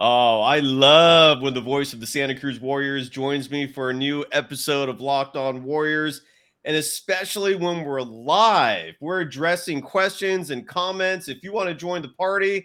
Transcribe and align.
Oh, 0.00 0.42
I 0.42 0.60
love 0.60 1.42
when 1.42 1.54
the 1.54 1.60
voice 1.60 1.92
of 1.92 1.98
the 1.98 2.06
Santa 2.06 2.38
Cruz 2.38 2.60
Warriors 2.60 3.08
joins 3.08 3.50
me 3.50 3.66
for 3.66 3.90
a 3.90 3.92
new 3.92 4.24
episode 4.30 4.88
of 4.88 5.00
Locked 5.00 5.34
On 5.34 5.64
Warriors, 5.64 6.22
and 6.64 6.76
especially 6.76 7.56
when 7.56 7.82
we're 7.82 8.02
live. 8.02 8.94
We're 9.00 9.22
addressing 9.22 9.80
questions 9.80 10.50
and 10.50 10.68
comments. 10.68 11.26
If 11.26 11.42
you 11.42 11.52
want 11.52 11.68
to 11.68 11.74
join 11.74 12.02
the 12.02 12.10
party, 12.10 12.64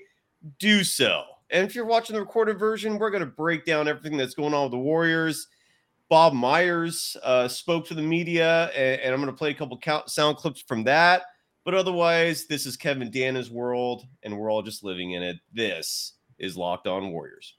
do 0.60 0.84
so. 0.84 1.24
And 1.50 1.66
if 1.66 1.74
you're 1.74 1.88
watching 1.88 2.14
the 2.14 2.20
recorded 2.20 2.60
version, 2.60 3.00
we're 3.00 3.10
going 3.10 3.22
to 3.22 3.26
break 3.26 3.66
down 3.66 3.88
everything 3.88 4.16
that's 4.16 4.36
going 4.36 4.54
on 4.54 4.66
with 4.66 4.74
the 4.74 4.78
Warriors. 4.78 5.48
Bob 6.10 6.34
Myers 6.34 7.18
uh, 7.24 7.48
spoke 7.48 7.88
to 7.88 7.96
the 7.96 8.04
media, 8.04 8.66
and, 8.76 9.02
and 9.02 9.12
I'm 9.12 9.20
going 9.20 9.34
to 9.34 9.36
play 9.36 9.50
a 9.50 9.56
couple 9.56 9.80
sound 10.06 10.38
clips 10.38 10.62
from 10.62 10.84
that. 10.84 11.24
But 11.66 11.74
otherwise, 11.74 12.46
this 12.46 12.68
is 12.68 12.78
Kevin 12.78 13.10
Danna's 13.10 13.50
world, 13.50 14.04
and 14.22 14.38
we're 14.38 14.52
all 14.52 14.62
just 14.62 14.84
living 14.84 15.14
in 15.14 15.24
it. 15.24 15.38
This 15.52 16.14
is 16.44 16.58
Locked 16.58 16.88
On 16.88 17.10
Warriors. 17.10 17.54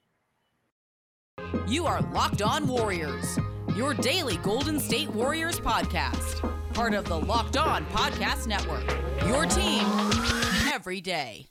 You 1.66 1.86
are 1.86 2.02
Locked 2.12 2.42
On 2.42 2.68
Warriors, 2.68 3.38
your 3.74 3.94
daily 3.94 4.36
Golden 4.36 4.78
State 4.78 5.08
Warriors 5.08 5.58
podcast, 5.58 6.42
part 6.74 6.92
of 6.92 7.06
the 7.06 7.18
Locked 7.18 7.56
On 7.56 7.86
Podcast 7.86 8.46
Network. 8.46 8.84
Your 9.26 9.46
team 9.46 9.86
every 10.70 11.00
day. 11.00 11.46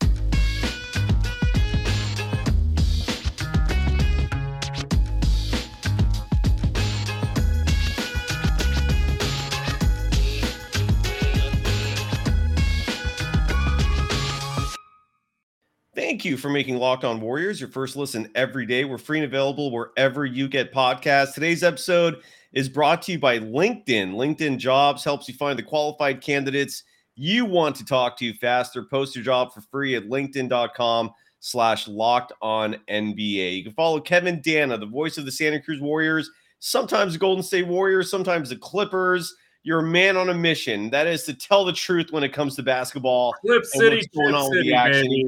Thank 16.13 16.25
you 16.25 16.37
for 16.37 16.49
making 16.49 16.77
Locked 16.77 17.05
On 17.05 17.19
Warriors 17.19 17.59
your 17.59 17.69
first 17.71 17.95
listen 17.95 18.29
every 18.35 18.67
day. 18.67 18.85
We're 18.85 18.99
free 18.99 19.17
and 19.17 19.25
available 19.25 19.71
wherever 19.71 20.27
you 20.27 20.47
get 20.47 20.71
podcasts. 20.71 21.33
Today's 21.33 21.63
episode 21.63 22.21
is 22.51 22.69
brought 22.69 23.01
to 23.01 23.13
you 23.13 23.17
by 23.17 23.39
LinkedIn. 23.39 24.13
LinkedIn 24.13 24.59
Jobs 24.59 25.03
helps 25.03 25.27
you 25.27 25.33
find 25.33 25.57
the 25.57 25.63
qualified 25.63 26.21
candidates 26.21 26.83
you 27.15 27.45
want 27.45 27.75
to 27.77 27.83
talk 27.83 28.15
to 28.19 28.31
faster. 28.35 28.83
Post 28.83 29.15
your 29.15 29.25
job 29.25 29.51
for 29.51 29.61
free 29.61 29.95
at 29.95 30.03
linkedin.com 30.03 31.09
slash 31.39 31.87
locked 31.87 32.31
on 32.43 32.75
NBA. 32.87 33.57
You 33.57 33.63
can 33.63 33.73
follow 33.73 33.99
Kevin 33.99 34.39
Danna, 34.39 34.79
the 34.79 34.85
voice 34.85 35.17
of 35.17 35.25
the 35.25 35.31
Santa 35.31 35.59
Cruz 35.59 35.81
Warriors, 35.81 36.29
sometimes 36.59 37.13
the 37.13 37.19
Golden 37.19 37.43
State 37.43 37.65
Warriors, 37.65 38.11
sometimes 38.11 38.51
the 38.51 38.57
Clippers. 38.57 39.35
You're 39.63 39.79
a 39.79 39.83
man 39.83 40.15
on 40.15 40.29
a 40.29 40.33
mission. 40.35 40.91
That 40.91 41.07
is 41.07 41.23
to 41.23 41.33
tell 41.33 41.65
the 41.65 41.73
truth 41.73 42.11
when 42.11 42.23
it 42.23 42.33
comes 42.33 42.55
to 42.57 42.63
basketball. 42.63 43.33
Clip 43.41 43.65
City, 43.65 44.07
Clip 44.13 44.35
City, 44.51 44.73
baby. 44.73 45.25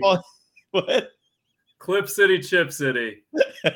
What? 0.76 1.12
Clip 1.80 2.10
City, 2.10 2.40
Chip 2.40 2.74
City. 2.74 3.24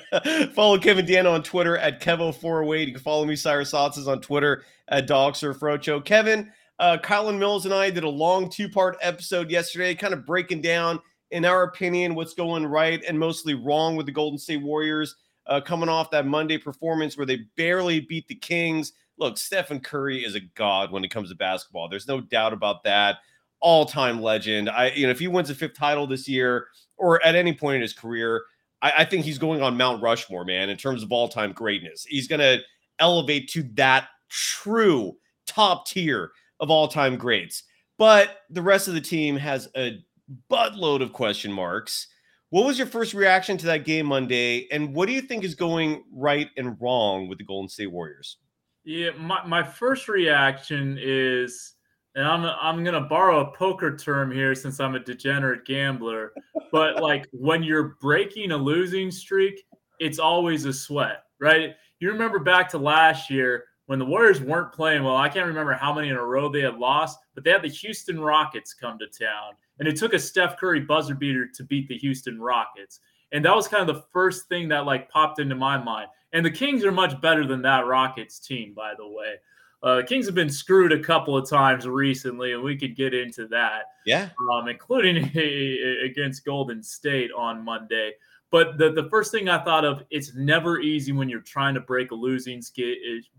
follow 0.54 0.78
Kevin 0.78 1.06
Danna 1.06 1.32
on 1.32 1.44
Twitter 1.44 1.78
at 1.78 2.02
Kevo408. 2.02 2.88
You 2.88 2.94
can 2.94 3.02
follow 3.02 3.24
me, 3.24 3.38
Cyrus 3.38 3.72
Saatsaz, 3.72 4.08
on 4.08 4.20
Twitter 4.20 4.64
at 4.90 5.08
DogSurfRoadshow. 5.08 6.04
Kevin, 6.04 6.52
uh, 6.80 6.98
Kylen 7.02 7.38
Mills 7.38 7.64
and 7.66 7.74
I 7.74 7.90
did 7.90 8.04
a 8.04 8.10
long 8.10 8.50
two 8.50 8.68
part 8.68 8.98
episode 9.02 9.50
yesterday, 9.50 9.96
kind 9.96 10.14
of 10.14 10.26
breaking 10.26 10.62
down, 10.62 11.00
in 11.32 11.46
our 11.46 11.64
opinion, 11.64 12.16
what's 12.16 12.34
going 12.34 12.66
right 12.66 13.02
and 13.08 13.18
mostly 13.18 13.54
wrong 13.54 13.96
with 13.96 14.06
the 14.06 14.12
Golden 14.12 14.38
State 14.38 14.62
Warriors 14.62 15.16
uh, 15.48 15.62
coming 15.62 15.88
off 15.88 16.12
that 16.12 16.26
Monday 16.26 16.58
performance 16.58 17.16
where 17.16 17.26
they 17.26 17.40
barely 17.56 18.02
beat 18.02 18.28
the 18.28 18.36
Kings. 18.36 18.92
Look, 19.18 19.38
Stephen 19.38 19.80
Curry 19.80 20.26
is 20.26 20.36
a 20.36 20.42
god 20.56 20.92
when 20.92 21.06
it 21.06 21.12
comes 21.12 21.30
to 21.30 21.36
basketball. 21.36 21.88
There's 21.88 22.08
no 22.08 22.20
doubt 22.20 22.52
about 22.52 22.84
that. 22.84 23.20
All 23.62 23.86
time 23.86 24.22
legend. 24.22 24.70
I, 24.70 24.92
you 24.92 25.06
know, 25.06 25.12
if 25.12 25.20
he 25.20 25.28
wins 25.28 25.50
a 25.50 25.56
fifth 25.56 25.74
title 25.74 26.08
this 26.08 26.30
year, 26.30 26.68
or 27.00 27.24
at 27.26 27.36
any 27.36 27.54
point 27.54 27.78
in 27.78 27.82
his 27.82 27.94
career, 27.94 28.44
I, 28.82 28.92
I 29.00 29.06
think 29.06 29.26
he's 29.26 29.38
going 29.38 29.62
on 29.62 29.78
Mount 29.78 30.02
Rushmore, 30.02 30.46
man, 30.46 30.70
in 30.70 30.78
terms 30.78 31.04
of 31.04 31.12
all 31.12 31.28
time 31.28 31.52
greatness. 31.52 32.06
He's 32.06 32.28
going 32.28 32.40
to 32.40 32.60
elevate 33.00 33.50
to 33.50 33.64
that 33.74 34.10
true 34.30 35.18
top 35.48 35.88
tier 35.88 36.32
of 36.60 36.70
all 36.70 36.88
time 36.88 37.18
greats. 37.18 37.64
But 37.98 38.42
the 38.50 38.62
rest 38.62 38.88
of 38.88 38.94
the 38.94 39.02
team 39.02 39.36
has 39.38 39.68
a 39.76 40.04
buttload 40.50 41.02
of 41.02 41.14
question 41.14 41.52
marks. 41.52 42.08
What 42.52 42.66
was 42.66 42.78
your 42.78 42.88
first 42.88 43.14
reaction 43.14 43.58
to 43.58 43.66
that 43.68 43.86
game 43.86 44.08
Monday? 44.08 44.68
And 44.72 44.94
what 44.94 45.08
do 45.08 45.14
you 45.14 45.22
think 45.22 45.44
is 45.44 45.54
going 45.54 46.04
right 46.12 46.50
and 46.58 46.78
wrong 46.82 47.28
with 47.28 47.38
the 47.38 47.44
Golden 47.44 47.70
State 47.70 47.92
Warriors? 47.92 48.38
Yeah, 48.84 49.12
my, 49.18 49.46
my 49.46 49.62
first 49.62 50.08
reaction 50.08 50.98
is 51.00 51.74
and 52.16 52.26
I'm 52.26 52.46
I'm 52.46 52.84
gonna 52.84 53.02
borrow 53.02 53.42
a 53.42 53.52
poker 53.56 53.96
term 53.96 54.32
here 54.32 54.56
since 54.56 54.80
I'm 54.80 54.96
a 54.96 55.00
degenerate 55.00 55.66
gambler, 55.66 56.34
but 56.72 56.98
like 57.02 57.28
when 57.32 57.64
you're 57.64 57.96
breaking 58.02 58.52
a 58.52 58.58
losing 58.58 59.12
streak, 59.12 59.64
it's 60.00 60.20
always 60.20 60.66
a 60.66 60.74
sweat, 60.74 61.24
right? 61.40 61.76
You 62.00 62.12
remember 62.12 62.40
back 62.40 62.70
to 62.70 62.78
last 62.78 63.30
year 63.30 63.66
when 63.86 64.00
the 64.00 64.06
Warriors 64.06 64.42
weren't 64.42 64.72
playing 64.72 65.04
well. 65.04 65.18
I 65.18 65.30
can't 65.30 65.48
remember 65.48 65.74
how 65.74 65.94
many 65.94 66.10
in 66.10 66.16
a 66.16 66.24
row 66.24 66.50
they 66.50 66.62
had 66.62 66.78
lost, 66.78 67.20
but 67.36 67.44
they 67.44 67.52
had 67.52 67.62
the 67.62 67.70
Houston 67.70 68.20
Rockets 68.20 68.74
come 68.74 68.98
to 69.00 69.08
town, 69.08 69.54
and 69.80 69.88
it 69.88 69.96
took 69.96 70.14
a 70.14 70.20
Steph 70.20 70.58
Curry 70.58 70.82
buzzer 70.82 71.16
beater 71.16 71.48
to 71.48 71.64
beat 71.64 71.88
the 71.88 71.98
Houston 71.98 72.40
Rockets, 72.40 73.00
and 73.32 73.44
that 73.46 73.56
was 73.56 73.68
kind 73.68 73.88
of 73.88 73.96
the 73.96 74.04
first 74.12 74.48
thing 74.48 74.70
that 74.70 74.86
like 74.86 75.10
popped 75.10 75.40
into 75.40 75.56
my 75.56 75.78
mind. 75.78 76.08
And 76.32 76.46
the 76.46 76.52
Kings 76.52 76.84
are 76.86 76.92
much 76.92 77.20
better 77.22 77.46
than 77.46 77.62
that 77.64 77.88
Rockets 77.88 78.40
team, 78.40 78.74
by 78.76 78.94
the 78.96 79.08
way. 79.08 79.36
Uh, 79.82 80.02
Kings 80.06 80.26
have 80.26 80.36
been 80.36 80.50
screwed 80.50 80.92
a 80.92 81.00
couple 81.00 81.38
of 81.38 81.50
times 81.50 81.88
recently, 81.88 82.52
and 82.54 82.62
we 82.62 82.76
could 82.76 82.96
get 82.96 83.14
into 83.14 83.48
that. 83.48 83.84
Yeah, 84.06 84.30
um, 84.52 84.68
including 84.68 85.18
against 86.06 86.46
Golden 86.46 86.84
State 86.84 87.32
on 87.36 87.64
Monday. 87.64 88.14
But 88.52 88.78
the, 88.78 88.92
the 88.92 89.08
first 89.10 89.32
thing 89.32 89.48
I 89.48 89.64
thought 89.64 89.86
of, 89.86 90.04
it's 90.10 90.34
never 90.34 90.80
easy 90.80 91.12
when 91.12 91.30
you're 91.30 91.42
trying 91.42 91.76
to 91.76 91.82
break 91.82 92.12
a 92.12 92.16
losing 92.16 92.64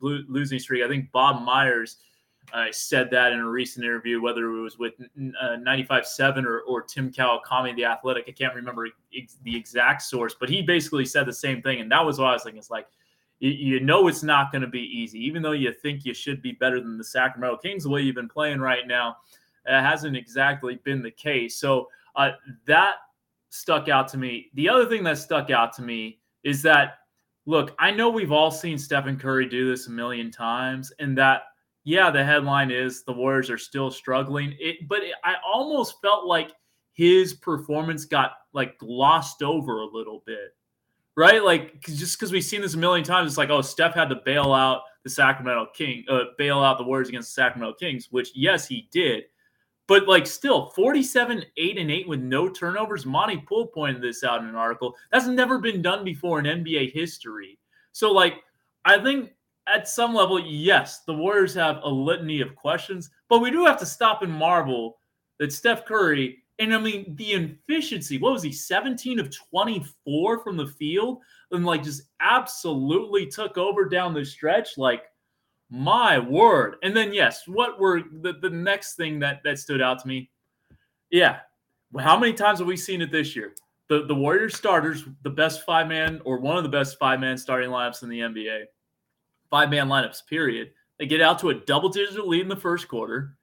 losing 0.00 0.58
streak. 0.58 0.84
I 0.84 0.88
think 0.88 1.10
Bob 1.10 1.42
Myers 1.42 1.96
uh, 2.52 2.66
said 2.70 3.10
that 3.10 3.32
in 3.32 3.40
a 3.40 3.48
recent 3.48 3.84
interview, 3.84 4.20
whether 4.20 4.50
it 4.50 4.60
was 4.60 4.78
with 4.78 4.94
uh, 5.00 5.56
95.7 5.56 6.44
or, 6.44 6.60
or 6.60 6.82
Tim 6.82 7.12
Kawakami, 7.12 7.74
the 7.76 7.84
athletic. 7.84 8.24
I 8.28 8.32
can't 8.32 8.54
remember 8.54 8.86
ex- 9.16 9.36
the 9.42 9.54
exact 9.54 10.02
source, 10.02 10.34
but 10.38 10.48
he 10.48 10.62
basically 10.62 11.04
said 11.04 11.26
the 11.26 11.32
same 11.32 11.62
thing. 11.62 11.80
And 11.80 11.90
that 11.90 12.04
was 12.04 12.18
what 12.18 12.28
I 12.28 12.32
was 12.32 12.42
thinking. 12.42 12.58
It's 12.58 12.70
like, 12.70 12.86
you, 13.40 13.80
know 13.80 14.06
it's 14.06 14.22
not 14.22 14.52
going 14.52 14.62
to 14.62 14.68
be 14.68 14.82
easy, 14.82 15.18
even 15.24 15.42
though 15.42 15.52
you 15.52 15.72
think 15.72 16.04
you 16.04 16.12
should 16.12 16.42
be 16.42 16.52
better 16.52 16.80
than 16.80 16.98
the 16.98 17.04
Sacramento 17.04 17.58
Kings 17.58 17.84
the 17.84 17.90
way 17.90 18.02
you've 18.02 18.14
been 18.14 18.28
playing 18.28 18.60
right 18.60 18.86
now. 18.86 19.16
It 19.66 19.80
hasn't 19.80 20.16
exactly 20.16 20.78
been 20.84 21.02
the 21.02 21.10
case. 21.10 21.58
So 21.58 21.88
uh, 22.16 22.32
that 22.66 22.96
stuck 23.48 23.88
out 23.88 24.08
to 24.08 24.18
me. 24.18 24.50
The 24.54 24.68
other 24.68 24.86
thing 24.86 25.02
that 25.04 25.18
stuck 25.18 25.50
out 25.50 25.72
to 25.74 25.82
me 25.82 26.20
is 26.44 26.62
that 26.62 26.98
look, 27.46 27.74
I 27.78 27.90
know 27.90 28.10
we've 28.10 28.32
all 28.32 28.50
seen 28.50 28.78
Stephen 28.78 29.18
Curry 29.18 29.46
do 29.46 29.70
this 29.70 29.86
a 29.86 29.90
million 29.90 30.30
times, 30.30 30.92
and 30.98 31.16
that 31.18 31.42
yeah, 31.84 32.10
the 32.10 32.22
headline 32.22 32.70
is 32.70 33.04
the 33.04 33.12
Warriors 33.12 33.48
are 33.48 33.58
still 33.58 33.90
struggling. 33.90 34.54
It, 34.60 34.86
but 34.86 35.02
it, 35.02 35.14
I 35.24 35.36
almost 35.46 36.00
felt 36.02 36.26
like 36.26 36.52
his 36.92 37.34
performance 37.34 38.04
got 38.04 38.32
like 38.52 38.78
glossed 38.78 39.42
over 39.42 39.80
a 39.80 39.86
little 39.86 40.22
bit 40.26 40.54
right? 41.16 41.42
Like 41.42 41.80
just 41.82 42.18
because 42.18 42.32
we've 42.32 42.44
seen 42.44 42.60
this 42.60 42.74
a 42.74 42.78
million 42.78 43.04
times, 43.04 43.30
it's 43.30 43.38
like, 43.38 43.50
oh, 43.50 43.62
Steph 43.62 43.94
had 43.94 44.08
to 44.08 44.20
bail 44.24 44.52
out 44.52 44.82
the 45.04 45.10
Sacramento 45.10 45.68
King, 45.74 46.04
uh, 46.08 46.24
bail 46.36 46.60
out 46.60 46.78
the 46.78 46.84
Warriors 46.84 47.08
against 47.08 47.34
the 47.34 47.42
Sacramento 47.42 47.74
Kings, 47.78 48.08
which 48.10 48.30
yes, 48.34 48.66
he 48.66 48.88
did. 48.92 49.24
But 49.86 50.06
like 50.06 50.26
still, 50.26 50.70
47, 50.70 51.44
8 51.56 51.78
and 51.78 51.90
8 51.90 52.08
with 52.08 52.20
no 52.20 52.48
turnovers. 52.48 53.06
Monte 53.06 53.38
Poole 53.48 53.66
pointed 53.66 54.00
this 54.00 54.22
out 54.22 54.40
in 54.40 54.48
an 54.48 54.54
article. 54.54 54.94
That's 55.10 55.26
never 55.26 55.58
been 55.58 55.82
done 55.82 56.04
before 56.04 56.38
in 56.38 56.44
NBA 56.44 56.92
history. 56.92 57.58
So, 57.92 58.12
like, 58.12 58.34
I 58.84 59.02
think 59.02 59.30
at 59.66 59.88
some 59.88 60.14
level, 60.14 60.38
yes, 60.38 61.02
the 61.04 61.14
Warriors 61.14 61.54
have 61.54 61.80
a 61.82 61.88
litany 61.88 62.40
of 62.40 62.54
questions, 62.54 63.10
but 63.28 63.40
we 63.40 63.50
do 63.50 63.64
have 63.64 63.78
to 63.80 63.86
stop 63.86 64.22
and 64.22 64.32
marvel 64.32 64.98
that 65.40 65.52
Steph 65.52 65.84
Curry 65.84 66.38
and 66.60 66.74
I 66.74 66.78
mean, 66.78 67.16
the 67.16 67.32
efficiency, 67.32 68.18
what 68.18 68.34
was 68.34 68.42
he, 68.42 68.52
17 68.52 69.18
of 69.18 69.34
24 69.34 70.44
from 70.44 70.58
the 70.58 70.66
field? 70.66 71.20
And 71.50 71.64
like 71.64 71.82
just 71.82 72.02
absolutely 72.20 73.26
took 73.26 73.56
over 73.56 73.86
down 73.86 74.12
the 74.12 74.24
stretch. 74.24 74.76
Like, 74.76 75.04
my 75.70 76.18
word. 76.18 76.76
And 76.82 76.94
then, 76.94 77.14
yes, 77.14 77.44
what 77.46 77.80
were 77.80 78.02
the, 78.20 78.34
the 78.34 78.50
next 78.50 78.96
thing 78.96 79.18
that, 79.20 79.40
that 79.44 79.58
stood 79.58 79.80
out 79.80 80.00
to 80.00 80.08
me? 80.08 80.30
Yeah. 81.10 81.38
How 81.98 82.18
many 82.18 82.34
times 82.34 82.58
have 82.58 82.68
we 82.68 82.76
seen 82.76 83.00
it 83.00 83.10
this 83.10 83.34
year? 83.34 83.54
The, 83.88 84.04
the 84.04 84.14
Warriors 84.14 84.54
starters, 84.54 85.04
the 85.22 85.30
best 85.30 85.64
five 85.64 85.88
man 85.88 86.20
or 86.24 86.38
one 86.38 86.56
of 86.56 86.62
the 86.62 86.68
best 86.68 86.98
five 86.98 87.20
man 87.20 87.38
starting 87.38 87.70
lineups 87.70 88.02
in 88.02 88.08
the 88.08 88.20
NBA, 88.20 88.64
five 89.48 89.70
man 89.70 89.88
lineups, 89.88 90.26
period. 90.26 90.72
They 90.98 91.06
get 91.06 91.22
out 91.22 91.38
to 91.38 91.50
a 91.50 91.54
double 91.54 91.88
digit 91.88 92.28
lead 92.28 92.42
in 92.42 92.48
the 92.48 92.54
first 92.54 92.86
quarter 92.86 93.38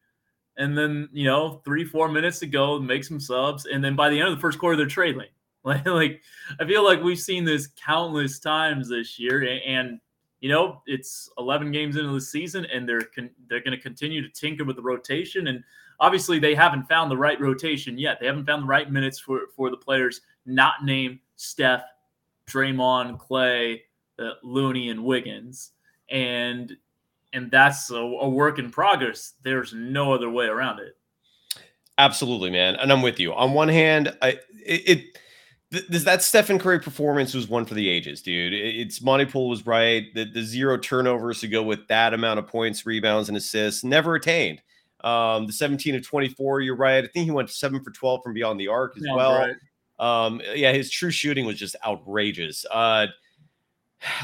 and 0.57 0.77
then 0.77 1.09
you 1.12 1.25
know 1.25 1.62
three 1.63 1.86
four 1.86 2.09
minutes 2.09 2.39
to 2.39 2.48
go 2.48 2.80
make 2.80 3.04
some 3.04 3.19
subs 3.19 3.65
and 3.65 3.83
then 3.83 3.95
by 3.95 4.09
the 4.09 4.19
end 4.19 4.30
of 4.30 4.36
the 4.36 4.42
first 4.42 4.59
quarter 4.59 4.75
they're 4.75 4.86
trailing. 4.86 5.30
Like, 5.63 5.86
like 5.86 6.21
i 6.62 6.65
feel 6.65 6.86
like 6.86 7.04
we've 7.04 7.19
seen 7.19 7.44
this 7.44 7.68
countless 7.75 8.39
times 8.39 8.88
this 8.88 9.19
year 9.19 9.59
and 9.65 10.00
you 10.39 10.48
know 10.48 10.81
it's 10.86 11.30
11 11.39 11.74
games 11.74 11.98
into 11.98 12.13
the 12.13 12.21
season 12.21 12.65
and 12.65 12.88
they're 12.88 13.01
con- 13.01 13.31
they're 13.50 13.59
going 13.59 13.75
to 13.75 13.83
continue 13.83 14.21
to 14.21 14.30
tinker 14.30 14.63
with 14.63 14.77
the 14.77 14.81
rotation 14.81 15.48
and 15.48 15.62
obviously 16.00 16.39
they 16.39 16.56
haven't 16.56 16.88
found 16.88 17.09
the 17.09 17.18
right 17.18 17.39
rotation 17.39 17.98
yet. 17.98 18.19
They 18.19 18.27
haven't 18.27 18.45
found 18.45 18.63
the 18.63 18.68
right 18.68 18.92
minutes 18.92 19.19
for 19.19 19.42
for 19.56 19.69
the 19.69 19.77
players 19.77 20.21
not 20.45 20.83
named 20.83 21.19
steph 21.36 21.83
Draymond, 22.48 23.19
Klay, 23.19 23.81
uh, 24.19 24.31
Looney, 24.44 24.89
and 24.89 25.04
Wiggins, 25.04 25.71
and 26.09 26.75
and 27.37 27.51
that's 27.51 27.89
a, 27.91 27.95
a 27.95 28.27
work 28.27 28.59
in 28.59 28.71
progress. 28.71 29.33
There's 29.43 29.73
no 29.73 30.11
other 30.11 30.29
way 30.29 30.47
around 30.47 30.79
it. 30.79 30.97
Absolutely, 31.99 32.49
man, 32.49 32.75
and 32.75 32.91
I'm 32.91 33.01
with 33.01 33.19
you. 33.19 33.33
On 33.33 33.53
one 33.53 33.69
hand, 33.69 34.15
I 34.21 34.39
it, 34.65 34.89
it 34.89 35.17
th- 35.71 36.03
that 36.03 36.23
Stephen 36.23 36.59
Curry 36.59 36.79
performance 36.79 37.33
was 37.33 37.47
one 37.47 37.65
for 37.65 37.75
the 37.75 37.87
ages, 37.87 38.21
dude. 38.21 38.53
It's 38.53 39.01
Monte 39.01 39.25
Poole 39.25 39.49
was 39.49 39.65
right. 39.65 40.05
The, 40.13 40.25
the 40.25 40.43
zero 40.43 40.77
turnovers 40.77 41.39
to 41.41 41.47
go 41.47 41.63
with 41.63 41.87
that 41.87 42.13
amount 42.13 42.39
of 42.39 42.47
points, 42.47 42.85
rebounds, 42.85 43.29
and 43.29 43.37
assists 43.37 43.83
never 43.83 44.15
attained. 44.15 44.61
Um, 45.03 45.45
the 45.45 45.53
17 45.53 45.93
to 45.93 46.01
24, 46.01 46.61
you're 46.61 46.75
right. 46.75 47.03
I 47.03 47.07
think 47.07 47.25
he 47.25 47.31
went 47.31 47.49
seven 47.49 47.83
for 47.83 47.91
12 47.91 48.21
from 48.23 48.33
beyond 48.33 48.59
the 48.59 48.67
arc 48.67 48.97
as 48.97 49.03
yeah, 49.05 49.15
well. 49.15 49.37
Right. 49.39 49.55
Um, 49.99 50.41
yeah, 50.55 50.73
his 50.73 50.89
true 50.91 51.11
shooting 51.11 51.45
was 51.45 51.57
just 51.57 51.75
outrageous. 51.85 52.65
Uh, 52.69 53.07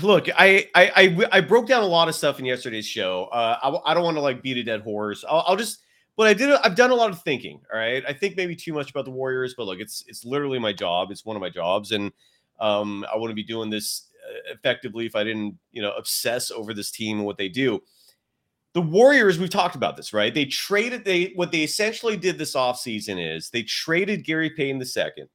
look, 0.02 0.28
I, 0.30 0.70
I, 0.75 0.92
I 0.96 1.28
I 1.31 1.42
broke 1.42 1.68
down 1.68 1.84
a 1.84 1.88
lot 1.88 2.08
of 2.08 2.16
stuff 2.16 2.40
in 2.40 2.46
yesterday's 2.46 2.86
show. 2.86 3.25
Uh, 3.25 3.58
I, 3.62 3.92
I 3.92 3.94
don't 3.94 4.04
want 4.04 4.18
to 4.18 4.22
like 4.22 4.42
beat 4.42 4.58
a 4.58 4.64
dead 4.64 4.81
horse. 4.81 5.24
I'll, 5.28 5.44
I'll 5.48 5.56
just 5.56 5.80
but 6.16 6.28
I 6.28 6.34
did 6.34 6.52
I've 6.64 6.75
done 6.75 6.92
a 6.92 6.96
lot 6.96 7.10
of 7.10 7.22
thinking. 7.24 7.60
All 7.72 7.80
right, 7.80 8.04
I 8.08 8.14
think 8.14 8.38
maybe 8.38 8.56
too 8.56 8.74
much 8.74 8.92
about 8.92 9.06
the 9.06 9.12
Warriors, 9.12 9.56
but 9.58 9.66
look, 9.66 9.80
it's 9.80 10.04
it's 10.08 10.24
literally 10.24 10.60
my 10.60 10.74
job. 10.74 11.12
It's 11.12 11.25
one 11.25 11.36
of 11.36 11.42
my 11.42 11.50
jobs, 11.50 11.92
and 11.92 12.12
um, 12.60 13.06
I 13.12 13.18
wouldn't 13.18 13.36
be 13.36 13.44
doing 13.44 13.70
this 13.70 14.10
uh, 14.30 14.54
effectively 14.54 15.06
if 15.06 15.16
I 15.16 15.24
didn't 15.24 15.58
you 15.72 15.81
know 15.81 15.92
obsess 15.94 16.52
over 16.52 16.74
this 16.74 16.92
team 16.92 17.18
and 17.18 17.25
what 17.25 17.38
they 17.38 17.50
do. 17.50 17.81
The 18.74 18.81
Warriors, 18.81 19.38
we've 19.38 19.52
talked 19.52 19.75
about 19.75 19.98
this, 19.98 20.14
right? 20.14 20.34
They 20.34 20.46
traded 20.46 21.04
they 21.04 21.34
what 21.36 21.52
they 21.52 21.64
essentially 21.64 22.18
did 22.18 22.38
this 22.38 22.56
offseason 22.56 23.36
is 23.36 23.50
they 23.50 23.64
traded 23.64 24.24
Gary 24.24 24.52
Payton 24.52 24.80
the 24.80 24.86
second. 24.86 25.30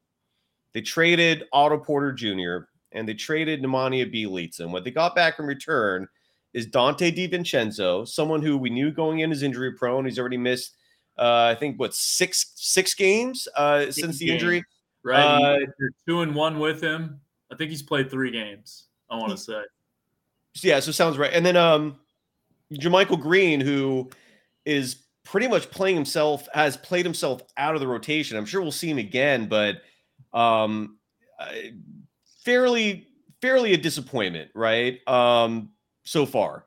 They 0.75 0.81
traded 0.81 1.44
Otto 1.52 1.79
Porter 1.79 2.12
Jr. 2.12 2.69
and 2.93 3.08
they 3.08 3.14
traded 3.14 3.62
Nemanja 3.62 4.12
Bjelica. 4.12 4.61
And 4.61 4.73
what 4.73 4.85
they 4.85 4.90
got 4.90 5.14
back 5.14 5.38
in 5.38 5.46
return 5.46 6.08
is 6.55 6.67
Donte 6.67 7.14
DiVincenzo, 7.14 8.06
someone 8.08 8.43
who 8.43 8.56
we 8.56 8.70
knew 8.70 8.90
going 8.90 9.20
in 9.20 9.31
is 9.32 9.43
injury 9.43 9.73
prone. 9.73 10.05
He's 10.05 10.19
already 10.19 10.38
missed, 10.38 10.75
uh, 11.19 11.52
I 11.52 11.55
think, 11.55 11.79
what 11.79 11.94
six 11.94 12.52
six 12.56 12.94
games 12.94 13.46
uh, 13.56 13.85
six 13.85 13.96
since 13.96 14.19
the 14.19 14.31
injury. 14.31 14.64
Right, 15.05 15.23
uh, 15.23 15.58
you're 15.79 15.90
two 16.06 16.23
and 16.23 16.35
one 16.35 16.58
with 16.58 16.82
him. 16.82 17.20
I 17.52 17.56
think 17.56 17.70
he's 17.70 17.82
played 17.82 18.11
three 18.11 18.31
games. 18.31 18.87
I 19.11 19.17
want 19.17 19.31
to 19.31 19.37
say. 19.37 19.62
Yeah, 20.62 20.81
so 20.81 20.90
sounds 20.90 21.19
right. 21.19 21.32
And 21.32 21.46
then 21.46 21.56
um, 21.56 21.99
JaMychal 22.73 23.20
Green, 23.20 23.61
who 23.61 24.11
is 24.64 25.05
pretty 25.25 25.46
much 25.46 25.70
playing 25.70 25.94
himself, 25.94 26.49
has 26.52 26.76
played 26.76 27.05
himself 27.06 27.43
out 27.56 27.75
of 27.75 27.81
the 27.81 27.87
rotation. 27.87 28.37
I'm 28.37 28.46
sure 28.46 28.61
we'll 28.61 28.73
see 28.73 28.90
him 28.90 28.99
again, 28.99 29.46
but 29.46 29.82
um, 30.32 30.99
fairly 32.49 33.06
fairly 33.43 33.75
a 33.75 33.77
disappointment, 33.77 34.50
right? 34.55 35.06
Um, 35.06 35.69
so 36.05 36.25
far. 36.25 36.65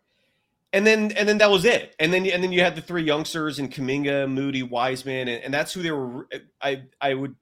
And 0.73 0.85
then 0.85 1.11
and 1.13 1.27
then 1.27 1.39
that 1.39 1.49
was 1.49 1.65
it. 1.65 1.95
And 1.99 2.13
then 2.13 2.25
and 2.27 2.43
then 2.43 2.51
you 2.51 2.61
had 2.61 2.75
the 2.75 2.81
three 2.81 3.03
youngsters 3.03 3.57
and 3.57 3.73
Kuminga, 3.73 4.31
Moody, 4.31 4.61
Wiseman, 4.61 5.27
and, 5.27 5.43
and 5.43 5.53
that's 5.53 5.73
who 5.73 5.81
they 5.81 5.91
were 5.91 6.27
I 6.61 6.83
I 7.01 7.15
would 7.15 7.35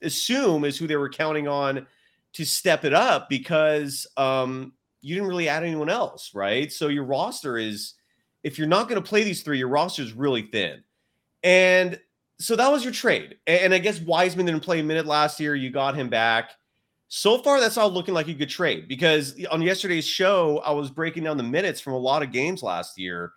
assume 0.00 0.64
is 0.64 0.78
who 0.78 0.86
they 0.86 0.96
were 0.96 1.10
counting 1.10 1.48
on 1.48 1.86
to 2.34 2.44
step 2.46 2.84
it 2.84 2.94
up 2.94 3.28
because 3.28 4.06
um 4.16 4.72
you 5.00 5.16
didn't 5.16 5.28
really 5.28 5.48
add 5.48 5.64
anyone 5.64 5.90
else, 5.90 6.30
right? 6.34 6.72
So 6.72 6.86
your 6.86 7.04
roster 7.04 7.58
is 7.58 7.94
if 8.44 8.58
you're 8.58 8.68
not 8.68 8.88
going 8.88 9.02
to 9.02 9.08
play 9.08 9.24
these 9.24 9.42
three, 9.42 9.58
your 9.58 9.68
roster 9.68 10.02
is 10.02 10.12
really 10.12 10.42
thin. 10.42 10.84
And 11.42 11.98
so 12.38 12.54
that 12.54 12.70
was 12.70 12.84
your 12.84 12.92
trade. 12.92 13.38
And 13.48 13.74
I 13.74 13.78
guess 13.78 14.00
Wiseman 14.00 14.46
didn't 14.46 14.62
play 14.62 14.78
a 14.78 14.84
minute 14.84 15.06
last 15.06 15.40
year. 15.40 15.56
You 15.56 15.70
got 15.70 15.96
him 15.96 16.08
back 16.08 16.52
so 17.14 17.36
far 17.36 17.60
that's 17.60 17.76
all 17.76 17.90
looking 17.90 18.14
like 18.14 18.28
a 18.28 18.32
good 18.32 18.48
trade 18.48 18.88
because 18.88 19.38
on 19.50 19.60
yesterday's 19.60 20.06
show 20.06 20.62
i 20.64 20.70
was 20.70 20.90
breaking 20.90 21.22
down 21.22 21.36
the 21.36 21.42
minutes 21.42 21.78
from 21.78 21.92
a 21.92 21.98
lot 21.98 22.22
of 22.22 22.32
games 22.32 22.62
last 22.62 22.98
year. 22.98 23.32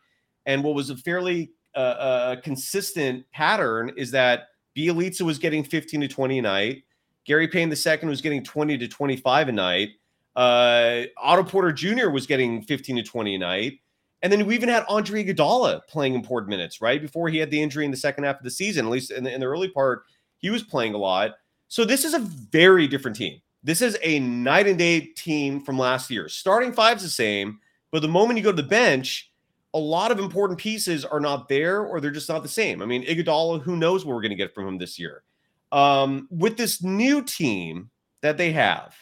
And 0.46 0.64
what 0.64 0.76
was 0.76 0.92
a 0.92 0.96
fairly 0.96 1.52
uh, 1.76 1.80
uh, 1.80 2.36
consistent 2.38 3.30
pattern 3.34 3.92
is 3.98 4.12
that 4.12 4.48
Bjelica 4.78 5.24
was 5.24 5.38
getting 5.38 5.62
15 5.62 6.00
to 6.00 6.08
20 6.08 6.40
a 6.40 6.42
night. 6.42 6.84
Gary 7.26 7.50
payton 7.50 7.70
II 7.70 8.08
was 8.08 8.22
getting 8.22 8.46
20 8.46 8.78
to 8.78 8.88
25 8.88 9.50
a 9.50 9.52
night. 9.52 9.90
Uh, 10.38 11.04
otto 11.18 11.44
porter 11.44 11.74
jr 11.74 12.08
was 12.08 12.26
getting 12.26 12.62
15 12.62 12.96
to 12.96 13.04
20 13.04 13.36
a 13.36 13.40
night. 13.40 13.80
And 14.22 14.32
then 14.32 14.46
we 14.46 14.56
even 14.56 14.70
had 14.70 14.86
andre 14.88 15.26
Iguodala 15.26 15.82
playing 15.90 16.14
important 16.14 16.50
minutes 16.50 16.80
right? 16.80 17.02
Before 17.02 17.28
he 17.28 17.40
had 17.40 17.52
the 17.52 17.62
injury 17.62 17.84
in 17.84 17.92
the 17.92 17.98
second 17.98 18.24
half 18.24 18.38
of 18.38 18.44
the 18.44 18.52
season 18.52 18.86
at 18.86 18.92
least 18.92 19.12
in 19.12 19.26
the, 19.26 19.34
in 19.34 19.42
the 19.42 19.48
early 19.48 19.68
part 19.68 20.04
he 20.38 20.50
was 20.50 20.64
playing 20.64 20.94
a 20.94 20.98
lot. 20.98 21.32
So 21.68 21.84
this 21.84 22.06
is 22.06 22.14
a 22.14 22.20
very 22.20 22.88
different 22.88 23.18
team 23.18 23.42
this 23.66 23.82
is 23.82 23.98
a 24.04 24.20
night 24.20 24.68
and 24.68 24.78
day 24.78 25.02
team 25.02 25.60
from 25.60 25.80
last 25.80 26.12
year. 26.12 26.30
Starting 26.30 26.72
five's 26.72 27.02
the 27.02 27.10
same, 27.10 27.60
but 27.92 28.04
the 28.04 28.08
moment 28.08 28.38
you 28.38 28.44
go 28.44 28.52
to 28.52 28.62
the 28.62 28.68
bench, 28.68 29.32
a 29.74 29.80
lot 29.80 30.12
of 30.12 30.20
important 30.20 30.60
pieces 30.60 31.04
are 31.04 31.20
not 31.20 31.50
there 31.50 31.82
or 31.82 32.00
they're 32.00 32.12
just 32.12 32.30
not 32.30 32.44
the 32.44 32.50
same. 32.50 32.84
I 32.84 32.86
mean, 32.86 33.04
Iguodala, 33.06 33.64
who 33.64 33.76
knows 33.76 34.06
what 34.06 34.14
we're 34.14 34.22
going 34.22 34.30
to 34.30 34.36
get 34.36 34.54
from 34.54 34.68
him 34.68 34.78
this 34.78 35.00
year. 35.00 35.24
Um, 35.72 36.28
with 36.30 36.58
this 36.58 36.84
new 36.84 37.24
team 37.24 37.90
that 38.22 38.38
they 38.38 38.52
have, 38.52 38.96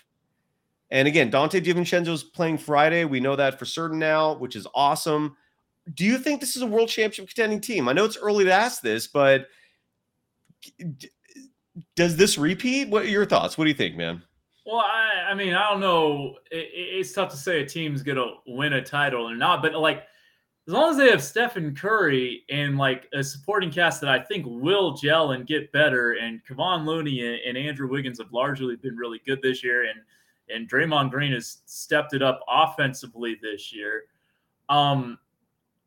and 0.92 1.10
again, 1.10 1.30
Donte 1.30 2.08
is 2.08 2.24
playing 2.24 2.58
Friday. 2.58 3.04
We 3.04 3.20
know 3.20 3.36
that 3.36 3.60
for 3.60 3.66
certain 3.66 4.00
now, 4.00 4.36
which 4.36 4.56
is 4.56 4.66
awesome. 4.74 5.36
Do 5.94 6.06
you 6.06 6.18
think 6.18 6.40
this 6.40 6.56
is 6.56 6.62
a 6.62 6.68
world 6.68 6.88
championship 6.88 7.28
contending 7.28 7.60
team? 7.60 7.90
I 7.90 7.94
know 7.94 8.06
it's 8.06 8.18
early 8.18 8.46
to 8.46 8.54
ask 8.54 8.82
this, 8.82 9.08
but 9.08 9.48
does 11.98 12.16
this 12.16 12.38
repeat? 12.38 12.88
What 12.88 13.04
are 13.04 13.10
your 13.10 13.26
thoughts? 13.26 13.58
What 13.58 13.66
do 13.66 13.70
you 13.70 13.76
think, 13.76 13.98
man? 13.98 14.24
Well, 14.66 14.78
I, 14.78 15.32
I 15.32 15.34
mean, 15.34 15.54
I 15.54 15.70
don't 15.70 15.82
know. 15.82 16.38
It, 16.52 16.70
it's 16.74 17.12
tough 17.12 17.30
to 17.32 17.38
say 17.38 17.62
a 17.62 17.66
team's 17.66 18.02
gonna 18.04 18.26
win 18.48 18.74
a 18.74 18.82
title 18.82 19.30
or 19.30 19.36
not, 19.36 19.62
but 19.62 19.74
like 19.74 20.04
as 20.68 20.74
long 20.74 20.92
as 20.92 20.98
they 20.98 21.10
have 21.10 21.22
Stephen 21.22 21.76
Curry 21.76 22.44
and 22.50 22.78
like 22.78 23.10
a 23.14 23.24
supporting 23.24 23.70
cast 23.70 24.00
that 24.02 24.10
I 24.10 24.20
think 24.20 24.46
will 24.48 24.94
gel 24.94 25.32
and 25.32 25.46
get 25.46 25.72
better, 25.74 26.14
and 26.14 26.42
Kevon 26.46 26.86
Looney 26.86 27.26
and, 27.26 27.58
and 27.58 27.58
Andrew 27.58 27.90
Wiggins 27.90 28.20
have 28.20 28.32
largely 28.32 28.78
been 28.78 28.96
really 28.96 29.22
good 29.26 29.42
this 29.42 29.64
year, 29.64 29.84
and 29.90 30.00
and 30.50 30.70
Draymond 30.70 31.12
Green 31.12 31.34
has 31.34 31.60
stepped 31.66 32.14
it 32.14 32.22
up 32.22 32.40
offensively 32.48 33.38
this 33.42 33.74
year. 33.74 34.04
Um, 34.70 35.18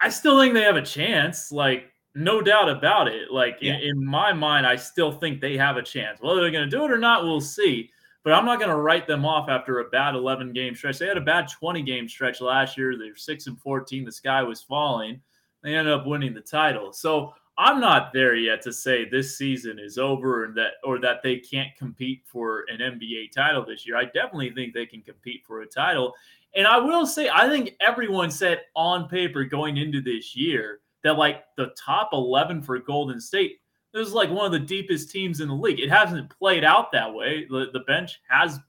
I 0.00 0.10
still 0.10 0.38
think 0.38 0.52
they 0.52 0.62
have 0.62 0.76
a 0.76 0.82
chance. 0.82 1.50
Like 1.50 1.92
no 2.14 2.42
doubt 2.42 2.68
about 2.68 3.08
it. 3.08 3.30
Like 3.30 3.58
yeah. 3.60 3.74
in, 3.74 3.96
in, 3.98 4.04
my 4.04 4.32
mind, 4.32 4.66
I 4.66 4.76
still 4.76 5.12
think 5.12 5.40
they 5.40 5.56
have 5.56 5.76
a 5.76 5.82
chance. 5.82 6.20
Whether 6.20 6.40
they're 6.40 6.50
going 6.50 6.68
to 6.68 6.76
do 6.76 6.84
it 6.84 6.90
or 6.90 6.98
not, 6.98 7.24
we'll 7.24 7.40
see 7.40 7.90
but 8.26 8.34
I'm 8.34 8.44
not 8.44 8.58
going 8.58 8.72
to 8.72 8.76
write 8.76 9.06
them 9.06 9.24
off 9.24 9.48
after 9.48 9.78
a 9.78 9.84
bad 9.84 10.16
11 10.16 10.52
game 10.52 10.74
stretch. 10.74 10.98
They 10.98 11.06
had 11.06 11.16
a 11.16 11.20
bad 11.20 11.48
20 11.48 11.80
game 11.82 12.08
stretch 12.08 12.40
last 12.40 12.76
year. 12.76 12.98
They're 12.98 13.14
6 13.14 13.46
and 13.46 13.56
14. 13.60 14.04
The 14.04 14.10
sky 14.10 14.42
was 14.42 14.60
falling. 14.60 15.20
They 15.62 15.76
ended 15.76 15.94
up 15.94 16.08
winning 16.08 16.34
the 16.34 16.40
title. 16.40 16.92
So 16.92 17.34
I'm 17.56 17.78
not 17.78 18.12
there 18.12 18.34
yet 18.34 18.62
to 18.62 18.72
say 18.72 19.08
this 19.08 19.38
season 19.38 19.78
is 19.78 19.96
over 19.96 20.44
and 20.44 20.56
that 20.56 20.72
or 20.82 20.98
that 20.98 21.22
they 21.22 21.36
can't 21.36 21.72
compete 21.78 22.22
for 22.24 22.64
an 22.68 22.78
NBA 22.78 23.30
title 23.30 23.64
this 23.64 23.86
year. 23.86 23.96
I 23.96 24.06
definitely 24.06 24.50
think 24.50 24.74
they 24.74 24.86
can 24.86 25.02
compete 25.02 25.44
for 25.46 25.60
a 25.60 25.66
title. 25.66 26.12
And 26.56 26.66
I 26.66 26.78
will 26.78 27.06
say 27.06 27.28
I 27.28 27.48
think 27.48 27.76
everyone 27.80 28.32
said 28.32 28.62
on 28.74 29.08
paper 29.08 29.44
going 29.44 29.76
into 29.76 30.00
this 30.00 30.34
year 30.34 30.80
that 31.04 31.16
like 31.16 31.44
the 31.56 31.72
top 31.78 32.10
11 32.12 32.62
for 32.62 32.76
Golden 32.80 33.20
State 33.20 33.60
this 33.96 34.08
is 34.08 34.14
like 34.14 34.30
one 34.30 34.44
of 34.44 34.52
the 34.52 34.58
deepest 34.58 35.10
teams 35.10 35.40
in 35.40 35.48
the 35.48 35.54
league. 35.54 35.80
It 35.80 35.88
hasn't 35.88 36.28
played 36.38 36.64
out 36.64 36.92
that 36.92 37.12
way. 37.12 37.46
The, 37.48 37.70
the 37.72 37.80
bench 37.80 38.20
has 38.28 38.60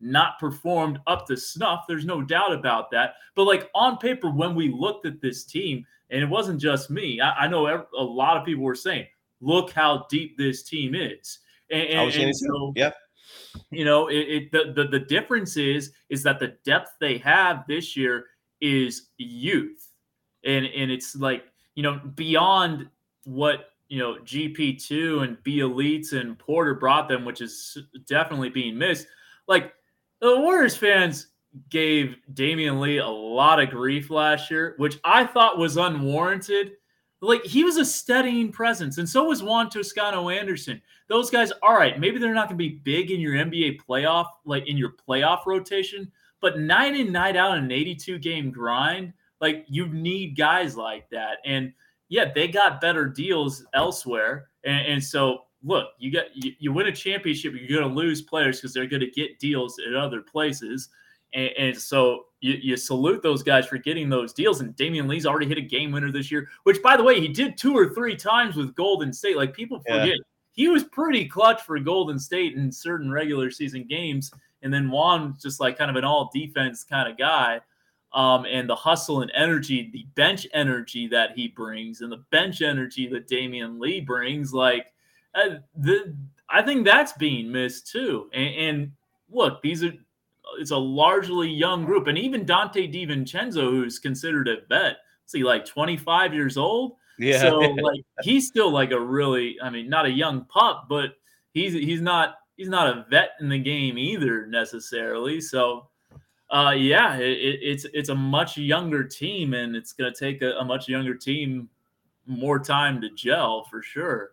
not 0.00 0.38
performed 0.38 0.98
up 1.06 1.26
to 1.26 1.36
snuff. 1.36 1.84
There's 1.86 2.06
no 2.06 2.22
doubt 2.22 2.54
about 2.54 2.90
that. 2.92 3.16
But 3.34 3.44
like 3.44 3.68
on 3.74 3.98
paper, 3.98 4.30
when 4.30 4.54
we 4.54 4.70
looked 4.70 5.04
at 5.04 5.20
this 5.20 5.44
team, 5.44 5.84
and 6.08 6.22
it 6.22 6.28
wasn't 6.28 6.62
just 6.62 6.88
me, 6.88 7.20
I, 7.20 7.44
I 7.44 7.48
know 7.48 7.66
a 7.66 8.02
lot 8.02 8.38
of 8.38 8.46
people 8.46 8.64
were 8.64 8.74
saying, 8.74 9.06
"Look 9.42 9.70
how 9.70 10.06
deep 10.08 10.38
this 10.38 10.62
team 10.62 10.94
is." 10.94 11.40
And, 11.70 11.86
and, 11.86 12.14
and 12.14 12.36
so, 12.36 12.72
yeah, 12.74 12.92
you 13.70 13.84
know, 13.84 14.08
it, 14.08 14.16
it 14.16 14.52
the, 14.52 14.72
the 14.74 14.88
the 14.88 14.98
difference 14.98 15.58
is 15.58 15.92
is 16.08 16.22
that 16.22 16.40
the 16.40 16.56
depth 16.64 16.92
they 17.00 17.18
have 17.18 17.64
this 17.68 17.96
year 17.98 18.26
is 18.62 19.08
youth, 19.18 19.88
and 20.44 20.64
and 20.64 20.90
it's 20.90 21.14
like 21.14 21.44
you 21.74 21.82
know 21.82 22.00
beyond 22.16 22.88
what 23.24 23.69
you 23.90 23.98
know, 23.98 24.14
GP2 24.24 25.24
and 25.24 25.36
Bjelica 25.38 26.20
and 26.20 26.38
Porter 26.38 26.74
brought 26.74 27.08
them, 27.08 27.24
which 27.24 27.40
is 27.40 27.76
definitely 28.06 28.48
being 28.48 28.78
missed. 28.78 29.06
Like 29.48 29.74
the 30.20 30.38
Warriors 30.38 30.76
fans 30.76 31.26
gave 31.68 32.16
Damion 32.32 32.80
Lee 32.80 32.98
a 32.98 33.06
lot 33.06 33.60
of 33.60 33.70
grief 33.70 34.08
last 34.08 34.48
year, 34.48 34.74
which 34.78 34.98
I 35.04 35.26
thought 35.26 35.58
was 35.58 35.76
unwarranted. 35.76 36.72
Like 37.20 37.44
he 37.44 37.64
was 37.64 37.76
a 37.76 37.84
steadying 37.84 38.52
presence, 38.52 38.96
and 38.98 39.08
so 39.08 39.24
was 39.24 39.42
Juan 39.42 39.68
Toscano 39.68 40.28
Anderson. 40.30 40.80
Those 41.08 41.28
guys, 41.28 41.52
all 41.60 41.74
right, 41.74 41.98
maybe 41.98 42.18
they're 42.18 42.32
not 42.32 42.48
going 42.48 42.56
to 42.58 42.64
be 42.64 42.80
big 42.84 43.10
in 43.10 43.20
your 43.20 43.34
NBA 43.34 43.80
playoff, 43.86 44.26
like 44.44 44.68
in 44.68 44.76
your 44.76 44.92
playoff 45.06 45.44
rotation, 45.46 46.10
but 46.40 46.60
night 46.60 46.94
in, 46.94 47.10
night 47.10 47.36
out, 47.36 47.58
an 47.58 47.72
82 47.72 48.20
game 48.20 48.52
grind, 48.52 49.12
like 49.40 49.66
you 49.68 49.88
need 49.88 50.36
guys 50.36 50.76
like 50.76 51.10
that. 51.10 51.38
And 51.44 51.72
yeah, 52.10 52.30
they 52.34 52.48
got 52.48 52.80
better 52.80 53.06
deals 53.06 53.64
elsewhere. 53.72 54.48
And, 54.64 54.86
and, 54.86 55.02
so 55.02 55.44
look, 55.62 55.90
you 55.98 56.12
got 56.12 56.24
you, 56.34 56.52
you 56.58 56.72
win 56.72 56.88
a 56.88 56.92
championship, 56.92 57.54
you're 57.54 57.80
going 57.80 57.88
to 57.88 57.96
lose 57.98 58.20
players 58.20 58.58
because 58.58 58.74
they're 58.74 58.86
going 58.86 59.00
to 59.00 59.10
get 59.10 59.38
deals 59.38 59.80
at 59.86 59.94
other 59.94 60.20
places, 60.20 60.90
and, 61.32 61.50
and 61.56 61.78
so 61.78 62.26
you, 62.40 62.54
you, 62.60 62.76
salute 62.76 63.22
those 63.22 63.42
guys 63.42 63.66
for 63.66 63.78
getting 63.78 64.08
those 64.08 64.32
deals. 64.32 64.60
And 64.60 64.74
Damion 64.76 65.08
Lee's 65.08 65.26
already 65.26 65.46
hit 65.46 65.58
a 65.58 65.62
game 65.62 65.92
winner 65.92 66.10
this 66.10 66.30
year, 66.30 66.48
which 66.64 66.82
by 66.82 66.96
the 66.96 67.04
way, 67.04 67.20
he 67.20 67.28
did 67.28 67.56
two 67.56 67.76
or 67.76 67.90
three 67.90 68.16
times 68.16 68.56
with 68.56 68.74
Golden 68.74 69.12
State. 69.12 69.36
Like 69.36 69.54
people 69.54 69.78
forget, 69.80 70.08
yeah. 70.08 70.14
he 70.52 70.68
was 70.68 70.84
pretty 70.84 71.26
clutch 71.26 71.62
for 71.62 71.78
Golden 71.78 72.18
State 72.18 72.56
in 72.56 72.72
certain 72.72 73.10
regular 73.10 73.50
season 73.50 73.86
games. 73.86 74.32
And 74.62 74.72
then 74.72 74.88
Juan's 74.88 75.42
just 75.42 75.60
like 75.60 75.78
kind 75.78 75.90
of 75.90 75.96
an 75.96 76.04
all 76.04 76.30
defense 76.32 76.82
kind 76.82 77.08
of 77.08 77.16
guy. 77.16 77.60
Um, 78.12 78.44
and 78.44 78.68
the 78.68 78.74
hustle 78.74 79.22
and 79.22 79.30
energy, 79.36 79.88
the 79.92 80.04
bench 80.16 80.44
energy 80.52 81.06
that 81.08 81.30
he 81.36 81.46
brings, 81.46 82.00
and 82.00 82.10
the 82.10 82.24
bench 82.30 82.60
energy 82.60 83.06
that 83.06 83.28
Damion 83.28 83.78
Lee 83.78 84.00
brings, 84.00 84.52
like 84.52 84.86
uh, 85.34 85.56
the 85.76 86.16
I 86.48 86.62
think 86.62 86.84
that's 86.84 87.12
being 87.12 87.52
missed 87.52 87.86
too. 87.86 88.28
And, 88.32 88.54
and 88.54 88.92
look, 89.30 89.62
these 89.62 89.84
are 89.84 89.92
it's 90.58 90.72
a 90.72 90.76
largely 90.76 91.48
young 91.48 91.84
group, 91.84 92.06
and 92.06 92.18
even 92.18 92.44
Donte 92.44 92.92
DiVincenzo, 92.92 93.70
who's 93.70 93.98
considered 93.98 94.48
a 94.48 94.56
vet, 94.68 94.96
see 95.26 95.44
like 95.44 95.64
25 95.64 96.34
years 96.34 96.56
old. 96.56 96.96
Yeah. 97.18 97.40
So 97.40 97.58
like 97.58 98.00
he's 98.22 98.48
still 98.48 98.72
like 98.72 98.90
a 98.90 99.00
really, 99.00 99.56
I 99.62 99.70
mean, 99.70 99.88
not 99.88 100.06
a 100.06 100.10
young 100.10 100.44
pup, 100.46 100.86
but 100.88 101.10
he's 101.52 101.72
he's 101.72 102.00
not 102.00 102.36
he's 102.56 102.68
not 102.68 102.88
a 102.88 103.06
vet 103.08 103.30
in 103.40 103.48
the 103.48 103.58
game 103.58 103.98
either 103.98 104.46
necessarily. 104.46 105.40
So 105.40 105.88
uh, 106.50 106.74
yeah, 106.76 107.16
it, 107.16 107.58
it's 107.62 107.86
it's 107.94 108.08
a 108.08 108.14
much 108.14 108.56
younger 108.56 109.04
team, 109.04 109.54
and 109.54 109.76
it's 109.76 109.92
going 109.92 110.12
to 110.12 110.18
take 110.18 110.42
a, 110.42 110.52
a 110.58 110.64
much 110.64 110.88
younger 110.88 111.14
team 111.14 111.68
more 112.26 112.58
time 112.58 113.00
to 113.00 113.10
gel 113.10 113.64
for 113.70 113.82
sure. 113.82 114.32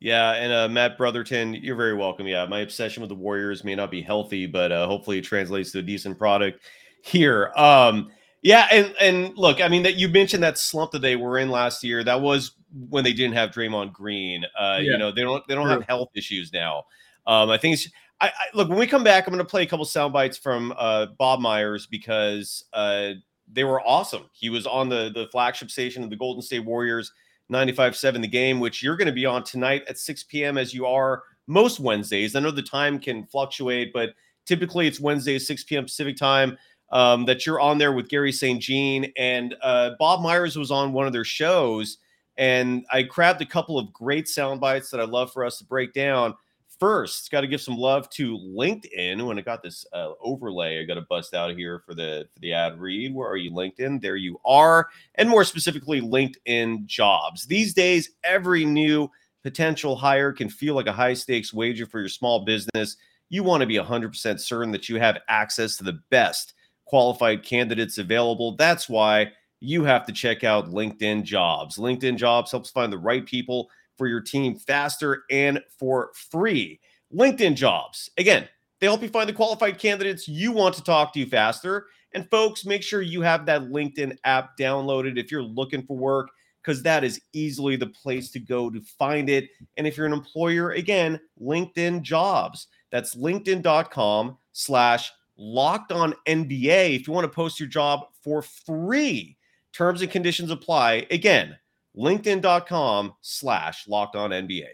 Yeah, 0.00 0.32
and 0.32 0.52
uh, 0.52 0.68
Matt 0.68 0.98
Brotherton, 0.98 1.54
you're 1.54 1.76
very 1.76 1.94
welcome. 1.94 2.26
Yeah, 2.26 2.46
my 2.46 2.60
obsession 2.60 3.00
with 3.00 3.08
the 3.08 3.14
Warriors 3.14 3.64
may 3.64 3.74
not 3.74 3.90
be 3.90 4.02
healthy, 4.02 4.46
but 4.46 4.72
uh, 4.72 4.86
hopefully 4.86 5.18
it 5.18 5.22
translates 5.22 5.72
to 5.72 5.78
a 5.80 5.82
decent 5.82 6.18
product 6.18 6.60
here. 7.02 7.52
Um, 7.56 8.10
yeah, 8.42 8.68
and 8.70 8.94
and 9.00 9.36
look, 9.36 9.60
I 9.60 9.68
mean 9.68 9.82
that 9.82 9.96
you 9.96 10.08
mentioned 10.08 10.42
that 10.42 10.58
slump 10.58 10.92
that 10.92 11.00
they 11.00 11.16
were 11.16 11.38
in 11.38 11.50
last 11.50 11.82
year. 11.82 12.02
That 12.02 12.20
was 12.20 12.52
when 12.88 13.04
they 13.04 13.12
didn't 13.12 13.34
have 13.34 13.50
Draymond 13.50 13.92
Green. 13.92 14.44
Uh, 14.58 14.78
yeah. 14.80 14.92
You 14.92 14.98
know, 14.98 15.12
they 15.12 15.22
don't 15.22 15.46
they 15.48 15.54
don't 15.54 15.64
True. 15.64 15.72
have 15.74 15.84
health 15.84 16.10
issues 16.14 16.52
now. 16.52 16.84
Um, 17.26 17.50
I 17.50 17.58
think 17.58 17.74
it's. 17.74 17.88
I, 18.20 18.28
I, 18.28 18.32
look 18.54 18.68
when 18.68 18.78
we 18.78 18.86
come 18.86 19.04
back. 19.04 19.26
I'm 19.26 19.32
going 19.32 19.44
to 19.44 19.50
play 19.50 19.62
a 19.62 19.66
couple 19.66 19.84
sound 19.84 20.12
bites 20.12 20.38
from 20.38 20.72
uh, 20.76 21.06
Bob 21.18 21.40
Myers 21.40 21.86
because 21.86 22.64
uh, 22.72 23.12
they 23.50 23.64
were 23.64 23.80
awesome. 23.86 24.24
He 24.32 24.48
was 24.48 24.66
on 24.66 24.88
the 24.88 25.10
the 25.14 25.28
flagship 25.30 25.70
station 25.70 26.02
of 26.02 26.10
the 26.10 26.16
Golden 26.16 26.42
State 26.42 26.64
Warriors 26.64 27.12
95.7 27.52 28.20
the 28.20 28.28
game, 28.28 28.58
which 28.60 28.82
you're 28.82 28.96
going 28.96 29.06
to 29.06 29.12
be 29.12 29.26
on 29.26 29.44
tonight 29.44 29.84
at 29.88 29.98
6 29.98 30.24
p.m. 30.24 30.58
as 30.58 30.74
you 30.74 30.86
are 30.86 31.22
most 31.46 31.78
Wednesdays. 31.78 32.34
I 32.34 32.40
know 32.40 32.50
the 32.50 32.62
time 32.62 32.98
can 32.98 33.24
fluctuate, 33.24 33.92
but 33.92 34.10
typically 34.46 34.86
it's 34.86 34.98
Wednesdays, 34.98 35.46
6 35.46 35.64
p.m. 35.64 35.84
Pacific 35.84 36.16
time. 36.16 36.58
Um, 36.92 37.24
that 37.24 37.44
you're 37.44 37.58
on 37.58 37.78
there 37.78 37.90
with 37.90 38.08
Garry 38.08 38.30
St. 38.30 38.62
Jean 38.62 39.12
and 39.16 39.56
uh, 39.60 39.90
Bob 39.98 40.22
Myers 40.22 40.56
was 40.56 40.70
on 40.70 40.92
one 40.92 41.04
of 41.04 41.12
their 41.12 41.24
shows, 41.24 41.98
and 42.36 42.86
I 42.92 43.02
grabbed 43.02 43.42
a 43.42 43.46
couple 43.46 43.76
of 43.76 43.92
great 43.92 44.28
sound 44.28 44.60
bites 44.60 44.90
that 44.90 45.00
I'd 45.00 45.08
love 45.08 45.32
for 45.32 45.44
us 45.44 45.58
to 45.58 45.64
break 45.64 45.92
down. 45.92 46.34
First, 46.78 47.30
got 47.30 47.40
to 47.40 47.46
give 47.46 47.62
some 47.62 47.78
love 47.78 48.10
to 48.10 48.36
LinkedIn. 48.38 49.26
When 49.26 49.38
I 49.38 49.42
got 49.42 49.62
this 49.62 49.86
uh, 49.94 50.10
overlay, 50.20 50.78
I 50.78 50.84
got 50.84 50.94
to 50.94 51.06
bust 51.08 51.32
out 51.32 51.56
here 51.56 51.82
for 51.86 51.94
the 51.94 52.28
for 52.34 52.40
the 52.40 52.52
ad 52.52 52.78
read. 52.78 53.14
Where 53.14 53.28
are 53.28 53.38
you, 53.38 53.50
LinkedIn? 53.50 54.02
There 54.02 54.16
you 54.16 54.38
are, 54.44 54.88
and 55.14 55.28
more 55.28 55.44
specifically, 55.44 56.02
LinkedIn 56.02 56.84
Jobs. 56.84 57.46
These 57.46 57.72
days, 57.72 58.10
every 58.24 58.66
new 58.66 59.10
potential 59.42 59.96
hire 59.96 60.32
can 60.32 60.50
feel 60.50 60.74
like 60.74 60.88
a 60.88 60.92
high 60.92 61.14
stakes 61.14 61.54
wager 61.54 61.86
for 61.86 62.00
your 62.00 62.08
small 62.08 62.44
business. 62.44 62.96
You 63.28 63.42
want 63.42 63.60
to 63.60 63.66
be 63.66 63.76
100% 63.76 64.40
certain 64.40 64.72
that 64.72 64.88
you 64.88 64.98
have 64.98 65.18
access 65.28 65.76
to 65.76 65.84
the 65.84 66.00
best 66.10 66.54
qualified 66.84 67.42
candidates 67.42 67.98
available. 67.98 68.56
That's 68.56 68.88
why 68.88 69.32
you 69.60 69.84
have 69.84 70.04
to 70.06 70.12
check 70.12 70.44
out 70.44 70.70
LinkedIn 70.70 71.22
Jobs. 71.22 71.76
LinkedIn 71.76 72.16
Jobs 72.16 72.50
helps 72.50 72.70
find 72.70 72.92
the 72.92 72.98
right 72.98 73.24
people 73.24 73.70
for 73.96 74.06
your 74.06 74.20
team 74.20 74.56
faster 74.56 75.24
and 75.30 75.62
for 75.78 76.10
free. 76.14 76.80
LinkedIn 77.14 77.54
jobs. 77.54 78.10
Again, 78.18 78.48
they 78.80 78.86
help 78.86 79.02
you 79.02 79.08
find 79.08 79.28
the 79.28 79.32
qualified 79.32 79.78
candidates 79.78 80.28
you 80.28 80.52
want 80.52 80.74
to 80.74 80.82
talk 80.82 81.12
to 81.14 81.26
faster. 81.26 81.86
And 82.12 82.28
folks, 82.30 82.64
make 82.64 82.82
sure 82.82 83.02
you 83.02 83.20
have 83.22 83.46
that 83.46 83.62
LinkedIn 83.62 84.16
app 84.24 84.56
downloaded 84.58 85.18
if 85.18 85.30
you're 85.30 85.42
looking 85.42 85.84
for 85.84 85.96
work, 85.96 86.30
because 86.62 86.82
that 86.82 87.04
is 87.04 87.20
easily 87.32 87.76
the 87.76 87.86
place 87.86 88.30
to 88.30 88.40
go 88.40 88.70
to 88.70 88.80
find 88.80 89.28
it. 89.28 89.48
And 89.76 89.86
if 89.86 89.96
you're 89.96 90.06
an 90.06 90.12
employer, 90.12 90.72
again, 90.72 91.20
LinkedIn 91.40 92.02
jobs. 92.02 92.68
That's 92.90 93.14
linkedin.com 93.14 94.38
slash 94.52 95.12
locked 95.36 95.92
on 95.92 96.14
NBA. 96.26 96.96
If 96.96 97.06
you 97.06 97.12
want 97.12 97.24
to 97.24 97.34
post 97.34 97.60
your 97.60 97.68
job 97.68 98.06
for 98.22 98.42
free, 98.42 99.36
terms 99.72 100.00
and 100.00 100.10
conditions 100.10 100.50
apply. 100.50 101.06
Again, 101.10 101.56
linkedin.com 101.96 103.14
slash 103.20 103.88
locked 103.88 104.16
on 104.16 104.30
NBA. 104.30 104.66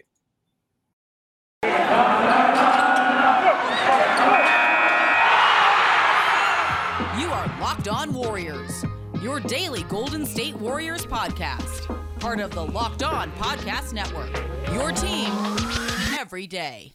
You 7.19 7.29
are 7.29 7.59
Locked 7.59 7.87
On 7.87 8.13
Warriors, 8.13 8.83
your 9.21 9.39
daily 9.39 9.83
Golden 9.83 10.25
State 10.25 10.55
Warriors 10.55 11.05
podcast, 11.05 11.87
part 12.19 12.39
of 12.39 12.51
the 12.51 12.65
Locked 12.65 13.03
On 13.03 13.31
Podcast 13.33 13.93
Network. 13.93 14.31
Your 14.73 14.91
team 14.91 15.31
every 16.19 16.47
day. 16.47 16.93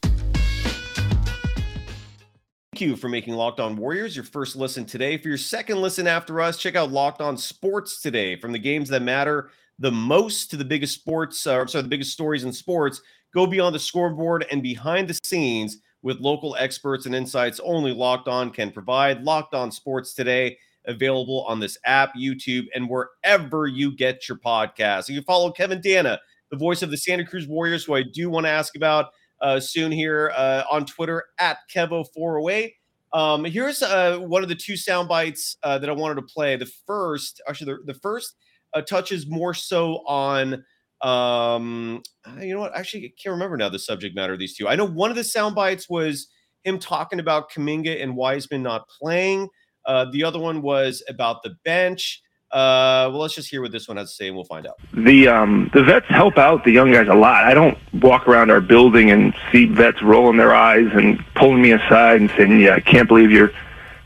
Thank 2.78 2.90
you 2.90 2.96
for 2.96 3.08
making 3.08 3.34
Locked 3.34 3.60
On 3.60 3.76
Warriors 3.76 4.14
your 4.14 4.24
first 4.24 4.54
listen 4.54 4.84
today. 4.84 5.16
For 5.16 5.28
your 5.28 5.38
second 5.38 5.80
listen 5.80 6.06
after 6.06 6.40
us, 6.40 6.58
check 6.58 6.76
out 6.76 6.92
Locked 6.92 7.20
On 7.20 7.36
Sports 7.36 8.00
today 8.00 8.36
from 8.36 8.52
the 8.52 8.58
games 8.58 8.88
that 8.90 9.02
matter 9.02 9.50
the 9.78 9.90
most 9.90 10.50
to 10.50 10.56
the 10.56 10.64
biggest 10.64 10.94
sports, 10.94 11.46
uh, 11.46 11.66
sorry, 11.66 11.82
the 11.82 11.88
biggest 11.88 12.12
stories 12.12 12.44
in 12.44 12.52
sports. 12.52 13.00
Go 13.34 13.46
beyond 13.46 13.74
the 13.74 13.78
scoreboard 13.78 14.46
and 14.50 14.62
behind 14.62 15.08
the 15.08 15.18
scenes 15.22 15.78
with 16.02 16.20
local 16.20 16.56
experts 16.58 17.06
and 17.06 17.14
insights 17.14 17.60
only 17.60 17.92
Locked 17.92 18.28
On 18.28 18.50
can 18.50 18.70
provide. 18.70 19.22
Locked 19.22 19.54
On 19.54 19.70
Sports 19.70 20.14
today, 20.14 20.56
available 20.86 21.44
on 21.46 21.60
this 21.60 21.76
app, 21.84 22.14
YouTube, 22.14 22.66
and 22.74 22.88
wherever 22.88 23.66
you 23.66 23.94
get 23.94 24.28
your 24.28 24.38
podcasts. 24.38 25.08
You 25.08 25.16
can 25.16 25.24
follow 25.24 25.50
Kevin 25.50 25.80
Danna, 25.80 26.18
the 26.50 26.56
voice 26.56 26.82
of 26.82 26.90
the 26.90 26.96
Santa 26.96 27.24
Cruz 27.24 27.46
Warriors, 27.46 27.84
who 27.84 27.94
I 27.94 28.02
do 28.02 28.30
want 28.30 28.46
to 28.46 28.50
ask 28.50 28.76
about 28.76 29.06
uh, 29.40 29.60
soon 29.60 29.92
here 29.92 30.32
uh, 30.34 30.64
on 30.70 30.86
Twitter 30.86 31.24
at 31.38 31.58
Kevo408. 31.72 32.72
Um, 33.12 33.44
here's 33.44 33.82
uh, 33.82 34.18
one 34.18 34.42
of 34.42 34.48
the 34.48 34.54
two 34.54 34.76
sound 34.76 35.08
bites 35.08 35.56
uh, 35.62 35.78
that 35.78 35.88
I 35.88 35.92
wanted 35.92 36.16
to 36.16 36.22
play. 36.22 36.56
The 36.56 36.70
first, 36.86 37.40
actually, 37.48 37.74
the, 37.74 37.92
the 37.92 37.98
first 38.00 38.36
uh, 38.74 38.82
touches 38.82 39.26
more 39.28 39.54
so 39.54 40.02
on 40.06 40.62
um 41.02 42.02
you 42.40 42.52
know 42.52 42.60
what 42.60 42.76
actually 42.76 43.04
I 43.04 43.12
can't 43.22 43.32
remember 43.32 43.56
now 43.56 43.68
the 43.68 43.78
subject 43.78 44.16
matter 44.16 44.32
of 44.32 44.38
these 44.38 44.56
two. 44.56 44.66
I 44.66 44.74
know 44.74 44.84
one 44.86 45.10
of 45.10 45.16
the 45.16 45.22
sound 45.24 45.54
bites 45.54 45.88
was 45.88 46.28
him 46.64 46.78
talking 46.78 47.20
about 47.20 47.52
Kuminga 47.52 48.02
and 48.02 48.16
wiseman 48.16 48.64
not 48.64 48.82
playing. 49.00 49.48
Uh 49.86 50.06
the 50.10 50.24
other 50.24 50.40
one 50.40 50.60
was 50.60 51.02
about 51.08 51.44
the 51.44 51.54
bench. 51.64 52.20
Uh 52.50 53.06
well 53.12 53.18
let's 53.18 53.34
just 53.34 53.48
hear 53.48 53.62
what 53.62 53.70
this 53.70 53.86
one 53.86 53.96
has 53.96 54.10
to 54.10 54.14
say 54.16 54.26
and 54.26 54.34
we'll 54.34 54.44
find 54.44 54.66
out. 54.66 54.74
The 54.92 55.28
um 55.28 55.70
the 55.72 55.84
vets 55.84 56.06
help 56.08 56.36
out 56.36 56.64
the 56.64 56.72
young 56.72 56.90
guys 56.90 57.06
a 57.06 57.14
lot. 57.14 57.44
I 57.44 57.54
don't 57.54 57.78
walk 58.02 58.26
around 58.26 58.50
our 58.50 58.60
building 58.60 59.12
and 59.12 59.32
see 59.52 59.66
vets 59.66 60.02
rolling 60.02 60.36
their 60.36 60.52
eyes 60.52 60.88
and 60.94 61.24
pulling 61.36 61.62
me 61.62 61.70
aside 61.70 62.20
and 62.20 62.30
saying 62.30 62.58
yeah 62.58 62.74
i 62.74 62.80
can't 62.80 63.06
believe 63.06 63.30
you're 63.30 63.52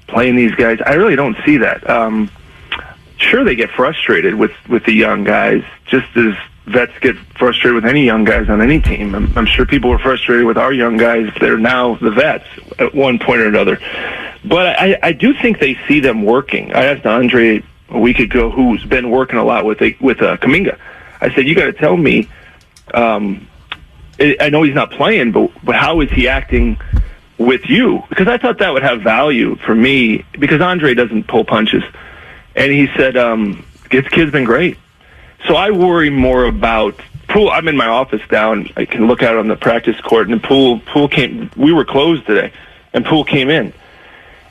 playing 0.08 0.36
these 0.36 0.54
guys. 0.56 0.78
I 0.84 0.92
really 0.92 1.16
don't 1.16 1.38
see 1.46 1.56
that. 1.56 1.88
Um 1.88 2.30
sure 3.22 3.44
they 3.44 3.54
get 3.54 3.70
frustrated 3.70 4.34
with 4.34 4.52
with 4.68 4.84
the 4.84 4.92
young 4.92 5.24
guys, 5.24 5.62
just 5.86 6.16
as 6.16 6.34
vets 6.66 6.92
get 7.00 7.16
frustrated 7.38 7.74
with 7.74 7.86
any 7.86 8.04
young 8.04 8.24
guys 8.24 8.48
on 8.48 8.60
any 8.60 8.80
team. 8.80 9.14
I'm, 9.14 9.36
I'm 9.36 9.46
sure 9.46 9.66
people 9.66 9.90
were 9.90 9.98
frustrated 9.98 10.46
with 10.46 10.56
our 10.56 10.72
young 10.72 10.96
guys 10.96 11.32
that 11.40 11.48
are 11.48 11.58
now 11.58 11.96
the 11.96 12.10
vets 12.10 12.46
at 12.78 12.94
one 12.94 13.18
point 13.18 13.40
or 13.40 13.48
another. 13.48 13.78
But 14.44 14.78
I, 14.78 14.98
I 15.02 15.12
do 15.12 15.34
think 15.34 15.58
they 15.58 15.78
see 15.86 16.00
them 16.00 16.24
working. 16.24 16.72
I 16.72 16.86
asked 16.86 17.06
Andre 17.06 17.62
a 17.90 17.98
week 17.98 18.18
ago, 18.18 18.50
who's 18.50 18.84
been 18.84 19.10
working 19.10 19.38
a 19.38 19.44
lot 19.44 19.64
with 19.64 19.80
a, 19.82 19.96
with 20.00 20.20
uh, 20.22 20.36
Kuminga. 20.38 20.78
I 21.20 21.32
said, 21.34 21.46
"You 21.46 21.54
got 21.54 21.66
to 21.66 21.72
tell 21.72 21.96
me." 21.96 22.28
Um, 22.94 23.48
I 24.18 24.50
know 24.50 24.62
he's 24.62 24.74
not 24.74 24.90
playing, 24.92 25.32
but 25.32 25.50
but 25.64 25.74
how 25.74 26.00
is 26.00 26.10
he 26.10 26.28
acting 26.28 26.78
with 27.38 27.62
you? 27.68 28.02
Because 28.08 28.28
I 28.28 28.38
thought 28.38 28.58
that 28.58 28.72
would 28.72 28.82
have 28.82 29.02
value 29.02 29.56
for 29.56 29.74
me. 29.74 30.24
Because 30.38 30.60
Andre 30.60 30.94
doesn't 30.94 31.28
pull 31.28 31.44
punches 31.44 31.82
and 32.54 32.72
he 32.72 32.88
said, 32.96 33.16
um, 33.16 33.64
"This 33.90 34.06
kid's 34.08 34.32
been 34.32 34.44
great." 34.44 34.78
So 35.46 35.56
I 35.56 35.70
worry 35.70 36.10
more 36.10 36.44
about 36.44 37.00
Poole. 37.28 37.50
I'm 37.50 37.68
in 37.68 37.76
my 37.76 37.86
office 37.86 38.22
down. 38.28 38.68
I 38.76 38.84
can 38.84 39.06
look 39.06 39.22
out 39.22 39.36
on 39.36 39.48
the 39.48 39.56
practice 39.56 40.00
court, 40.00 40.28
and 40.28 40.42
Poole 40.42 40.80
Poole 40.80 41.08
came. 41.08 41.50
We 41.56 41.72
were 41.72 41.84
closed 41.84 42.26
today, 42.26 42.52
and 42.92 43.04
Poole 43.04 43.24
came 43.24 43.50
in, 43.50 43.72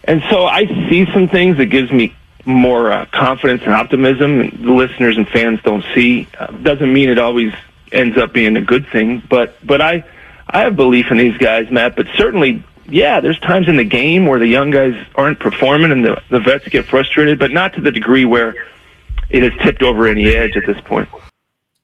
and 0.04 0.24
so 0.30 0.46
I 0.46 0.66
see 0.90 1.06
some 1.14 1.28
things 1.28 1.58
that 1.58 1.68
gives 1.68 1.92
me 1.92 2.16
more 2.46 2.92
uh, 2.92 3.06
confidence 3.06 3.62
and 3.64 3.74
optimism. 3.74 4.50
The 4.64 4.72
listeners 4.72 5.18
and 5.18 5.28
fans 5.28 5.60
don't 5.64 5.86
see. 5.94 6.28
Uh, 6.38 6.48
doesn't 6.48 6.92
mean 6.92 7.10
it 7.10 7.20
always 7.20 7.54
ends 7.92 8.18
up 8.18 8.34
being 8.34 8.58
a 8.58 8.62
good 8.62 8.88
thing. 8.88 9.22
But 9.30 9.56
but 9.66 9.82
I 9.82 10.04
I 10.48 10.62
have 10.62 10.76
belief 10.76 11.12
in 11.12 11.18
these 11.18 11.38
guys, 11.38 11.70
Matt. 11.72 11.96
But 11.96 12.08
certainly, 12.16 12.64
yeah, 12.88 13.20
there's 13.20 13.40
times 13.40 13.68
in 13.68 13.78
the 13.78 13.84
game 13.84 14.26
where 14.26 14.40
the 14.40 14.48
young 14.48 14.72
guys 14.72 14.96
aren't 15.16 15.40
performing 15.40 15.92
and 15.92 16.06
the 16.06 16.22
the 16.30 16.40
vets 16.40 16.68
get 16.70 16.86
frustrated, 16.86 17.40
but 17.40 17.52
not 17.52 17.74
to 17.74 17.82
the 17.82 17.92
degree 17.92 18.26
where 18.26 18.56
it 19.30 19.44
has 19.44 19.54
tipped 19.64 19.82
over 19.82 20.08
any 20.08 20.28
edge 20.28 20.58
at 20.58 20.66
this 20.66 20.80
point. 20.82 21.10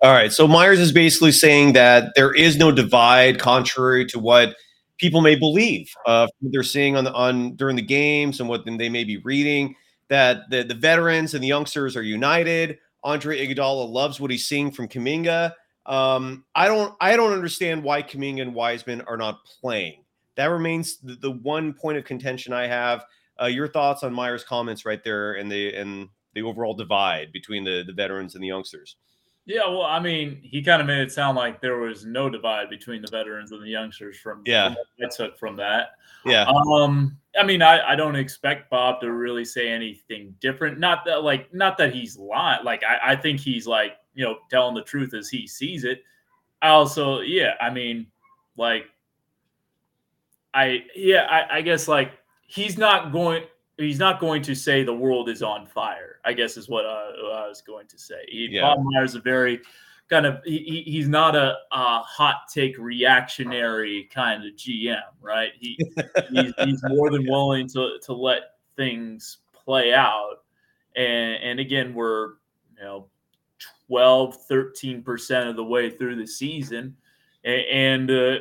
All 0.02 0.14
right. 0.14 0.32
So 0.32 0.48
Myers 0.48 0.80
is 0.80 0.92
basically 0.92 1.32
saying 1.32 1.74
that 1.74 2.14
there 2.16 2.34
is 2.34 2.58
no 2.58 2.72
divide, 2.72 3.40
contrary 3.40 4.06
to 4.08 4.20
what 4.20 4.56
people 4.98 5.22
may 5.22 5.36
believe. 5.36 5.90
Uh, 6.06 6.28
they're 6.42 6.64
seeing 6.64 6.96
on 6.96 7.04
the 7.04 7.14
on 7.14 7.56
during 7.56 7.76
the 7.76 7.82
games 7.82 8.40
and 8.40 8.48
what 8.48 8.66
they 8.66 8.90
may 8.90 9.04
be 9.04 9.18
reading 9.18 9.76
that 10.10 10.50
the, 10.50 10.64
the 10.64 10.74
veterans 10.74 11.34
and 11.34 11.44
the 11.44 11.48
youngsters 11.48 11.96
are 11.96 12.04
united. 12.04 12.78
Andre 13.04 13.46
Iguodala 13.46 13.90
loves 13.90 14.20
what 14.20 14.32
he's 14.32 14.48
seeing 14.48 14.72
from 14.72 14.88
Kuminga. 14.88 15.54
Um, 15.86 16.46
I 16.54 16.68
don't 16.68 16.94
I 17.00 17.16
don't 17.16 17.34
understand 17.34 17.84
why 17.84 18.04
Kuminga 18.04 18.42
and 18.42 18.54
Wiseman 18.54 19.02
are 19.02 19.18
not 19.18 19.40
playing. 19.62 20.04
That 20.38 20.46
remains 20.46 20.98
the, 20.98 21.16
the 21.16 21.32
one 21.32 21.74
point 21.74 21.98
of 21.98 22.06
contention 22.06 22.54
I 22.54 22.68
have. 22.68 23.06
Uh, 23.42 23.48
your 23.48 23.68
thoughts 23.68 24.04
on 24.04 24.14
Myers' 24.14 24.44
comments 24.44 24.86
right 24.86 25.04
there 25.04 25.34
and 25.34 25.52
the 25.52 25.76
and 25.76 26.10
the 26.34 26.42
overall 26.44 26.74
divide 26.74 27.32
between 27.32 27.64
the 27.64 27.84
the 27.86 27.94
veterans 27.94 28.36
and 28.36 28.44
the 28.44 28.48
youngsters. 28.48 28.96
Yeah, 29.48 29.66
well, 29.70 29.84
I 29.84 30.02
mean, 30.02 30.42
he 30.44 30.62
kind 30.62 30.82
of 30.82 30.88
made 30.88 31.00
it 31.00 31.12
sound 31.12 31.38
like 31.38 31.62
there 31.62 31.78
was 31.78 32.06
no 32.06 32.30
divide 32.30 32.70
between 32.70 33.02
the 33.02 33.08
veterans 33.10 33.54
and 33.54 33.64
the 33.64 33.70
youngsters 33.70 34.18
from 34.18 34.42
yeah. 34.46 34.74
From 34.74 35.06
I 35.06 35.08
took 35.16 35.40
from 35.40 35.56
that. 35.56 35.92
Yeah. 36.26 36.44
Um, 36.44 37.18
I 37.40 37.46
mean, 37.46 37.62
I, 37.62 37.94
I 37.94 37.96
don't 37.96 38.18
expect 38.18 38.70
Bob 38.70 39.00
to 39.00 39.12
really 39.14 39.46
say 39.46 39.70
anything 39.70 40.36
different. 40.42 40.80
Not 40.80 41.06
that 41.06 41.24
like 41.24 41.54
not 41.54 41.78
that 41.78 41.94
he's 41.94 42.18
lying. 42.18 42.66
Like 42.66 42.84
I, 42.84 43.14
I 43.14 43.16
think 43.16 43.40
he's 43.40 43.66
like, 43.66 43.94
you 44.14 44.26
know, 44.26 44.40
telling 44.52 44.76
the 44.76 44.84
truth 44.84 45.14
as 45.14 45.30
he 45.30 45.48
sees 45.48 45.86
it. 45.86 46.04
I 46.62 46.70
also, 46.70 47.22
yeah, 47.22 47.54
I 47.62 47.70
mean, 47.70 48.08
like 48.58 48.88
I 50.58 50.84
yeah, 50.96 51.28
I, 51.30 51.58
I 51.58 51.62
guess 51.62 51.88
like 51.88 52.14
he's 52.48 52.78
not 52.78 53.12
going 53.12 53.44
he's 53.78 54.00
not 54.00 54.20
going 54.20 54.42
to 54.42 54.56
say 54.56 54.84
the 54.84 54.94
world 54.94 55.30
is 55.30 55.44
on 55.44 55.68
fire. 55.68 56.20
I 56.26 56.34
guess 56.34 56.58
is 56.58 56.68
what, 56.68 56.86
uh, 56.86 57.12
what 57.22 57.34
I 57.34 57.48
was 57.48 57.62
going 57.62 57.88
to 57.88 57.98
say. 57.98 58.26
He, 58.28 58.50
yeah. 58.52 58.62
Bob 58.62 58.80
Myers 58.84 59.12
is 59.12 59.16
a 59.18 59.20
very 59.20 59.62
kind 60.10 60.26
of 60.26 60.40
he, 60.44 60.84
he's 60.86 61.08
not 61.08 61.36
a, 61.36 61.56
a, 61.72 62.00
hot 62.00 62.48
take 62.52 62.78
reactionary 62.80 64.10
kind 64.12 64.44
of 64.46 64.54
GM, 64.56 65.02
right? 65.22 65.52
He 65.60 65.78
he's, 66.32 66.54
he's, 66.58 66.84
more 66.86 67.12
than 67.12 67.28
willing 67.30 67.68
to 67.70 68.00
to 68.04 68.14
let 68.14 68.56
things 68.76 69.38
play 69.54 69.94
out. 69.94 70.38
And 70.96 71.36
and 71.44 71.60
again, 71.60 71.94
we're 71.94 72.30
you 72.78 72.84
know 72.84 73.08
12, 73.88 74.38
13 74.48 75.04
percent 75.04 75.50
of 75.50 75.56
the 75.56 75.64
way 75.64 75.92
through 75.92 76.16
the 76.16 76.28
season, 76.28 76.96
and, 77.44 77.62
and 78.10 78.12
uh, 78.12 78.36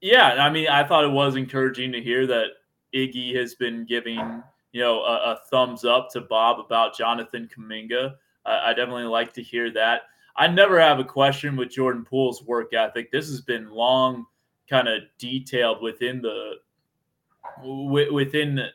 yeah, 0.00 0.44
I 0.44 0.50
mean, 0.50 0.68
I 0.68 0.84
thought 0.84 1.04
it 1.04 1.10
was 1.10 1.36
encouraging 1.36 1.92
to 1.92 2.00
hear 2.00 2.26
that 2.26 2.46
Iggy 2.94 3.34
has 3.36 3.54
been 3.54 3.84
giving 3.84 4.42
you 4.72 4.82
know, 4.82 5.00
a, 5.00 5.32
a 5.32 5.40
thumbs 5.50 5.84
up 5.84 6.10
to 6.10 6.20
Bob 6.20 6.60
about 6.60 6.96
Jonathan 6.96 7.48
Kuminga. 7.54 8.14
Uh, 8.44 8.60
I 8.64 8.74
definitely 8.74 9.04
like 9.04 9.32
to 9.34 9.42
hear 9.42 9.72
that. 9.72 10.02
I 10.36 10.46
never 10.46 10.78
have 10.80 10.98
a 10.98 11.04
question 11.04 11.56
with 11.56 11.70
Jordan 11.70 12.04
Poole's 12.04 12.42
work 12.42 12.72
ethic. 12.72 13.10
This 13.10 13.28
has 13.28 13.40
been 13.40 13.70
long, 13.70 14.26
kind 14.70 14.86
of 14.86 15.02
detailed 15.18 15.82
within 15.82 16.22
the 16.22 16.54
within 18.12 18.54
the, 18.54 18.68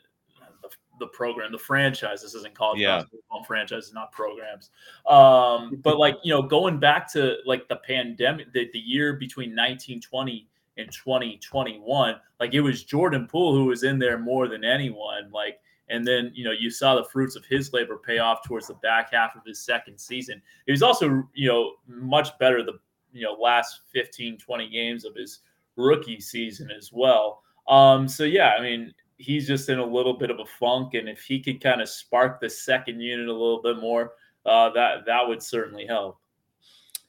the, 0.99 1.07
program, 1.07 1.51
the 1.51 1.57
franchise. 1.57 2.21
This 2.21 2.33
isn't 2.33 2.55
called 2.55 2.79
yeah. 2.79 3.03
franchises, 3.47 3.93
not 3.93 4.11
programs. 4.11 4.71
Um, 5.07 5.79
but 5.83 5.97
like 5.97 6.17
you 6.23 6.33
know, 6.33 6.41
going 6.41 6.79
back 6.79 7.09
to 7.13 7.37
like 7.45 7.67
the 7.69 7.77
pandemic, 7.77 8.51
the, 8.51 8.69
the 8.73 8.79
year 8.79 9.13
between 9.13 9.51
1920 9.51 10.49
and 10.77 10.91
2021, 10.91 12.15
like 12.39 12.53
it 12.53 12.61
was 12.61 12.83
Jordan 12.83 13.27
Poole 13.27 13.55
who 13.55 13.65
was 13.65 13.83
in 13.83 13.99
there 13.99 14.17
more 14.17 14.47
than 14.47 14.63
anyone. 14.63 15.31
Like 15.31 15.59
and 15.89 16.07
then, 16.07 16.31
you 16.33 16.43
know, 16.43 16.51
you 16.51 16.69
saw 16.69 16.95
the 16.95 17.03
fruits 17.03 17.35
of 17.35 17.45
his 17.45 17.73
labor 17.73 17.97
pay 17.97 18.19
off 18.19 18.43
towards 18.43 18.67
the 18.67 18.73
back 18.75 19.11
half 19.11 19.35
of 19.35 19.43
his 19.45 19.59
second 19.59 19.99
season. 19.99 20.41
He 20.65 20.71
was 20.71 20.81
also, 20.81 21.27
you 21.33 21.49
know, 21.49 21.73
much 21.87 22.37
better 22.39 22.63
the, 22.63 22.79
you 23.11 23.23
know, 23.23 23.33
last 23.33 23.81
15, 23.91 24.37
20 24.37 24.69
games 24.69 25.05
of 25.05 25.15
his 25.15 25.39
rookie 25.75 26.21
season 26.21 26.71
as 26.71 26.91
well. 26.93 27.43
Um, 27.67 28.07
so, 28.07 28.23
yeah, 28.23 28.53
I 28.57 28.61
mean, 28.61 28.93
he's 29.17 29.45
just 29.45 29.69
in 29.69 29.79
a 29.79 29.85
little 29.85 30.13
bit 30.13 30.31
of 30.31 30.39
a 30.39 30.45
funk. 30.45 30.93
And 30.93 31.09
if 31.09 31.21
he 31.21 31.39
could 31.39 31.61
kind 31.61 31.81
of 31.81 31.89
spark 31.89 32.39
the 32.39 32.49
second 32.49 32.99
unit 32.99 33.27
a 33.27 33.31
little 33.31 33.61
bit 33.61 33.77
more, 33.77 34.13
uh, 34.45 34.69
that, 34.71 35.05
that 35.05 35.27
would 35.27 35.43
certainly 35.43 35.85
help. 35.85 36.17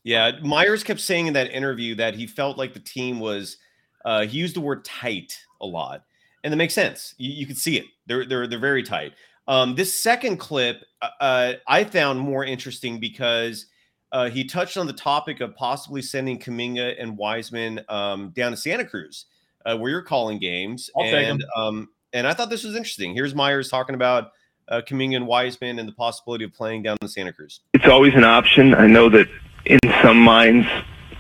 Yeah. 0.04 0.32
Myers 0.42 0.84
kept 0.84 1.00
saying 1.00 1.26
in 1.26 1.32
that 1.32 1.50
interview 1.50 1.94
that 1.96 2.14
he 2.14 2.26
felt 2.26 2.56
like 2.56 2.72
the 2.72 2.80
team 2.80 3.18
was, 3.18 3.56
uh, 4.04 4.26
he 4.26 4.38
used 4.38 4.54
the 4.54 4.60
word 4.60 4.84
tight 4.84 5.36
a 5.60 5.66
lot 5.66 6.04
and 6.44 6.52
that 6.52 6.58
makes 6.58 6.74
sense. 6.74 7.14
You, 7.18 7.32
you 7.32 7.46
can 7.46 7.56
see 7.56 7.78
it. 7.78 7.86
They're 8.06 8.24
they're 8.24 8.46
they're 8.46 8.58
very 8.60 8.82
tight. 8.82 9.14
Um, 9.48 9.74
this 9.74 9.92
second 9.92 10.36
clip 10.36 10.84
uh, 11.02 11.08
uh, 11.20 11.52
I 11.66 11.84
found 11.84 12.20
more 12.20 12.44
interesting 12.44 13.00
because 13.00 13.66
uh, 14.12 14.30
he 14.30 14.44
touched 14.44 14.76
on 14.76 14.86
the 14.86 14.92
topic 14.92 15.40
of 15.40 15.56
possibly 15.56 16.02
sending 16.02 16.38
Kuminga 16.38 16.94
and 17.02 17.16
Wiseman 17.16 17.80
um, 17.88 18.30
down 18.36 18.52
to 18.52 18.56
Santa 18.56 18.84
Cruz, 18.84 19.26
uh, 19.66 19.76
where 19.76 19.90
you're 19.90 20.02
calling 20.02 20.38
games. 20.38 20.90
I'll 20.96 21.02
and 21.02 21.44
um, 21.56 21.88
and 22.12 22.26
I 22.26 22.34
thought 22.34 22.50
this 22.50 22.62
was 22.62 22.76
interesting. 22.76 23.14
Here's 23.14 23.34
Myers 23.34 23.70
talking 23.70 23.94
about 23.94 24.32
uh, 24.68 24.82
Kuminga 24.86 25.16
and 25.16 25.26
Wiseman 25.26 25.78
and 25.78 25.88
the 25.88 25.92
possibility 25.92 26.44
of 26.44 26.52
playing 26.52 26.82
down 26.82 26.98
in 27.00 27.08
Santa 27.08 27.32
Cruz. 27.32 27.60
It's 27.72 27.86
always 27.86 28.14
an 28.14 28.24
option. 28.24 28.74
I 28.74 28.86
know 28.86 29.08
that 29.08 29.28
in 29.66 29.78
some 30.02 30.18
minds, 30.20 30.66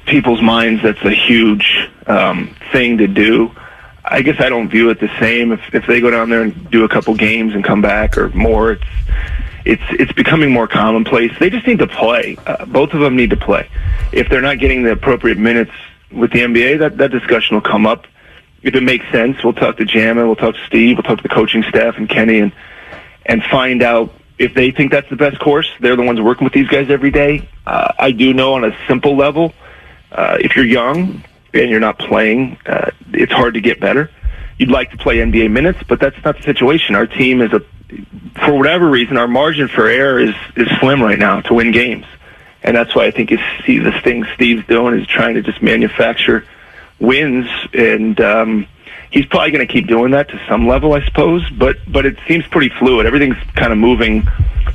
people's 0.06 0.42
minds, 0.42 0.82
that's 0.82 1.02
a 1.04 1.14
huge 1.14 1.88
um, 2.06 2.54
thing 2.72 2.98
to 2.98 3.06
do. 3.06 3.54
I 4.04 4.22
guess 4.22 4.38
I 4.38 4.50
don't 4.50 4.68
view 4.68 4.90
it 4.90 5.00
the 5.00 5.10
same. 5.18 5.52
If 5.52 5.60
if 5.72 5.86
they 5.86 6.00
go 6.00 6.10
down 6.10 6.28
there 6.28 6.42
and 6.42 6.70
do 6.70 6.84
a 6.84 6.88
couple 6.88 7.14
games 7.14 7.54
and 7.54 7.64
come 7.64 7.80
back 7.80 8.18
or 8.18 8.28
more, 8.30 8.72
it's 8.72 8.84
it's 9.64 9.82
it's 9.90 10.12
becoming 10.12 10.50
more 10.50 10.68
commonplace. 10.68 11.32
They 11.38 11.48
just 11.48 11.66
need 11.66 11.78
to 11.78 11.86
play. 11.86 12.36
Uh, 12.46 12.66
both 12.66 12.92
of 12.92 13.00
them 13.00 13.16
need 13.16 13.30
to 13.30 13.36
play. 13.36 13.68
If 14.12 14.28
they're 14.28 14.42
not 14.42 14.58
getting 14.58 14.82
the 14.82 14.92
appropriate 14.92 15.38
minutes 15.38 15.72
with 16.12 16.32
the 16.32 16.40
NBA, 16.40 16.80
that 16.80 16.98
that 16.98 17.12
discussion 17.12 17.56
will 17.56 17.62
come 17.62 17.86
up. 17.86 18.06
If 18.62 18.74
it 18.74 18.82
makes 18.82 19.10
sense, 19.10 19.42
we'll 19.42 19.54
talk 19.54 19.78
to 19.78 19.84
Jammin, 19.84 20.26
we'll 20.26 20.36
talk 20.36 20.54
to 20.54 20.66
Steve, 20.66 20.96
we'll 20.96 21.02
talk 21.02 21.18
to 21.18 21.22
the 21.22 21.34
coaching 21.34 21.62
staff 21.62 21.96
and 21.96 22.08
Kenny, 22.08 22.40
and 22.40 22.52
and 23.24 23.42
find 23.44 23.82
out 23.82 24.12
if 24.38 24.54
they 24.54 24.70
think 24.70 24.90
that's 24.90 25.08
the 25.10 25.16
best 25.16 25.38
course. 25.38 25.70
They're 25.80 25.96
the 25.96 26.02
ones 26.02 26.20
working 26.20 26.44
with 26.44 26.52
these 26.52 26.68
guys 26.68 26.90
every 26.90 27.10
day. 27.10 27.48
Uh, 27.66 27.92
I 27.98 28.10
do 28.10 28.34
know 28.34 28.54
on 28.54 28.64
a 28.64 28.76
simple 28.88 29.16
level, 29.16 29.52
uh, 30.12 30.38
if 30.40 30.56
you're 30.56 30.64
young 30.64 31.22
and 31.52 31.70
you're 31.70 31.80
not 31.80 31.98
playing, 31.98 32.58
uh, 32.66 32.90
it's 33.12 33.32
hard 33.32 33.54
to 33.54 33.60
get 33.60 33.80
better. 33.80 34.10
You'd 34.58 34.70
like 34.70 34.90
to 34.90 34.96
play 34.96 35.18
NBA 35.18 35.50
minutes, 35.50 35.80
but 35.88 36.00
that's 36.00 36.22
not 36.24 36.36
the 36.36 36.42
situation. 36.42 36.94
Our 36.94 37.06
team 37.06 37.40
is 37.40 37.52
a, 37.52 37.60
for 38.44 38.56
whatever 38.56 38.88
reason, 38.88 39.16
our 39.16 39.28
margin 39.28 39.68
for 39.68 39.86
error 39.86 40.20
is 40.20 40.34
is 40.56 40.68
slim 40.80 41.02
right 41.02 41.18
now 41.18 41.40
to 41.42 41.54
win 41.54 41.72
games, 41.72 42.06
and 42.62 42.76
that's 42.76 42.94
why 42.94 43.06
I 43.06 43.10
think 43.10 43.30
you 43.30 43.38
see 43.66 43.78
this 43.78 44.00
thing 44.02 44.24
Steve's 44.34 44.66
doing 44.66 44.98
is 44.98 45.06
trying 45.06 45.34
to 45.34 45.42
just 45.42 45.60
manufacture 45.60 46.46
wins, 47.00 47.48
and 47.72 48.20
um, 48.20 48.66
he's 49.14 49.24
probably 49.26 49.52
going 49.52 49.66
to 49.66 49.72
keep 49.72 49.86
doing 49.86 50.10
that 50.10 50.28
to 50.28 50.40
some 50.48 50.66
level, 50.66 50.92
I 50.92 51.04
suppose. 51.04 51.48
But 51.50 51.76
but 51.90 52.04
it 52.04 52.18
seems 52.26 52.46
pretty 52.48 52.68
fluid. 52.78 53.06
Everything's 53.06 53.36
kind 53.54 53.72
of 53.72 53.78
moving 53.78 54.26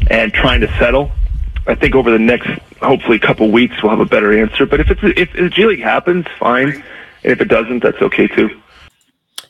and 0.10 0.34
trying 0.34 0.62
to 0.62 0.67
settle. 0.80 1.12
I 1.67 1.75
think 1.75 1.93
over 1.93 2.10
the 2.10 2.17
next 2.17 2.49
hopefully 2.82 3.19
couple 3.19 3.52
weeks 3.52 3.84
we'll 3.84 3.91
have 3.91 3.99
a 3.99 4.06
better 4.06 4.36
answer. 4.36 4.65
But 4.65 4.80
if 4.80 4.89
it's 4.89 5.02
if, 5.04 5.36
if 5.36 5.52
G 5.52 5.65
League 5.65 5.82
happens, 5.82 6.25
fine. 6.39 6.84
And 7.23 7.34
if 7.34 7.41
it 7.41 7.49
doesn't, 7.49 7.84
that's 7.84 8.02
okay 8.02 8.28
too. 8.28 8.49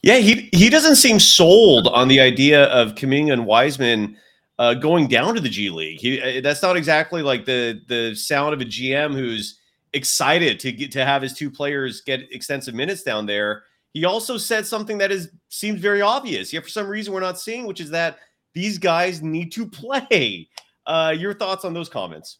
Yeah, 0.02 0.18
he 0.18 0.50
he 0.52 0.70
doesn't 0.70 0.96
seem 0.96 1.20
sold 1.20 1.88
on 1.88 2.08
the 2.08 2.20
idea 2.20 2.66
of 2.66 2.96
Kuminga 2.96 3.32
and 3.32 3.46
Wiseman 3.46 4.18
uh, 4.58 4.74
going 4.74 5.08
down 5.08 5.36
to 5.36 5.42
the 5.42 5.50
G 5.50 5.70
League. 5.70 6.00
He 6.00 6.20
uh, 6.22 6.42
that's 6.42 6.64
not 6.64 6.76
exactly 6.76 7.22
like 7.22 7.46
the 7.46 7.82
the 7.88 8.16
sound 8.16 8.54
of 8.54 8.62
a 8.62 8.66
GM 8.66 9.14
who's 9.14 9.60
excited 9.94 10.60
to 10.62 10.72
get 10.72 10.92
to 10.94 11.06
have 11.06 11.22
his 11.22 11.34
two 11.34 11.52
players 11.52 12.02
get 12.02 12.22
extensive 12.32 12.74
minutes 12.74 13.04
down 13.04 13.26
there. 13.26 13.64
He 13.94 14.06
also 14.06 14.38
said 14.38 14.66
something 14.66 14.98
that 15.00 15.12
is 15.12 15.32
seems 15.50 15.80
very 15.80 16.02
obvious. 16.02 16.54
Yet 16.54 16.64
for 16.64 16.70
some 16.70 16.88
reason 16.88 17.14
we're 17.14 17.20
not 17.22 17.40
seeing, 17.40 17.66
which 17.66 17.82
is 17.82 17.90
that 17.90 18.20
these 18.54 18.78
guys 18.78 19.22
need 19.22 19.52
to 19.54 19.68
play. 19.70 20.48
Uh, 20.86 21.14
your 21.16 21.34
thoughts 21.34 21.66
on 21.66 21.74
those 21.74 21.90
comments? 21.90 22.40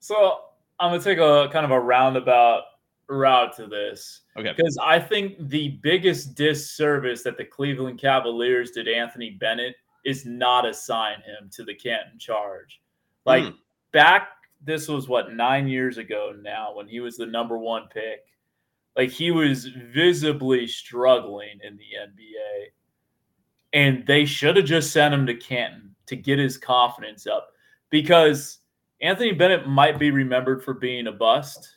So 0.00 0.40
I'm 0.80 0.90
gonna 0.90 1.02
take 1.02 1.18
a 1.18 1.48
kind 1.52 1.64
of 1.64 1.70
a 1.70 1.80
roundabout 1.80 2.64
route 3.08 3.54
to 3.56 3.66
this. 3.66 4.22
Okay. 4.36 4.52
Because 4.56 4.78
I 4.82 4.98
think 4.98 5.48
the 5.48 5.78
biggest 5.82 6.34
disservice 6.34 7.22
that 7.22 7.36
the 7.36 7.44
Cleveland 7.44 7.98
Cavaliers 8.00 8.72
did 8.72 8.88
Anthony 8.88 9.30
Bennett 9.30 9.76
is 10.04 10.24
not 10.24 10.66
assign 10.66 11.16
him 11.16 11.50
to 11.52 11.64
the 11.64 11.74
Canton 11.74 12.18
charge. 12.18 12.80
Like 13.24 13.44
mm. 13.44 13.54
back, 13.92 14.28
this 14.64 14.88
was 14.88 15.08
what 15.08 15.32
nine 15.32 15.68
years 15.68 15.98
ago 15.98 16.34
now 16.40 16.74
when 16.74 16.86
he 16.88 17.00
was 17.00 17.16
the 17.16 17.26
number 17.26 17.58
one 17.58 17.88
pick. 17.92 18.24
Like 18.96 19.10
he 19.10 19.30
was 19.30 19.66
visibly 19.66 20.66
struggling 20.66 21.58
in 21.62 21.76
the 21.76 21.84
NBA. 22.06 22.66
And 23.72 24.06
they 24.06 24.24
should 24.24 24.56
have 24.56 24.64
just 24.64 24.92
sent 24.92 25.12
him 25.12 25.26
to 25.26 25.34
Canton 25.34 25.94
to 26.06 26.16
get 26.16 26.38
his 26.38 26.56
confidence 26.56 27.26
up 27.26 27.48
because 27.90 28.60
Anthony 29.02 29.32
Bennett 29.32 29.68
might 29.68 29.98
be 29.98 30.10
remembered 30.10 30.64
for 30.64 30.74
being 30.74 31.08
a 31.08 31.12
bust, 31.12 31.76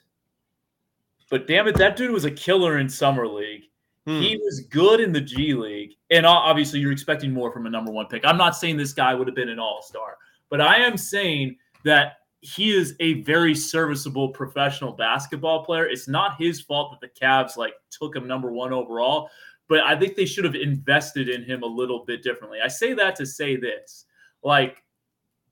but 1.30 1.48
damn 1.48 1.68
it, 1.68 1.76
that 1.76 1.98
dude 1.98 2.12
was 2.12 2.26
a 2.26 2.32
killer 2.32 2.78
in 2.78 2.88
summer 2.88 3.28
league. 3.28 3.64
Hmm. 4.08 4.22
He 4.22 4.38
was 4.38 4.62
good 4.70 5.02
in 5.02 5.12
the 5.12 5.22
G 5.22 5.54
League, 5.54 5.96
and 6.10 6.26
obviously 6.26 6.80
you're 6.80 6.92
expecting 6.94 7.34
more 7.34 7.52
from 7.52 7.66
a 7.66 7.70
number 7.70 7.92
one 7.92 8.06
pick. 8.08 8.24
I'm 8.26 8.38
not 8.38 8.56
saying 8.56 8.78
this 8.78 8.94
guy 8.94 9.14
would 9.14 9.28
have 9.28 9.36
been 9.36 9.50
an 9.50 9.60
All 9.60 9.82
Star, 9.82 10.18
but 10.50 10.62
I 10.62 10.78
am 10.78 10.96
saying 10.96 11.58
that 11.84 12.19
he 12.42 12.72
is 12.72 12.96
a 13.00 13.22
very 13.22 13.54
serviceable 13.54 14.30
professional 14.30 14.94
basketball 14.94 15.66
player. 15.66 15.86
It's 15.88 16.08
not 16.08 16.40
his 16.40 16.62
fault 16.62 16.92
that 16.92 17.02
the 17.02 17.20
Cavs 17.20 17.58
like 17.58 17.74
took 17.90 18.16
him 18.16 18.28
number 18.28 18.52
one 18.52 18.72
overall, 18.72 19.30
but 19.68 19.82
I 19.82 19.98
think 19.98 20.16
they 20.16 20.26
should 20.26 20.46
have 20.46 20.56
invested 20.56 21.30
in 21.30 21.44
him 21.44 21.64
a 21.64 21.68
little 21.68 22.06
bit 22.06 22.24
differently. 22.24 22.60
I 22.64 22.68
say 22.70 22.94
that 22.94 23.16
to 23.18 23.26
say 23.26 23.56
this, 23.56 24.06
like 24.44 24.84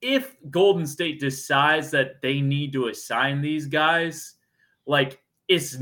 if 0.02 0.36
Golden 0.50 0.88
State 0.88 1.20
decides 1.20 1.92
that 1.92 2.22
they 2.22 2.40
need 2.40 2.72
to 2.74 2.88
assign 2.88 3.42
these 3.42 3.66
guys, 3.66 4.36
like 4.86 5.22
it's 5.48 5.78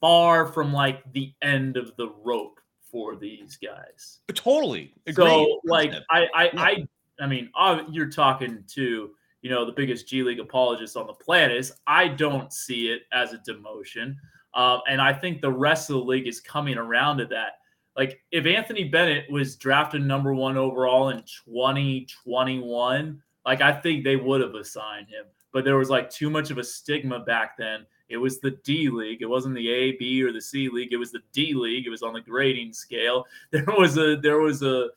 far 0.00 0.46
from 0.46 0.72
like 0.72 1.12
the 1.12 1.34
end 1.42 1.76
of 1.76 1.94
the 1.96 2.10
rope 2.22 2.60
for 2.80 3.16
these 3.16 3.58
guys. 3.62 4.20
Totally. 4.32 4.94
So 5.12 5.60
like 5.64 5.92
I 6.10 6.26
I. 6.34 6.50
I 6.54 6.88
I 7.20 7.26
mean 7.26 7.50
you're 7.90 8.10
talking 8.10 8.62
to 8.68 9.10
you 9.42 9.50
know 9.50 9.64
the 9.64 9.72
biggest 9.72 10.08
G 10.08 10.22
League 10.22 10.40
apologist 10.40 10.96
on 10.96 11.06
the 11.06 11.12
planet 11.12 11.56
is 11.56 11.72
I 11.86 12.08
don't 12.08 12.52
see 12.52 12.88
it 12.88 13.02
as 13.12 13.32
a 13.32 13.38
demotion, 13.38 14.16
um, 14.54 14.80
and 14.88 15.00
I 15.00 15.12
think 15.12 15.40
the 15.40 15.52
rest 15.52 15.90
of 15.90 15.94
the 15.96 16.02
league 16.02 16.26
is 16.26 16.40
coming 16.40 16.76
around 16.76 17.18
to 17.18 17.26
that. 17.26 17.52
Like 17.96 18.20
if 18.30 18.46
Anthony 18.46 18.84
Bennett 18.84 19.30
was 19.30 19.56
drafted 19.56 20.02
number 20.02 20.34
one 20.34 20.56
overall 20.56 21.08
in 21.10 21.22
2021, 21.44 23.22
like 23.44 23.60
I 23.60 23.72
think 23.72 24.04
they 24.04 24.16
would 24.16 24.40
have 24.40 24.54
assigned 24.54 25.08
him, 25.08 25.24
but 25.52 25.64
there 25.64 25.76
was 25.76 25.90
like 25.90 26.10
too 26.10 26.30
much 26.30 26.50
of 26.50 26.58
a 26.58 26.64
stigma 26.64 27.20
back 27.20 27.56
then. 27.56 27.86
It 28.08 28.16
was 28.16 28.40
the 28.40 28.52
D 28.64 28.88
League. 28.88 29.20
It 29.20 29.28
wasn't 29.28 29.54
the 29.54 29.68
A, 29.68 29.92
B, 29.92 30.22
or 30.22 30.32
the 30.32 30.40
C 30.40 30.68
League. 30.68 30.92
It 30.92 30.96
was 30.96 31.12
the 31.12 31.22
D 31.32 31.52
League. 31.54 31.86
It 31.86 31.90
was 31.90 32.02
on 32.02 32.14
the 32.14 32.20
grading 32.20 32.72
scale. 32.72 33.26
There 33.50 33.64
was 33.66 33.98
a 33.98 34.16
there 34.16 34.38
was 34.38 34.62
a 34.62 34.88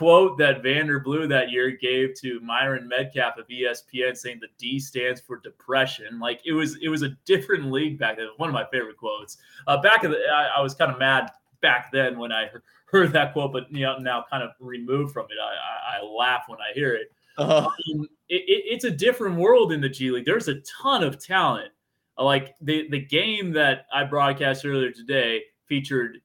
quote 0.00 0.38
that 0.38 0.62
Vander 0.62 0.98
Blue 0.98 1.26
that 1.28 1.50
year 1.50 1.70
gave 1.72 2.14
to 2.22 2.40
Myron 2.40 2.88
Medcalf 2.90 3.36
of 3.38 3.46
ESPN 3.48 4.16
saying 4.16 4.38
the 4.40 4.48
D 4.56 4.80
stands 4.80 5.20
for 5.20 5.36
depression. 5.36 6.18
Like 6.18 6.40
it 6.46 6.52
was 6.52 6.78
it 6.80 6.88
was 6.88 7.02
a 7.02 7.10
different 7.26 7.70
league 7.70 7.98
back 7.98 8.16
then. 8.16 8.28
One 8.38 8.48
of 8.48 8.54
my 8.54 8.64
favorite 8.72 8.96
quotes. 8.96 9.36
Uh, 9.66 9.76
back 9.82 10.02
in 10.04 10.10
the, 10.12 10.16
I, 10.34 10.52
I 10.56 10.60
was 10.62 10.72
kind 10.74 10.90
of 10.90 10.98
mad 10.98 11.30
back 11.60 11.92
then 11.92 12.18
when 12.18 12.32
I 12.32 12.48
heard 12.86 13.12
that 13.12 13.34
quote, 13.34 13.52
but 13.52 13.70
you 13.70 13.84
know 13.84 13.98
now 13.98 14.24
kind 14.30 14.42
of 14.42 14.52
removed 14.58 15.12
from 15.12 15.26
it. 15.26 15.36
I, 15.38 15.98
I, 15.98 15.98
I 15.98 16.02
laugh 16.02 16.44
when 16.48 16.58
I 16.60 16.72
hear 16.74 16.94
it. 16.94 17.12
Uh, 17.36 17.68
Um, 17.94 18.08
it, 18.30 18.42
it- 18.48 18.64
it's 18.72 18.84
a 18.84 18.90
different 18.90 19.36
world 19.36 19.70
in 19.70 19.82
the 19.82 19.88
G 19.90 20.10
League. 20.10 20.24
There's 20.24 20.48
a 20.48 20.60
ton 20.82 21.04
of 21.04 21.22
talent. 21.22 21.72
Like 22.16 22.54
the 22.62 22.88
the 22.88 23.00
game 23.00 23.52
that 23.52 23.84
I 23.92 24.04
broadcast 24.04 24.64
earlier 24.64 24.92
today 24.92 25.42
featured 25.66 26.22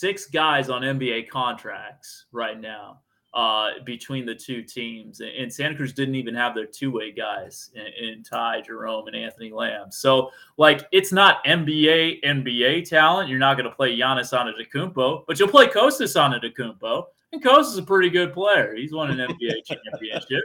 six 0.00 0.26
guys 0.26 0.70
on 0.70 0.80
NBA 0.80 1.28
contracts 1.28 2.24
right 2.32 2.58
now 2.58 3.00
uh, 3.34 3.70
between 3.84 4.26
the 4.26 4.34
two 4.34 4.62
teams, 4.62 5.20
and, 5.20 5.52
Santa 5.52 5.76
Cruz 5.76 5.92
didn't 5.92 6.16
even 6.16 6.34
have 6.34 6.54
their 6.54 6.66
two 6.66 6.90
way 6.90 7.12
guys 7.12 7.70
in, 7.74 8.08
in 8.08 8.22
Ty 8.24 8.62
Jerome 8.62 9.06
and 9.06 9.14
Anthony 9.14 9.52
Lamb. 9.52 9.92
So 9.92 10.30
like 10.56 10.88
it's 10.90 11.12
not 11.12 11.44
NBA 11.44 12.24
NBA 12.24 12.88
talent. 12.88 13.28
You're 13.28 13.38
not 13.38 13.56
going 13.56 13.68
to 13.68 13.76
play 13.76 13.96
Giannis 13.96 14.32
Antetokounmpo, 14.32 15.24
but 15.26 15.38
you'll 15.38 15.48
play 15.48 15.68
Kostas 15.68 16.16
Antetokounmpo. 16.16 17.04
And 17.32 17.42
Kostas 17.42 17.72
is 17.72 17.78
a 17.78 17.82
pretty 17.82 18.10
good 18.10 18.32
player. 18.32 18.74
He's 18.74 18.92
won 18.92 19.10
an 19.10 19.18
NBA 19.18 19.64
championship. 19.64 20.44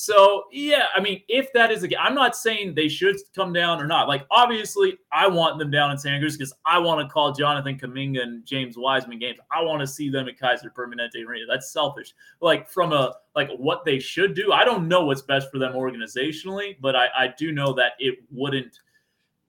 So 0.00 0.44
yeah, 0.52 0.84
I 0.94 1.00
mean, 1.00 1.22
if 1.26 1.52
that 1.54 1.72
is 1.72 1.80
the, 1.80 1.96
I'm 1.96 2.14
not 2.14 2.36
saying 2.36 2.76
they 2.76 2.88
should 2.88 3.16
come 3.34 3.52
down 3.52 3.82
or 3.82 3.86
not. 3.88 4.06
Like 4.06 4.24
obviously, 4.30 4.96
I 5.10 5.26
want 5.26 5.58
them 5.58 5.72
down 5.72 5.90
in 5.90 5.98
San 5.98 6.20
Cruz 6.20 6.36
because 6.36 6.54
I 6.64 6.78
want 6.78 7.04
to 7.04 7.12
call 7.12 7.32
Jonathan 7.32 7.76
Kuminga 7.76 8.22
and 8.22 8.46
James 8.46 8.76
Wiseman 8.78 9.18
games. 9.18 9.40
I 9.50 9.60
want 9.60 9.80
to 9.80 9.88
see 9.88 10.08
them 10.08 10.28
at 10.28 10.38
Kaiser 10.38 10.70
Permanente 10.70 11.26
Arena. 11.26 11.46
That's 11.50 11.72
selfish. 11.72 12.14
Like 12.40 12.70
from 12.70 12.92
a 12.92 13.16
like 13.34 13.50
what 13.56 13.84
they 13.84 13.98
should 13.98 14.34
do. 14.34 14.52
I 14.52 14.64
don't 14.64 14.86
know 14.86 15.04
what's 15.04 15.22
best 15.22 15.50
for 15.50 15.58
them 15.58 15.72
organizationally, 15.72 16.76
but 16.80 16.94
I 16.94 17.08
I 17.18 17.34
do 17.36 17.50
know 17.50 17.72
that 17.72 17.94
it 17.98 18.20
wouldn't. 18.30 18.78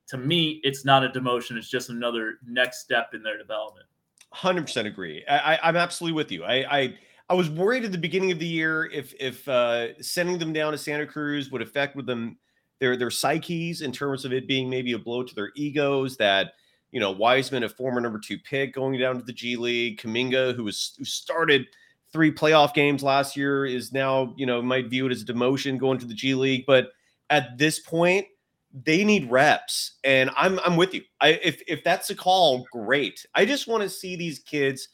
To 0.08 0.18
me, 0.18 0.62
it's 0.64 0.84
not 0.84 1.04
a 1.04 1.10
demotion. 1.10 1.58
It's 1.58 1.70
just 1.70 1.90
another 1.92 2.40
next 2.44 2.80
step 2.80 3.14
in 3.14 3.22
their 3.22 3.38
development. 3.38 3.86
Hundred 4.32 4.64
percent 4.64 4.88
agree. 4.88 5.24
I, 5.30 5.54
I, 5.54 5.60
I'm 5.70 5.76
absolutely 5.76 6.16
with 6.16 6.32
you. 6.32 6.44
I, 6.44 6.56
I 6.80 6.98
I 7.30 7.36
was 7.36 7.50
worried 7.50 7.86
at 7.86 7.92
the 7.92 7.98
beginning 7.98 8.32
of 8.32 8.40
the 8.40 8.48
year 8.48 8.90
if 8.92 9.14
if 9.20 9.48
uh, 9.48 10.02
sending 10.02 10.40
them 10.40 10.52
down 10.52 10.72
to 10.72 10.78
Santa 10.78 11.06
Cruz 11.06 11.52
would 11.52 11.62
affect 11.62 11.96
with 11.96 12.08
them 12.08 12.38
their 12.80 12.98
their 12.98 13.12
psyches 13.12 13.82
in 13.82 13.92
terms 13.92 14.26
of 14.26 14.34
it 14.34 14.48
being 14.48 14.70
maybe 14.70 14.94
a 14.94 15.00
blow 15.00 15.24
to 15.24 15.36
their 15.36 15.52
egos. 15.56 16.18
That 16.18 16.54
you 16.92 17.00
know 17.00 17.12
Wiseman, 17.12 17.64
a 17.64 17.70
former 17.70 18.02
number 18.02 18.20
two 18.20 18.40
pick, 18.40 18.74
going 18.74 19.00
down 19.00 19.18
to 19.18 19.24
the 19.24 19.34
G 19.34 19.56
League, 19.56 20.00
Kuminga, 20.02 20.56
who 20.56 20.64
was 20.64 20.96
who 20.98 21.06
started 21.06 21.68
three 22.12 22.32
playoff 22.32 22.74
games 22.74 23.04
last 23.04 23.38
year, 23.38 23.66
is 23.66 23.94
now 23.94 24.34
you 24.36 24.48
know 24.48 24.62
might 24.62 24.90
view 24.90 25.06
it 25.06 25.12
as 25.12 25.22
a 25.22 25.26
demotion 25.26 25.78
going 25.78 26.00
to 26.00 26.08
the 26.08 26.16
G 26.16 26.34
League. 26.34 26.66
But 26.66 26.88
at 27.30 27.60
this 27.60 27.78
point, 27.78 28.26
they 28.74 29.04
need 29.04 29.30
reps, 29.30 30.00
and 30.04 30.32
I'm 30.36 30.60
I'm 30.66 30.78
with 30.78 30.96
you. 30.96 31.04
I 31.22 31.40
if 31.44 31.62
if 31.68 31.84
that's 31.84 32.10
a 32.10 32.16
call, 32.16 32.66
great. 32.72 33.24
I 33.36 33.46
just 33.46 33.68
want 33.68 33.84
to 33.84 33.90
see 33.90 34.16
these 34.16 34.40
kids 34.40 34.90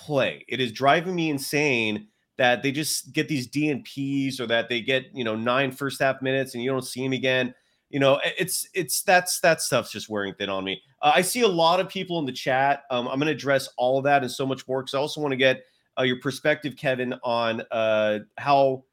play. 0.00 0.44
It 0.48 0.60
is 0.60 0.72
driving 0.72 1.14
me 1.14 1.30
insane 1.30 2.08
that 2.38 2.62
they 2.62 2.72
just 2.72 3.12
get 3.12 3.28
these 3.28 3.46
DNPs 3.48 4.40
or 4.40 4.46
that 4.46 4.68
they 4.68 4.80
get 4.80 5.06
you 5.12 5.24
know 5.24 5.36
nine 5.36 5.70
first 5.70 6.00
half 6.00 6.22
minutes 6.22 6.54
and 6.54 6.64
you 6.64 6.70
don't 6.70 6.84
see 6.84 7.02
them 7.02 7.12
again. 7.12 7.54
You 7.90 8.00
know, 8.00 8.20
it's 8.24 8.68
it's 8.72 9.02
that's 9.02 9.40
that 9.40 9.60
stuff's 9.60 9.92
just 9.92 10.08
wearing 10.08 10.34
thin 10.34 10.48
on 10.48 10.64
me. 10.64 10.80
Uh, 11.02 11.12
I 11.14 11.22
see 11.22 11.42
a 11.42 11.48
lot 11.48 11.80
of 11.80 11.88
people 11.88 12.18
in 12.18 12.24
the 12.24 12.32
chat. 12.32 12.84
Um, 12.90 13.08
I'm 13.08 13.18
going 13.18 13.26
to 13.26 13.32
address 13.32 13.68
all 13.76 13.98
of 13.98 14.04
that 14.04 14.22
and 14.22 14.30
so 14.30 14.46
much 14.46 14.66
more 14.66 14.82
because 14.82 14.94
I 14.94 14.98
also 14.98 15.20
want 15.20 15.32
to 15.32 15.36
get 15.36 15.64
uh, 15.98 16.02
your 16.02 16.20
perspective, 16.20 16.76
Kevin, 16.76 17.14
on 17.24 17.62
uh, 17.70 18.20
how 18.38 18.84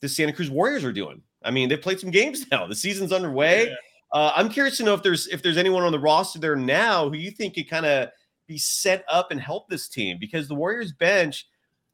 the 0.00 0.08
Santa 0.08 0.32
Cruz 0.32 0.50
Warriors 0.50 0.84
are 0.84 0.92
doing. 0.92 1.22
I 1.44 1.50
mean, 1.50 1.68
they've 1.68 1.80
played 1.80 2.00
some 2.00 2.10
games 2.10 2.46
now. 2.50 2.66
The 2.66 2.74
season's 2.74 3.12
underway. 3.12 3.68
Yeah. 3.68 3.74
Uh, 4.12 4.32
I'm 4.34 4.48
curious 4.48 4.78
to 4.78 4.84
know 4.84 4.94
if 4.94 5.02
there's 5.02 5.26
if 5.28 5.42
there's 5.42 5.58
anyone 5.58 5.82
on 5.82 5.92
the 5.92 5.98
roster 5.98 6.38
there 6.38 6.56
now 6.56 7.08
who 7.08 7.16
you 7.16 7.30
think 7.30 7.54
could 7.54 7.68
kind 7.68 7.84
of 7.84 8.08
be 8.48 8.58
set 8.58 9.04
up 9.08 9.30
and 9.30 9.40
help 9.40 9.68
this 9.68 9.88
team 9.88 10.18
because 10.18 10.48
the 10.48 10.54
Warriors 10.54 10.92
bench, 10.92 11.46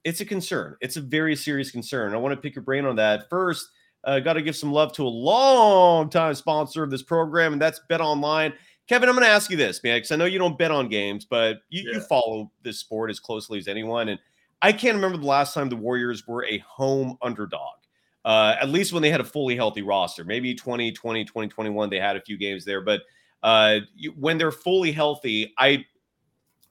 it's 0.04 0.20
a 0.20 0.24
concern. 0.24 0.76
It's 0.80 0.96
a 0.96 1.02
very 1.02 1.36
serious 1.36 1.70
concern. 1.70 2.14
I 2.14 2.16
want 2.16 2.34
to 2.34 2.40
pick 2.40 2.54
your 2.54 2.62
brain 2.64 2.86
on 2.86 2.96
that. 2.96 3.28
First, 3.28 3.68
uh, 4.04 4.20
got 4.20 4.34
to 4.34 4.42
give 4.42 4.56
some 4.56 4.72
love 4.72 4.92
to 4.94 5.02
a 5.02 5.08
long 5.08 6.08
time 6.08 6.34
sponsor 6.34 6.82
of 6.82 6.90
this 6.90 7.02
program, 7.02 7.52
and 7.52 7.60
that's 7.60 7.80
Bet 7.88 8.00
Online. 8.00 8.54
Kevin, 8.86 9.08
I'm 9.08 9.14
going 9.14 9.26
to 9.26 9.30
ask 9.30 9.50
you 9.50 9.56
this, 9.56 9.82
man, 9.82 9.98
because 9.98 10.12
I 10.12 10.16
know 10.16 10.26
you 10.26 10.38
don't 10.38 10.58
bet 10.58 10.70
on 10.70 10.88
games, 10.88 11.24
but 11.24 11.58
you, 11.68 11.90
you 11.90 12.00
follow 12.00 12.50
this 12.62 12.78
sport 12.78 13.10
as 13.10 13.18
closely 13.18 13.58
as 13.58 13.66
anyone. 13.66 14.08
And 14.10 14.18
I 14.60 14.72
can't 14.72 14.94
remember 14.94 15.16
the 15.18 15.26
last 15.26 15.54
time 15.54 15.68
the 15.68 15.76
Warriors 15.76 16.26
were 16.26 16.44
a 16.44 16.58
home 16.58 17.16
underdog 17.22 17.76
uh, 18.24 18.56
at 18.60 18.68
least 18.68 18.92
when 18.92 19.02
they 19.02 19.10
had 19.10 19.20
a 19.20 19.24
fully 19.24 19.56
healthy 19.56 19.82
roster. 19.82 20.24
Maybe 20.24 20.54
2020, 20.54 21.24
2021, 21.24 21.90
they 21.90 21.98
had 21.98 22.16
a 22.16 22.20
few 22.20 22.36
games 22.36 22.64
there, 22.64 22.80
but 22.80 23.02
uh, 23.42 23.80
you, 23.94 24.12
when 24.12 24.38
they're 24.38 24.52
fully 24.52 24.92
healthy, 24.92 25.52
I, 25.58 25.84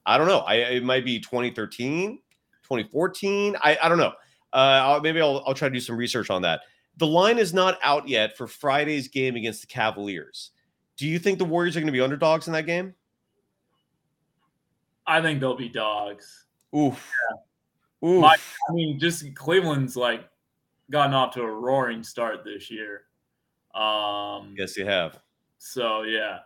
I 0.06 0.18
don't 0.18 0.26
know. 0.28 0.40
I 0.40 0.54
it 0.56 0.84
might 0.84 1.04
be 1.04 1.18
2013, 1.18 2.18
2014. 2.62 3.56
I, 3.62 3.78
I 3.82 3.88
don't 3.88 3.98
know. 3.98 4.12
Uh, 4.52 4.56
I'll, 4.84 5.00
maybe 5.00 5.20
I'll, 5.20 5.42
I'll 5.46 5.54
try 5.54 5.68
to 5.68 5.74
do 5.74 5.80
some 5.80 5.96
research 5.96 6.30
on 6.30 6.42
that. 6.42 6.60
The 6.98 7.06
line 7.06 7.38
is 7.38 7.52
not 7.52 7.78
out 7.82 8.08
yet 8.08 8.36
for 8.36 8.46
Friday's 8.46 9.08
game 9.08 9.34
against 9.34 9.62
the 9.62 9.66
Cavaliers. 9.66 10.50
Do 10.96 11.08
you 11.08 11.18
think 11.18 11.38
the 11.38 11.44
Warriors 11.44 11.76
are 11.76 11.80
going 11.80 11.86
to 11.88 11.92
be 11.92 12.00
underdogs 12.00 12.46
in 12.46 12.52
that 12.52 12.66
game? 12.66 12.94
I 15.06 15.20
think 15.20 15.40
they'll 15.40 15.56
be 15.56 15.68
dogs. 15.68 16.46
Oof. 16.76 17.10
Oof. 18.04 18.20
My- 18.20 18.36
I 18.68 18.72
mean, 18.72 18.98
just 18.98 19.34
Cleveland's 19.34 19.96
like 19.96 20.28
gotten 20.90 21.14
off 21.14 21.34
to 21.34 21.42
a 21.42 21.50
roaring 21.50 22.02
start 22.02 22.44
this 22.44 22.70
year. 22.70 23.02
Um, 23.74 24.54
yes, 24.56 24.76
you 24.76 24.86
have. 24.86 25.18
So 25.58 26.02
yeah, 26.02 26.40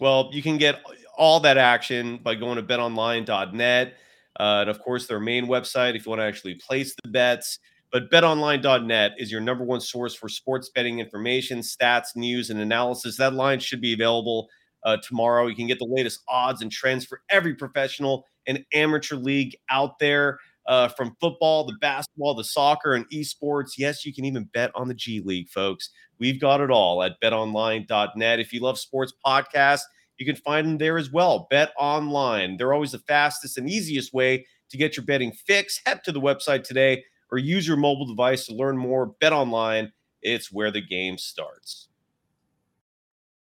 Well, 0.00 0.30
you 0.32 0.42
can 0.42 0.56
get 0.56 0.82
all 1.16 1.40
that 1.40 1.58
action 1.58 2.18
by 2.18 2.34
going 2.34 2.56
to 2.56 2.62
betonline.net. 2.62 3.94
Uh, 4.38 4.42
and 4.42 4.70
of 4.70 4.80
course, 4.80 5.06
their 5.06 5.20
main 5.20 5.46
website 5.46 5.94
if 5.94 6.06
you 6.06 6.10
want 6.10 6.20
to 6.20 6.24
actually 6.24 6.54
place 6.54 6.94
the 7.02 7.10
bets. 7.10 7.58
But 7.92 8.10
betonline.net 8.10 9.12
is 9.18 9.30
your 9.30 9.40
number 9.40 9.62
one 9.62 9.80
source 9.80 10.14
for 10.14 10.28
sports 10.28 10.70
betting 10.74 10.98
information, 10.98 11.60
stats, 11.60 12.16
news, 12.16 12.50
and 12.50 12.58
analysis. 12.60 13.16
That 13.16 13.34
line 13.34 13.60
should 13.60 13.80
be 13.80 13.92
available 13.92 14.48
uh, 14.82 14.96
tomorrow. 14.96 15.46
You 15.46 15.54
can 15.54 15.68
get 15.68 15.78
the 15.78 15.86
latest 15.86 16.22
odds 16.28 16.60
and 16.60 16.72
trends 16.72 17.04
for 17.04 17.20
every 17.30 17.54
professional 17.54 18.26
and 18.46 18.64
amateur 18.74 19.16
league 19.16 19.56
out 19.70 19.98
there 20.00 20.38
uh, 20.66 20.88
from 20.88 21.16
football, 21.20 21.64
the 21.64 21.76
basketball, 21.80 22.34
the 22.34 22.44
soccer, 22.44 22.94
and 22.94 23.08
esports. 23.10 23.72
Yes, 23.78 24.04
you 24.04 24.12
can 24.14 24.24
even 24.24 24.48
bet 24.52 24.70
on 24.74 24.88
the 24.88 24.94
G 24.94 25.20
League, 25.20 25.48
folks. 25.48 25.90
We've 26.18 26.40
got 26.40 26.60
it 26.60 26.70
all 26.70 27.02
at 27.02 27.20
betonline.net. 27.22 28.40
If 28.40 28.52
you 28.52 28.60
love 28.60 28.78
sports 28.78 29.12
podcasts, 29.24 29.82
you 30.18 30.26
can 30.26 30.36
find 30.36 30.66
them 30.66 30.78
there 30.78 30.98
as 30.98 31.10
well. 31.10 31.46
Bet 31.50 31.72
online. 31.78 32.56
They're 32.56 32.72
always 32.72 32.92
the 32.92 33.00
fastest 33.00 33.58
and 33.58 33.68
easiest 33.68 34.12
way 34.12 34.46
to 34.70 34.76
get 34.76 34.96
your 34.96 35.04
betting 35.04 35.32
fix. 35.32 35.80
Head 35.84 36.02
to 36.04 36.12
the 36.12 36.20
website 36.20 36.64
today 36.64 37.04
or 37.30 37.38
use 37.38 37.66
your 37.66 37.76
mobile 37.76 38.06
device 38.06 38.46
to 38.46 38.54
learn 38.54 38.76
more. 38.76 39.06
Bet 39.20 39.32
online. 39.32 39.92
It's 40.22 40.52
where 40.52 40.70
the 40.70 40.80
game 40.80 41.18
starts. 41.18 41.88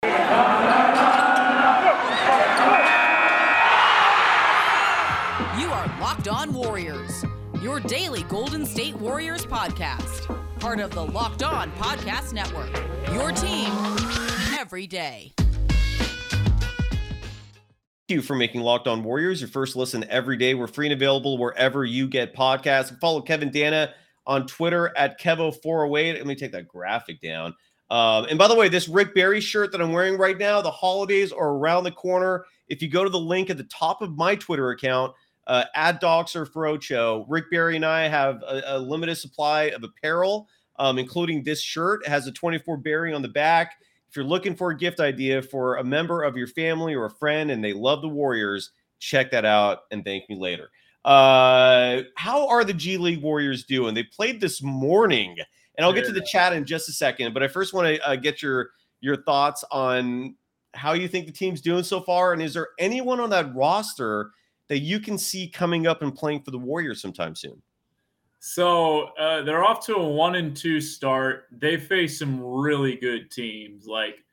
You 0.04 0.12
are 5.72 5.88
Locked 6.02 6.28
On 6.28 6.54
Warriors, 6.54 7.24
your 7.62 7.80
daily 7.80 8.24
Golden 8.24 8.66
State 8.66 8.96
Warriors 8.96 9.46
podcast. 9.46 10.36
Part 10.60 10.80
of 10.80 10.92
the 10.92 11.06
Locked 11.06 11.44
On 11.44 11.72
Podcast 11.74 12.34
Network. 12.34 12.72
Your 13.14 13.32
team 13.32 13.72
every 14.60 14.88
day. 14.88 15.32
Thank 18.08 18.18
you 18.18 18.22
for 18.22 18.36
making 18.36 18.62
Locked 18.62 18.88
On 18.88 19.04
Warriors 19.04 19.42
your 19.42 19.48
first 19.48 19.76
listen 19.76 20.06
every 20.12 20.38
day. 20.38 20.54
We're 20.54 20.68
free 20.68 20.86
and 20.86 20.94
available 20.94 21.40
wherever 21.40 21.84
you 21.84 22.08
get 22.08 22.36
podcasts. 22.36 22.96
Follow 23.00 23.20
Kevin 23.20 23.50
Danna 23.50 23.94
on 24.28 24.46
Twitter 24.46 24.96
at 24.96 25.20
Kevo408. 25.20 26.14
Let 26.14 26.28
me 26.28 26.36
take 26.36 26.52
that 26.52 26.68
graphic 26.68 27.20
down. 27.20 27.56
Um, 27.90 28.26
and 28.26 28.38
by 28.38 28.48
the 28.48 28.54
way, 28.54 28.70
this 28.70 28.88
Rick 28.88 29.16
Barry 29.16 29.42
shirt 29.42 29.72
that 29.72 29.82
I'm 29.82 29.92
wearing 29.92 30.20
right 30.20 30.38
now, 30.38 30.62
the 30.62 30.70
holidays 30.70 31.32
are 31.32 31.54
around 31.54 31.84
the 31.84 31.92
corner. 31.92 32.46
If 32.68 32.80
you 32.84 32.90
go 32.90 33.04
to 33.04 33.10
the 33.10 33.20
link 33.20 33.50
at 33.50 33.58
the 33.58 33.64
top 33.64 34.04
of 34.04 34.16
my 34.16 34.36
Twitter 34.36 34.70
account, 34.70 35.12
uh, 35.48 35.66
at 35.74 36.00
DogSurfRoadshow, 36.00 37.26
Rick 37.28 37.46
Barry 37.50 37.76
and 37.76 37.86
I 37.86 38.08
have 38.08 38.44
a, 38.44 38.62
a 38.68 38.78
limited 38.78 39.16
supply 39.16 39.64
of 39.70 39.84
apparel, 39.84 40.48
um, 40.78 41.00
including 41.00 41.42
this 41.42 41.60
shirt. 41.60 42.04
It 42.06 42.10
has 42.10 42.28
a 42.28 42.32
24 42.32 42.78
Barry 42.78 43.16
on 43.16 43.24
the 43.24 43.30
back. 43.30 43.78
If 44.16 44.20
you're 44.20 44.28
looking 44.28 44.56
for 44.56 44.72
a 44.72 44.78
gift 44.78 45.02
idea 45.02 45.42
for 45.42 45.76
a 45.76 45.84
member 45.84 46.24
of 46.24 46.38
your 46.38 46.48
family 46.48 46.96
or 46.96 47.04
a 47.04 47.10
friend 47.10 47.52
and 47.52 47.62
they 47.62 47.74
love 47.74 48.02
the 48.02 48.08
Warriors, 48.08 48.72
check 48.98 49.30
that 49.32 49.44
out 49.44 49.80
and 49.92 50.06
thank 50.06 50.30
me 50.30 50.38
later. 50.38 50.70
Uh, 51.04 52.04
how 52.16 52.48
are 52.48 52.64
the 52.64 52.74
G 52.74 52.96
League 52.96 53.22
Warriors 53.22 53.66
doing? 53.66 53.94
They 53.94 54.04
played 54.04 54.40
this 54.40 54.62
morning, 54.64 55.36
and 55.78 55.86
I'll 55.86 55.92
get 55.92 56.06
to 56.06 56.14
the 56.14 56.26
chat 56.32 56.54
in 56.54 56.64
just 56.64 56.88
a 56.88 56.94
second. 56.94 57.34
But 57.34 57.44
I 57.44 57.50
first 57.50 57.74
want 57.74 57.90
to 57.90 58.10
uh, 58.10 58.16
get 58.16 58.42
your 58.42 58.70
your 59.02 59.18
thoughts 59.24 59.66
on 59.70 60.38
how 60.76 60.94
you 60.94 61.10
think 61.10 61.26
the 61.26 61.34
team's 61.34 61.60
doing 61.60 61.84
so 61.84 62.00
far, 62.00 62.32
and 62.32 62.42
is 62.42 62.54
there 62.54 62.70
anyone 62.80 63.20
on 63.20 63.30
that 63.32 63.54
roster 63.54 64.32
that 64.70 64.80
you 64.80 65.02
can 65.02 65.18
see 65.18 65.50
coming 65.50 65.88
up 65.88 66.02
and 66.02 66.16
playing 66.16 66.42
for 66.44 66.52
the 66.52 66.58
Warriors 66.58 67.02
sometime 67.02 67.36
soon? 67.36 67.62
So 68.48 69.06
uh, 69.18 69.42
they're 69.42 69.64
off 69.64 69.84
to 69.88 69.96
a 69.96 70.08
one 70.08 70.36
and 70.36 70.56
two 70.56 70.80
start. 70.80 71.48
They 71.52 71.78
face 71.78 72.20
some 72.20 72.40
really 72.40 72.96
good 72.96 73.32
teams 73.32 73.88
like 73.88 74.24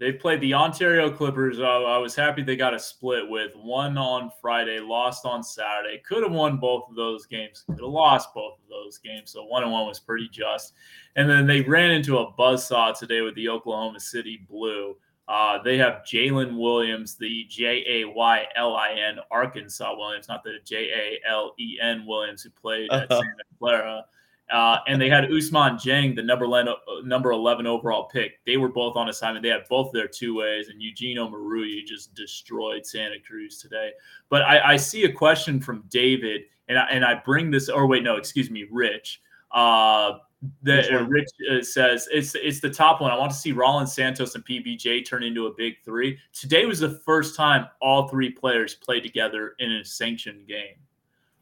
they 0.00 0.10
played 0.10 0.40
the 0.40 0.54
Ontario 0.54 1.10
Clippers. 1.10 1.60
I, 1.60 1.66
I 1.66 1.98
was 1.98 2.14
happy 2.14 2.42
they 2.42 2.56
got 2.56 2.72
a 2.72 2.78
split 2.78 3.28
with 3.28 3.52
one 3.56 3.98
on 3.98 4.30
Friday, 4.40 4.80
lost 4.80 5.26
on 5.26 5.42
Saturday. 5.42 6.00
Could 6.08 6.22
have 6.22 6.32
won 6.32 6.56
both 6.56 6.84
of 6.88 6.96
those 6.96 7.26
games. 7.26 7.64
Could 7.66 7.80
have 7.80 7.90
lost 7.90 8.32
both 8.32 8.54
of 8.54 8.70
those 8.70 8.96
games. 8.96 9.32
So 9.32 9.44
one 9.44 9.64
and 9.64 9.70
one 9.70 9.86
was 9.86 10.00
pretty 10.00 10.30
just. 10.32 10.72
And 11.16 11.28
then 11.28 11.46
they 11.46 11.60
ran 11.60 11.90
into 11.90 12.16
a 12.16 12.32
buzzsaw 12.32 12.98
today 12.98 13.20
with 13.20 13.34
the 13.34 13.50
Oklahoma 13.50 14.00
City 14.00 14.46
Blue. 14.48 14.96
Uh, 15.28 15.62
they 15.62 15.76
have 15.76 16.02
Jalen 16.04 16.58
Williams, 16.58 17.16
the 17.16 17.44
J 17.50 17.84
A 17.86 18.04
Y 18.08 18.46
L 18.56 18.76
I 18.76 18.92
N 18.92 19.18
Arkansas 19.30 19.94
Williams, 19.94 20.26
not 20.28 20.42
the 20.42 20.58
J 20.64 20.90
A 20.90 21.30
L 21.30 21.54
E 21.58 21.78
N 21.80 22.06
Williams 22.06 22.42
who 22.42 22.50
played 22.50 22.90
at 22.90 23.10
uh-huh. 23.10 23.20
Santa 23.20 23.44
Clara. 23.58 24.04
Uh, 24.50 24.78
and 24.86 25.00
they 25.00 25.10
had 25.10 25.24
Ousmane 25.24 25.74
Dieng, 25.74 26.16
the 26.16 26.22
number 26.22 26.46
11, 26.46 26.72
number 27.04 27.32
11 27.32 27.66
overall 27.66 28.04
pick. 28.04 28.42
They 28.46 28.56
were 28.56 28.70
both 28.70 28.96
on 28.96 29.10
assignment. 29.10 29.42
They 29.42 29.50
had 29.50 29.68
both 29.68 29.92
their 29.92 30.08
two 30.08 30.34
ways, 30.34 30.68
and 30.68 30.80
Eugene 30.80 31.18
Omoruyi 31.18 31.84
just 31.84 32.14
destroyed 32.14 32.86
Santa 32.86 33.16
Cruz 33.20 33.58
today. 33.58 33.90
But 34.30 34.42
I, 34.42 34.72
I 34.72 34.76
see 34.76 35.04
a 35.04 35.12
question 35.12 35.60
from 35.60 35.84
David, 35.90 36.42
and 36.68 36.78
I, 36.78 36.86
and 36.86 37.04
I 37.04 37.16
bring 37.16 37.50
this, 37.50 37.68
or 37.68 37.86
wait, 37.86 38.02
no, 38.02 38.16
excuse 38.16 38.50
me, 38.50 38.64
Rich. 38.70 39.20
Uh, 39.52 40.18
that 40.62 40.92
uh, 40.92 41.04
Rich 41.04 41.28
uh, 41.50 41.62
says 41.62 42.08
it's 42.12 42.34
it's 42.34 42.60
the 42.60 42.70
top 42.70 43.00
one. 43.00 43.10
I 43.10 43.16
want 43.16 43.32
to 43.32 43.36
see 43.36 43.52
Rollins, 43.52 43.92
Santos, 43.92 44.34
and 44.34 44.44
PBJ 44.44 45.06
turn 45.06 45.22
into 45.22 45.46
a 45.46 45.54
big 45.54 45.74
three. 45.84 46.18
Today 46.32 46.66
was 46.66 46.80
the 46.80 47.00
first 47.04 47.34
time 47.34 47.66
all 47.80 48.08
three 48.08 48.30
players 48.30 48.74
played 48.74 49.02
together 49.02 49.54
in 49.58 49.72
a 49.72 49.84
sanctioned 49.84 50.46
game, 50.46 50.76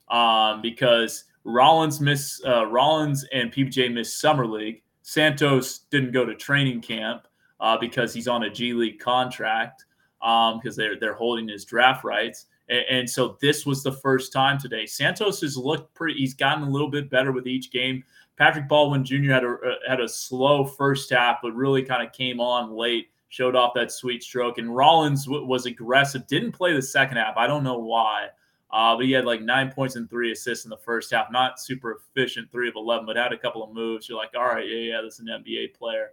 um, 0.09 0.63
because 0.63 1.25
Rollins 1.45 2.01
miss 2.01 2.41
uh, 2.47 2.67
Rollins 2.67 3.27
and 3.33 3.53
PBJ 3.53 3.93
missed 3.93 4.21
summer 4.21 4.47
league. 4.47 4.83
Santos 5.03 5.81
didn't 5.91 6.13
go 6.13 6.25
to 6.25 6.35
training 6.35 6.81
camp 6.81 7.29
uh, 7.61 7.77
because 7.79 8.15
he's 8.15 8.29
on 8.29 8.45
a 8.45 8.51
G 8.51 8.73
League 8.73 8.99
contract 8.99 9.85
because 10.21 10.55
um, 10.55 10.75
they're 10.77 10.99
they're 10.99 11.15
holding 11.15 11.49
his 11.49 11.65
draft 11.65 12.03
rights. 12.03 12.47
And, 12.69 12.85
and, 12.91 13.11
so 13.11 13.37
this 13.41 13.65
was 13.65 13.85
the 13.85 13.93
first 13.93 14.33
time 14.33 14.59
today. 14.59 14.87
Santos 14.87 15.41
has 15.43 15.57
looked 15.57 15.95
pretty. 15.95 16.19
He's 16.19 16.35
gotten 16.35 16.65
a 16.65 16.71
little 16.71 16.91
bit 16.91 17.09
better 17.09 17.31
with 17.31 17.47
each 17.47 17.71
game. 17.71 18.03
Patrick 18.37 18.69
Baldwin 18.69 19.05
Jr. 19.05 19.33
had 19.33 19.45
a 19.45 19.53
uh, 19.53 19.75
had 19.89 20.01
a 20.01 20.09
slow 20.09 20.65
first 20.65 21.11
half, 21.11 21.39
but 21.43 21.53
really 21.53 21.83
kind 21.83 22.07
of 22.07 22.13
came 22.13 22.41
on 22.41 22.73
late, 22.73 23.09
showed 23.29 23.57
off 23.57 23.73
that 23.75 23.91
sweet 23.91 24.23
stroke. 24.23 24.59
And 24.59 24.75
Rollins 24.75 25.25
w- 25.25 25.47
was 25.47 25.67
aggressive. 25.67 26.27
Didn't 26.27 26.53
play 26.53 26.75
the 26.75 26.83
second 26.83 27.17
half. 27.17 27.37
I 27.37 27.47
don't 27.47 27.65
know 27.65 27.79
why. 27.79 28.29
Uh, 28.71 28.97
but 28.97 29.07
he 29.07 29.13
had 29.13 29.25
like 29.25 29.41
nine 29.41 29.71
points 29.71 29.97
and 29.97 30.11
three 30.11 30.33
assists 30.33 30.65
in 30.65 30.71
the 30.71 30.77
first 30.77 31.11
half. 31.11 31.31
Not 31.31 31.61
super 31.61 32.01
efficient, 32.17 32.51
three 32.51 32.69
of 32.69 32.75
eleven, 32.77 33.07
but 33.07 33.17
had 33.17 33.33
a 33.33 33.39
couple 33.39 33.63
of 33.63 33.73
moves. 33.73 34.09
You're 34.09 34.19
like, 34.19 34.33
all 34.37 34.45
right, 34.45 34.69
yeah, 34.69 34.95
yeah, 34.95 35.01
this 35.03 35.15
is 35.15 35.21
an 35.21 35.29
NBA 35.29 35.75
player. 35.75 36.11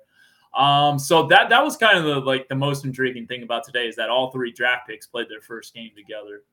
Um, 0.58 1.00
so 1.00 1.26
that 1.28 1.50
that 1.50 1.64
was 1.64 1.76
kind 1.76 1.98
of 1.98 2.06
the 2.06 2.20
like 2.20 2.48
the 2.48 2.56
most 2.56 2.86
intriguing 2.86 3.26
thing 3.26 3.44
about 3.44 3.64
today 3.64 3.88
is 3.88 3.96
that 3.96 4.10
all 4.10 4.32
three 4.32 4.52
draft 4.52 4.88
picks 4.88 5.08
played 5.08 5.28
their 5.30 5.42
first 5.42 5.74
game 5.74 5.92
together. 5.96 6.44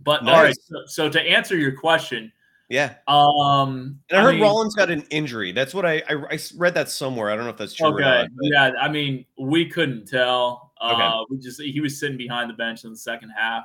But 0.00 0.24
nice. 0.24 0.34
all 0.34 0.42
right, 0.42 0.56
so, 0.60 0.76
so, 0.86 1.08
to 1.08 1.20
answer 1.20 1.56
your 1.56 1.72
question, 1.72 2.32
yeah. 2.70 2.94
Um, 3.08 3.98
and 4.08 4.18
I, 4.18 4.20
I 4.20 4.22
heard 4.22 4.34
mean, 4.36 4.42
Rollins 4.42 4.76
got 4.76 4.90
an 4.90 5.02
injury. 5.10 5.50
That's 5.50 5.74
what 5.74 5.84
I, 5.84 6.02
I, 6.08 6.14
I 6.30 6.38
read 6.56 6.72
that 6.74 6.88
somewhere. 6.88 7.28
I 7.30 7.34
don't 7.34 7.44
know 7.44 7.50
if 7.50 7.56
that's 7.56 7.74
true. 7.74 7.88
Okay. 7.88 8.02
Not, 8.04 8.28
yeah. 8.40 8.72
I 8.80 8.88
mean, 8.88 9.26
we 9.36 9.68
couldn't 9.68 10.06
tell. 10.06 10.72
Okay. 10.80 11.02
Uh, 11.02 11.24
we 11.28 11.38
just 11.38 11.60
he 11.60 11.80
was 11.80 11.98
sitting 11.98 12.16
behind 12.16 12.48
the 12.48 12.54
bench 12.54 12.84
in 12.84 12.90
the 12.90 12.96
second 12.96 13.30
half. 13.36 13.64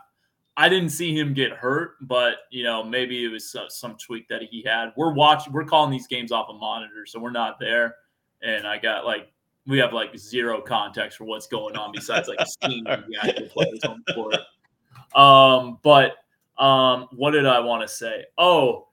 I 0.58 0.70
didn't 0.70 0.90
see 0.90 1.18
him 1.18 1.34
get 1.34 1.52
hurt, 1.52 1.96
but 2.02 2.38
you 2.50 2.64
know 2.64 2.84
maybe 2.84 3.24
it 3.24 3.28
was 3.30 3.52
some, 3.52 3.70
some 3.70 3.96
tweak 4.04 4.28
that 4.30 4.42
he 4.42 4.64
had. 4.64 4.92
We're 4.98 5.14
watching, 5.14 5.54
we're 5.54 5.66
calling 5.66 5.92
these 5.92 6.08
games 6.08 6.32
off 6.32 6.48
a 6.50 6.54
monitor, 6.54 7.06
so 7.06 7.20
we're 7.20 7.32
not 7.32 7.60
there. 7.60 7.96
And 8.42 8.66
I 8.66 8.80
got 8.80 9.06
like 9.06 9.32
we 9.68 9.78
have 9.78 9.94
like 9.94 10.18
zero 10.18 10.62
context 10.62 11.20
for 11.20 11.26
what's 11.26 11.48
going 11.48 11.78
on 11.78 11.92
besides 11.92 12.28
like 12.28 12.40
seeing 12.64 12.84
the 12.86 13.04
actual 13.22 13.48
players 13.50 13.80
on 13.88 14.04
the 14.08 14.14
court. 14.14 14.38
Um, 15.16 15.80
but 15.84 16.18
um, 16.58 17.08
what 17.12 17.32
did 17.32 17.46
I 17.46 17.60
want 17.60 17.82
to 17.82 17.88
say? 17.88 18.26
Oh, 18.38 18.88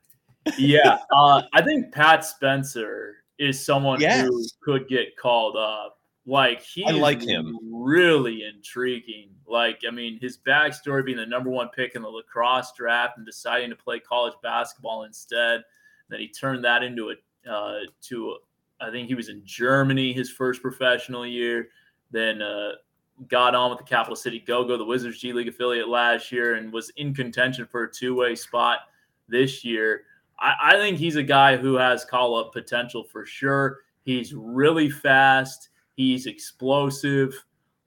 yeah, 0.59 0.99
uh, 1.15 1.43
I 1.53 1.63
think 1.63 1.93
Pat 1.93 2.25
Spencer 2.25 3.17
is 3.39 3.65
someone 3.65 4.01
yes. 4.01 4.27
who 4.27 4.45
could 4.63 4.89
get 4.89 5.17
called 5.17 5.57
up. 5.57 5.99
Like 6.25 6.63
he, 6.63 6.85
I 6.85 6.93
like 6.93 7.21
him. 7.21 7.59
Really 7.73 8.45
intriguing. 8.45 9.31
Like 9.47 9.81
I 9.87 9.91
mean, 9.91 10.21
his 10.21 10.39
backstory 10.39 11.05
being 11.05 11.17
the 11.17 11.27
number 11.27 11.51
one 11.51 11.69
pick 11.75 11.97
in 11.97 12.03
the 12.03 12.09
lacrosse 12.09 12.73
draft 12.77 13.17
and 13.17 13.27
deciding 13.27 13.71
to 13.71 13.77
play 13.77 13.99
college 13.99 14.35
basketball 14.43 15.03
instead. 15.03 15.63
Then 16.09 16.21
he 16.21 16.29
turned 16.29 16.65
that 16.65 16.85
into 16.85 17.11
a 17.11 17.51
uh, 17.51 17.81
to 18.03 18.31
a, 18.31 18.85
I 18.85 18.91
think 18.91 19.09
he 19.09 19.15
was 19.15 19.29
in 19.29 19.43
Germany 19.45 20.13
his 20.13 20.31
first 20.31 20.63
professional 20.63 21.27
year. 21.27 21.69
Then 22.13 22.41
uh, 22.41 22.73
got 23.29 23.55
on 23.55 23.71
with 23.71 23.79
the 23.79 23.85
Capital 23.85 24.17
City 24.17 24.39
Go 24.39 24.65
Go, 24.65 24.77
the 24.77 24.85
Wizards 24.85 25.19
G 25.19 25.33
League 25.33 25.49
affiliate 25.49 25.89
last 25.89 26.31
year, 26.31 26.55
and 26.55 26.73
was 26.73 26.91
in 26.91 27.15
contention 27.15 27.67
for 27.67 27.85
a 27.85 27.91
two 27.91 28.15
way 28.15 28.37
spot 28.37 28.79
this 29.29 29.65
year. 29.65 30.05
I, 30.43 30.55
I 30.63 30.77
think 30.77 30.99
he's 30.99 31.17
a 31.17 31.23
guy 31.23 31.57
who 31.57 31.77
has 31.77 32.05
call 32.05 32.35
up 32.37 32.53
potential 32.53 33.05
for 33.05 33.25
sure. 33.25 33.79
He's 34.03 34.35
really 34.35 34.91
fast. 34.91 35.71
He's 35.95 36.27
explosive, 36.27 37.33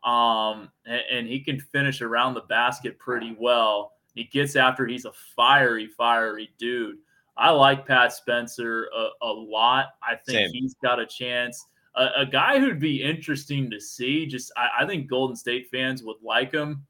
um, 0.03 0.69
and, 0.85 1.01
and 1.11 1.27
he 1.27 1.41
can 1.41 1.59
finish 1.59 2.01
around 2.01 2.33
the 2.33 2.41
basket 2.41 2.97
pretty 2.97 3.35
well. 3.37 3.91
He 4.13 4.23
gets 4.23 4.55
after. 4.55 4.87
He's 4.87 5.05
a 5.05 5.11
fiery, 5.35 5.87
fiery 5.87 6.49
dude. 6.57 6.97
I 7.37 7.49
like 7.49 7.85
Pat 7.85 8.13
Spencer 8.13 8.87
a, 8.95 9.09
a 9.21 9.31
lot. 9.31 9.87
I 10.01 10.15
think 10.15 10.47
Same. 10.47 10.49
he's 10.53 10.75
got 10.81 11.01
a 11.01 11.05
chance. 11.05 11.65
A, 11.95 12.07
a, 12.19 12.25
guy 12.25 12.59
who'd 12.59 12.79
be 12.79 13.03
interesting 13.03 13.69
to 13.71 13.79
see. 13.79 14.25
Just 14.25 14.53
I, 14.55 14.83
I 14.83 14.85
think 14.85 15.09
Golden 15.09 15.35
State 15.35 15.67
fans 15.69 16.01
would 16.03 16.17
like 16.23 16.53
him. 16.53 16.85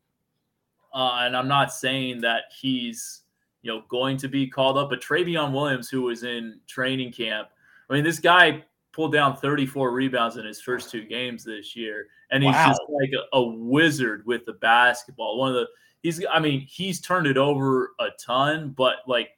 Uh, 0.93 1.21
and 1.21 1.36
I'm 1.36 1.47
not 1.47 1.73
saying 1.73 2.21
that 2.21 2.43
he's 2.60 3.23
you 3.65 3.71
know 3.71 3.84
going 3.89 4.15
to 4.17 4.28
be 4.28 4.45
called 4.47 4.78
up, 4.78 4.91
but 4.91 5.01
Trevion 5.01 5.51
Williams, 5.51 5.89
who 5.89 6.04
was 6.04 6.23
in 6.23 6.60
training 6.67 7.12
camp. 7.12 7.49
I 7.89 7.93
mean, 7.93 8.04
this 8.04 8.19
guy 8.19 8.63
pulled 8.93 9.12
down 9.12 9.36
34 9.36 9.91
rebounds 9.91 10.38
in 10.38 10.45
his 10.45 10.62
first 10.62 10.91
two 10.91 11.04
games 11.04 11.43
this 11.43 11.75
year, 11.75 12.08
and 12.30 12.43
he's 12.43 12.54
wow. 12.54 12.67
just 12.67 12.82
like 12.89 13.10
a, 13.12 13.38
a, 13.38 13.41
wizard 13.41 14.23
with 14.28 14.45
the 14.45 14.54
basketball. 14.54 15.39
One 15.39 15.49
of 15.49 15.56
the 15.56 15.67
he's 16.04 16.23
I 16.32 16.39
mean 16.39 16.62
he's 16.62 17.01
turned 17.01 17.25
it 17.25 17.38
over 17.38 17.93
a 17.99 18.10
ton, 18.23 18.69
but 18.78 18.97
like 19.08 19.30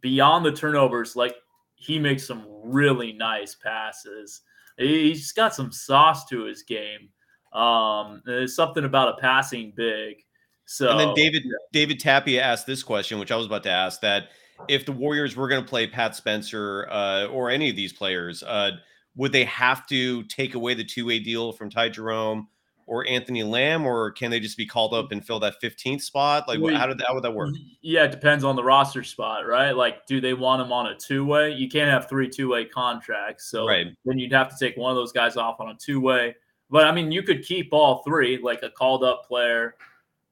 beyond 0.00 0.46
the 0.46 0.52
turnovers, 0.52 1.14
like 1.14 1.36
he 1.74 1.98
makes 1.98 2.26
some 2.26 2.46
really 2.48 3.12
nice 3.12 3.54
passes. 3.54 4.40
He's 4.78 5.30
got 5.32 5.54
some 5.54 5.70
sauce 5.70 6.24
to 6.26 6.44
his 6.44 6.62
game. 6.62 7.10
Um, 7.52 8.22
there's 8.24 8.56
something 8.56 8.84
about 8.84 9.18
a 9.18 9.20
passing 9.20 9.74
big. 9.76 10.24
So 10.72 10.88
and 10.90 10.98
then 10.98 11.12
David 11.14 11.44
David 11.72 12.00
Tapia 12.00 12.42
asked 12.42 12.66
this 12.66 12.82
question, 12.82 13.18
which 13.18 13.30
I 13.30 13.36
was 13.36 13.46
about 13.46 13.62
to 13.64 13.70
ask 13.70 14.00
that 14.00 14.30
if 14.68 14.86
the 14.86 14.92
Warriors 14.92 15.36
were 15.36 15.48
going 15.48 15.62
to 15.62 15.68
play 15.68 15.86
Pat 15.86 16.16
Spencer 16.16 16.88
uh, 16.90 17.26
or 17.26 17.50
any 17.50 17.68
of 17.68 17.76
these 17.76 17.92
players, 17.92 18.42
uh, 18.42 18.72
would 19.16 19.32
they 19.32 19.44
have 19.44 19.86
to 19.88 20.22
take 20.24 20.54
away 20.54 20.74
the 20.74 20.84
two 20.84 21.04
way 21.04 21.18
deal 21.18 21.52
from 21.52 21.68
Ty 21.68 21.90
Jerome, 21.90 22.48
or 22.86 23.06
Anthony 23.06 23.42
Lamb, 23.42 23.86
or 23.86 24.10
can 24.10 24.30
they 24.30 24.40
just 24.40 24.56
be 24.56 24.66
called 24.66 24.94
up 24.94 25.12
and 25.12 25.24
fill 25.24 25.40
that 25.40 25.54
15th 25.62 26.02
spot? 26.02 26.48
Like, 26.48 26.60
Well, 26.60 26.74
how 26.74 26.86
did 26.86 26.98
that, 26.98 27.06
how 27.08 27.14
would 27.14 27.24
that 27.24 27.34
work? 27.34 27.54
Yeah, 27.80 28.04
it 28.04 28.10
depends 28.10 28.44
on 28.44 28.56
the 28.56 28.64
roster 28.64 29.02
spot, 29.02 29.46
right? 29.46 29.72
Like, 29.72 30.06
do 30.06 30.20
they 30.20 30.34
want 30.34 30.62
him 30.62 30.72
on 30.72 30.86
a 30.86 30.94
two 30.94 31.24
way? 31.24 31.52
You 31.52 31.68
can't 31.68 31.90
have 31.90 32.08
three 32.08 32.28
two 32.28 32.50
way 32.50 32.64
contracts. 32.64 33.50
So 33.50 33.66
Right. 33.66 33.86
then 34.04 34.18
you'd 34.18 34.32
have 34.32 34.48
to 34.48 34.56
take 34.58 34.76
one 34.76 34.90
of 34.90 34.96
those 34.96 35.12
guys 35.12 35.36
off 35.36 35.60
on 35.60 35.68
a 35.68 35.74
two 35.74 36.00
way. 36.00 36.34
But 36.70 36.86
I 36.86 36.92
mean, 36.92 37.12
you 37.12 37.22
could 37.22 37.44
keep 37.44 37.68
all 37.72 38.02
three, 38.02 38.38
like 38.38 38.62
a 38.62 38.70
called 38.70 39.04
up 39.04 39.26
player 39.26 39.74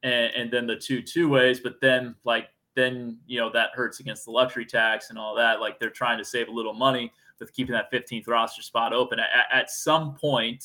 and, 0.02 0.32
and 0.34 0.50
then 0.50 0.66
the 0.66 0.76
two 0.76 1.02
two 1.02 1.28
ways. 1.28 1.60
But 1.60 1.80
then, 1.80 2.14
like, 2.24 2.48
then, 2.74 3.18
you 3.26 3.40
know, 3.40 3.50
that 3.50 3.70
hurts 3.74 4.00
against 4.00 4.24
the 4.24 4.30
luxury 4.30 4.64
tax 4.64 5.10
and 5.10 5.18
all 5.18 5.34
that. 5.36 5.60
Like, 5.60 5.78
they're 5.78 5.90
trying 5.90 6.18
to 6.18 6.24
save 6.24 6.48
a 6.48 6.52
little 6.52 6.72
money 6.74 7.12
with 7.38 7.52
keeping 7.52 7.72
that 7.72 7.90
15th 7.90 8.28
roster 8.28 8.62
spot 8.62 8.92
open. 8.92 9.18
At, 9.18 9.28
at 9.50 9.70
some 9.70 10.14
point, 10.14 10.64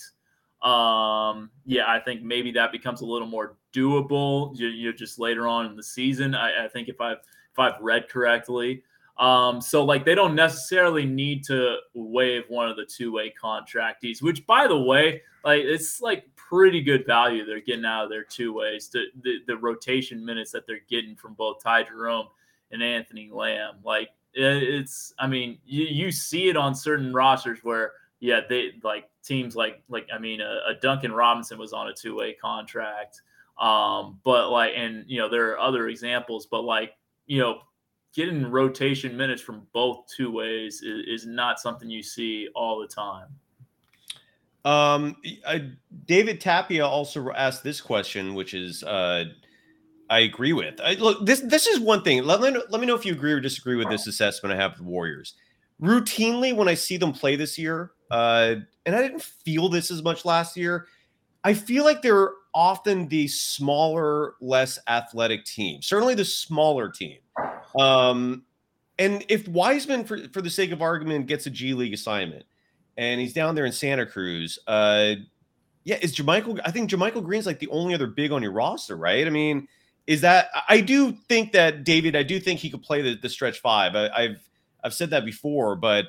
um, 0.62 1.50
yeah, 1.66 1.84
I 1.88 2.00
think 2.00 2.22
maybe 2.22 2.52
that 2.52 2.72
becomes 2.72 3.02
a 3.02 3.06
little 3.06 3.28
more 3.28 3.58
doable. 3.74 4.58
You, 4.58 4.68
you 4.68 4.94
just 4.94 5.20
later 5.20 5.48
on 5.48 5.66
in 5.66 5.76
the 5.76 5.84
season. 5.84 6.36
I, 6.36 6.66
I 6.66 6.68
think 6.68 6.90
if 6.90 7.00
I've 7.02 7.20
if 7.52 7.60
I've 7.60 7.80
read 7.80 8.10
correctly, 8.10 8.84
um, 9.18 9.62
so 9.62 9.84
like 9.84 10.04
they 10.06 10.16
don't 10.16 10.36
necessarily 10.36 11.06
need 11.06 11.44
to 11.46 11.78
waive 11.94 12.44
one 12.50 12.70
of 12.70 12.76
the 12.76 12.86
two 12.86 13.12
way 13.14 13.34
contractees. 13.42 14.22
Which, 14.22 14.46
by 14.46 14.68
the 14.68 14.80
way, 14.80 15.22
like 15.44 15.62
it's 15.64 16.02
like 16.02 16.26
pretty 16.36 16.82
good 16.82 17.06
value 17.06 17.46
they're 17.46 17.62
getting 17.62 17.86
out 17.86 18.04
of 18.04 18.10
their 18.10 18.24
two 18.24 18.54
ways. 18.54 18.90
The, 18.90 19.06
the 19.24 19.38
the 19.48 19.58
rotation 19.58 20.26
minutes 20.26 20.52
that 20.52 20.68
they're 20.68 20.82
getting 20.90 21.16
from 21.16 21.34
both 21.34 21.64
Ty 21.64 21.84
Jerome 21.84 22.28
and 22.72 22.84
Anthony 22.84 23.30
Lamb, 23.32 23.76
like 23.84 24.10
it- 24.34 24.64
it's. 24.64 25.14
I 25.18 25.28
mean, 25.28 25.60
you 25.66 25.86
you 25.86 26.12
see 26.12 26.50
it 26.50 26.58
on 26.58 26.76
certain 26.76 27.14
rosters 27.14 27.60
where 27.64 27.94
yeah, 28.20 28.42
they 28.48 28.72
like 28.84 29.10
teams 29.24 29.56
like 29.56 29.82
like 29.88 30.08
I 30.14 30.18
mean, 30.20 30.42
a, 30.42 30.60
a 30.68 30.74
Duncan 30.82 31.12
Robinson 31.12 31.58
was 31.58 31.74
on 31.74 31.88
a 31.88 31.94
two 31.94 32.16
way 32.16 32.34
contract, 32.34 33.22
um, 33.60 34.20
but 34.24 34.50
like, 34.50 34.74
and 34.76 35.06
you 35.08 35.20
know, 35.20 35.30
there 35.30 35.52
are 35.52 35.60
other 35.60 35.88
examples, 35.88 36.48
but 36.48 36.64
like, 36.64 36.94
you 37.28 37.40
know, 37.40 37.60
getting 38.16 38.50
rotation 38.50 39.16
minutes 39.16 39.42
from 39.42 39.68
both 39.74 40.06
two 40.16 40.32
ways 40.32 40.82
is, 40.82 41.22
is 41.24 41.28
not 41.28 41.60
something 41.60 41.90
you 41.90 42.02
see 42.02 42.48
all 42.56 42.80
the 42.80 42.88
time. 42.88 43.28
Um, 44.64 45.18
David 46.06 46.42
Tapia 46.42 46.88
also 46.88 47.30
asked 47.32 47.64
this 47.64 47.82
question, 47.82 48.34
which 48.34 48.54
is, 48.56 48.84
uh, 48.84 49.26
I 50.10 50.20
agree 50.20 50.54
with. 50.54 50.80
I, 50.82 50.94
look, 50.96 51.26
this 51.26 51.42
this 51.42 51.68
is 51.68 51.80
one 51.80 52.04
thing. 52.04 52.24
Let, 52.24 52.42
let, 52.42 52.54
me 52.54 52.60
know- 52.60 52.66
let 52.70 52.82
me 52.82 52.88
know 52.88 52.96
if 52.96 53.06
you 53.06 53.14
agree 53.14 53.34
or 53.34 53.40
disagree 53.40 53.76
with 53.76 53.90
this 53.90 54.08
assessment 54.08 54.54
I 54.54 54.62
have 54.62 54.72
of 54.72 54.78
the 54.78 54.84
Warriors. 54.84 55.36
Routinely, 55.82 56.56
when 56.56 56.68
I 56.68 56.74
see 56.74 56.98
them 56.98 57.12
play 57.12 57.36
this 57.36 57.60
year, 57.60 57.92
uh, 58.10 58.56
and 58.86 58.96
I 58.96 59.02
didn't 59.02 59.22
feel 59.22 59.68
this 59.68 59.92
as 59.92 60.02
much 60.02 60.24
last 60.24 60.56
year, 60.56 60.88
I 61.44 61.54
feel 61.54 61.84
like 61.84 62.02
they're 62.02 62.32
often 62.54 63.08
the 63.08 63.28
smaller, 63.28 64.36
less 64.42 64.80
athletic 64.88 65.44
team. 65.44 65.82
Certainly, 65.82 66.16
the 66.16 66.26
smaller 66.26 66.90
team. 66.90 67.18
Um, 67.78 68.44
and 68.98 69.26
if 69.30 69.48
Wiseman, 69.48 70.06
for 70.06 70.20
for 70.30 70.42
the 70.42 70.50
sake 70.50 70.72
of 70.72 70.82
argument, 70.82 71.28
gets 71.28 71.46
a 71.46 71.50
G 71.50 71.74
League 71.74 71.94
assignment, 71.94 72.46
and 72.98 73.20
he's 73.20 73.34
down 73.34 73.56
there 73.56 73.66
in 73.66 73.72
Santa 73.72 74.06
Cruz, 74.06 74.58
uh, 74.68 75.16
yeah, 75.86 75.98
is 76.02 76.16
JaMychal? 76.16 76.60
I 76.66 76.72
think 76.72 76.90
JaMychal 76.90 77.24
Green's 77.24 77.46
like 77.46 77.60
the 77.60 77.68
only 77.70 77.94
other 77.94 78.08
big 78.08 78.32
on 78.32 78.42
your 78.42 78.52
roster, 78.52 78.98
right? 78.98 79.26
I 79.26 79.30
mean, 79.30 79.68
is 80.08 80.22
that? 80.22 80.50
I 80.68 80.82
do 80.82 81.12
think 81.30 81.52
that 81.54 81.84
David. 81.84 82.16
I 82.16 82.24
do 82.24 82.40
think 82.40 82.60
he 82.60 82.70
could 82.70 82.82
play 82.82 83.02
the, 83.02 83.16
the 83.16 83.30
stretch 83.30 83.60
five. 83.60 83.96
I, 83.96 84.10
I've 84.10 84.50
I've 84.84 84.94
said 84.94 85.12
that 85.12 85.26
before, 85.26 85.76
but 85.76 86.06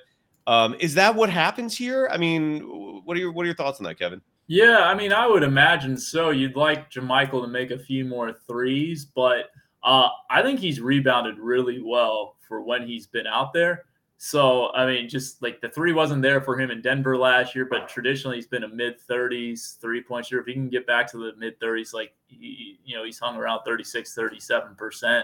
um, 0.47 0.75
is 0.81 0.95
that 0.95 1.15
what 1.15 1.29
happens 1.29 1.77
here? 1.77 2.09
I 2.11 2.17
mean, 2.17 2.61
what 3.05 3.17
are 3.17 3.21
your 3.21 3.33
what 3.33 3.43
are 3.43 3.47
your 3.47 3.55
thoughts 3.55 3.79
on 3.79 3.85
that, 3.85 3.99
Kevin? 3.99 4.23
Yeah, 4.49 4.85
I 4.85 4.95
mean, 4.95 5.13
I 5.13 5.27
would 5.27 5.43
imagine 5.43 5.99
so. 5.99 6.31
You'd 6.31 6.57
like 6.57 6.91
JaMychal 6.91 7.43
to 7.43 7.49
make 7.49 7.71
a 7.71 7.79
few 7.79 8.05
more 8.05 8.33
threes, 8.47 9.05
but 9.05 9.51
uh, 9.87 10.09
I 10.29 10.43
think 10.43 10.59
he's 10.59 10.81
rebounded 10.81 11.39
really 11.39 11.81
well 11.81 12.37
for 12.47 12.61
when 12.61 12.87
he's 12.87 13.07
been 13.07 13.27
out 13.27 13.53
there. 13.53 13.85
So, 14.19 14.73
I 14.73 14.85
mean, 14.85 15.09
just 15.09 15.43
like 15.43 15.61
the 15.61 15.69
three 15.69 15.93
wasn't 15.93 16.23
there 16.23 16.41
for 16.41 16.59
him 16.59 16.73
in 16.73 16.83
Denver 16.83 17.17
last 17.17 17.55
year, 17.55 17.67
but 17.67 17.89
traditionally 17.89 18.37
he's 18.37 18.49
been 18.49 18.65
a 18.65 18.69
mid 18.69 18.97
30s 19.09 19.79
three 19.81 20.03
point 20.03 20.27
shooter. 20.27 20.41
If 20.41 20.47
he 20.47 20.55
can 20.55 20.69
get 20.69 20.89
back 20.89 21.09
to 21.13 21.19
the 21.19 21.33
mid 21.39 21.61
30s, 21.61 21.95
like, 21.95 22.15
he, 22.27 22.81
you 22.85 22.97
know, 22.97 23.05
he's 23.05 23.19
hung 23.19 23.37
around 23.37 23.63
36, 23.65 24.13
37%. 24.13 25.23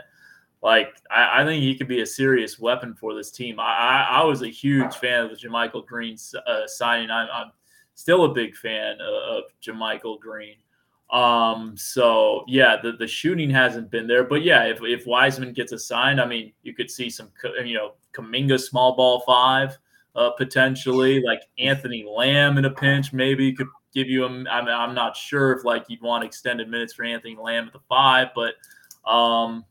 Like, 0.63 0.95
I, 1.11 1.43
I 1.43 1.45
think 1.45 1.61
he 1.61 1.75
could 1.75 1.89
be 1.89 2.03
a 2.03 2.07
serious 2.07 2.61
weapon 2.61 2.95
for 2.95 3.15
this 3.15 3.33
team. 3.33 3.59
I, 3.59 3.65
I, 3.65 4.21
I 4.21 4.25
was 4.25 4.43
a 4.43 4.49
huge 4.49 4.95
fan 4.95 5.25
of 5.25 5.31
the 5.31 5.37
JaMychal 5.37 5.87
Green 5.87 6.17
uh, 6.47 6.67
signing. 6.67 7.11
I'm, 7.11 7.29
I'm 7.33 7.51
still 7.95 8.27
a 8.27 8.33
big 8.33 8.55
fan 8.55 9.01
of, 9.01 9.39
of 9.39 9.45
JaMychal 9.61 10.21
Green. 10.21 10.57
Um, 11.13 11.77
so 11.77 12.43
yeah, 12.49 12.77
the, 12.83 12.93
the 12.93 13.07
shooting 13.07 13.51
hasn't 13.51 13.91
been 13.91 14.07
there, 14.07 14.25
but 14.25 14.43
yeah, 14.43 14.65
if, 14.65 14.79
if 14.83 15.07
Wiseman 15.07 15.53
gets 15.53 15.73
assigned, 15.73 16.19
I 16.21 16.27
mean, 16.27 16.53
you 16.63 16.75
could 16.75 16.91
see 16.91 17.11
some, 17.11 17.31
you 17.63 17.75
know, 17.75 17.93
Kuminga 18.15 18.59
small 18.59 18.97
ball 18.97 19.21
five, 19.27 19.79
uh, 20.17 20.31
potentially 20.31 21.23
like 21.23 21.43
Anthony 21.59 22.07
Lamb 22.09 22.57
in 22.57 22.65
a 22.65 22.71
pinch, 22.71 23.13
maybe 23.13 23.53
could 23.53 23.67
give 23.93 24.09
you 24.09 24.25
a, 24.25 24.29
I'm, 24.29 24.69
I'm 24.69 24.95
not 24.95 25.15
sure 25.15 25.53
if 25.53 25.65
like 25.65 25.85
you'd 25.89 26.01
want 26.01 26.25
extended 26.25 26.71
minutes 26.71 26.95
for 26.95 27.05
Anthony 27.05 27.37
Lamb 27.37 27.67
at 27.67 27.75
the 27.75 27.81
five, 27.91 28.29
but, 28.35 28.55
um, 29.07 29.67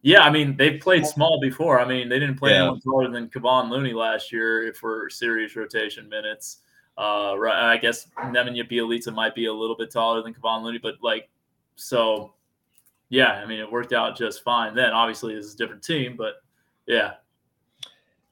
yeah, 0.00 0.20
I 0.20 0.30
mean, 0.30 0.56
they've 0.56 0.80
played 0.80 1.04
small 1.04 1.40
before. 1.40 1.80
I 1.80 1.84
mean, 1.84 2.08
they 2.08 2.18
didn't 2.18 2.38
play 2.38 2.52
Yeah. 2.52 2.60
anyone 2.62 2.80
taller 2.80 3.10
than 3.10 3.28
Kevon 3.28 3.68
Looney 3.68 3.92
last 3.92 4.32
year 4.32 4.68
if 4.68 4.76
for 4.76 5.10
serious 5.10 5.54
rotation 5.56 6.08
minutes. 6.08 6.58
Uh, 6.98 7.34
right, 7.38 7.72
I 7.72 7.76
guess 7.76 8.08
Nemanja 8.18 8.68
Bjelica 8.68 9.14
might 9.14 9.32
be 9.32 9.46
a 9.46 9.52
little 9.52 9.76
bit 9.76 9.92
taller 9.92 10.20
than 10.20 10.34
Kevon 10.34 10.64
Looney, 10.64 10.78
but 10.78 10.96
like, 11.00 11.28
so 11.76 12.32
yeah, 13.08 13.34
I 13.34 13.46
mean, 13.46 13.60
it 13.60 13.70
worked 13.70 13.92
out 13.92 14.18
just 14.18 14.42
fine. 14.42 14.74
Then 14.74 14.90
obviously 14.90 15.34
it's 15.34 15.54
a 15.54 15.56
different 15.56 15.84
team, 15.84 16.16
but 16.16 16.42
yeah, 16.86 17.12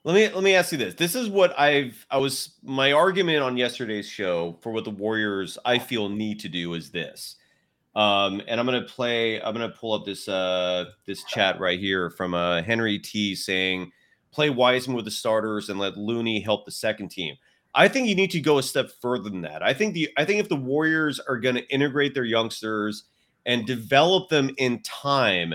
Let 0.05 0.15
me 0.15 0.29
let 0.29 0.45
me 0.45 0.55
ask 0.55 0.71
you 0.71 0.79
this. 0.79 0.95
This 0.95 1.17
is 1.17 1.29
what 1.29 1.59
I've 1.59 2.07
I 2.11 2.19
was 2.19 2.51
my 2.63 2.93
argument 2.93 3.43
on 3.43 3.57
yesterday's 3.57 4.09
show 4.09 4.57
for 4.61 4.71
what 4.71 4.85
the 4.85 4.91
Warriors 4.91 5.59
I 5.65 5.79
feel 5.81 6.09
need 6.09 6.39
to 6.41 6.49
do 6.49 6.75
is 6.75 6.91
this. 6.91 7.37
Um, 7.97 8.41
and 8.47 8.61
I'm 8.61 8.67
gonna 8.67 8.83
play. 8.83 9.41
I'm 9.43 9.53
gonna 9.53 9.69
pull 9.69 9.95
up 9.95 10.05
this 10.05 10.29
uh 10.29 10.87
this 11.07 11.25
chat 11.25 11.59
right 11.59 11.79
here 11.79 12.11
from 12.11 12.35
uh 12.35 12.63
Henry 12.63 13.01
T 13.01 13.35
saying, 13.35 13.91
"Play 14.31 14.51
Wiseman 14.51 14.95
with 14.95 15.07
the 15.07 15.11
starters 15.11 15.71
and 15.71 15.81
let 15.81 15.97
Looney 15.97 16.41
help 16.41 16.67
the 16.67 16.71
second 16.71 17.09
team." 17.09 17.37
I 17.75 17.89
think 17.89 18.09
you 18.09 18.15
need 18.15 18.31
to 18.31 18.41
go 18.41 18.59
a 18.59 18.63
step 18.63 18.91
further 19.03 19.29
than 19.29 19.43
that. 19.43 19.63
I 19.63 19.75
think 19.75 19.95
the 19.95 20.09
I 20.17 20.25
think 20.25 20.41
if 20.41 20.49
the 20.49 20.57
Warriors 20.57 21.21
are 21.21 21.39
going 21.39 21.57
to 21.57 21.69
integrate 21.69 22.15
their 22.15 22.25
youngsters 22.25 23.05
and 23.45 23.67
develop 23.67 24.29
them 24.29 24.51
in 24.59 24.83
time 24.83 25.55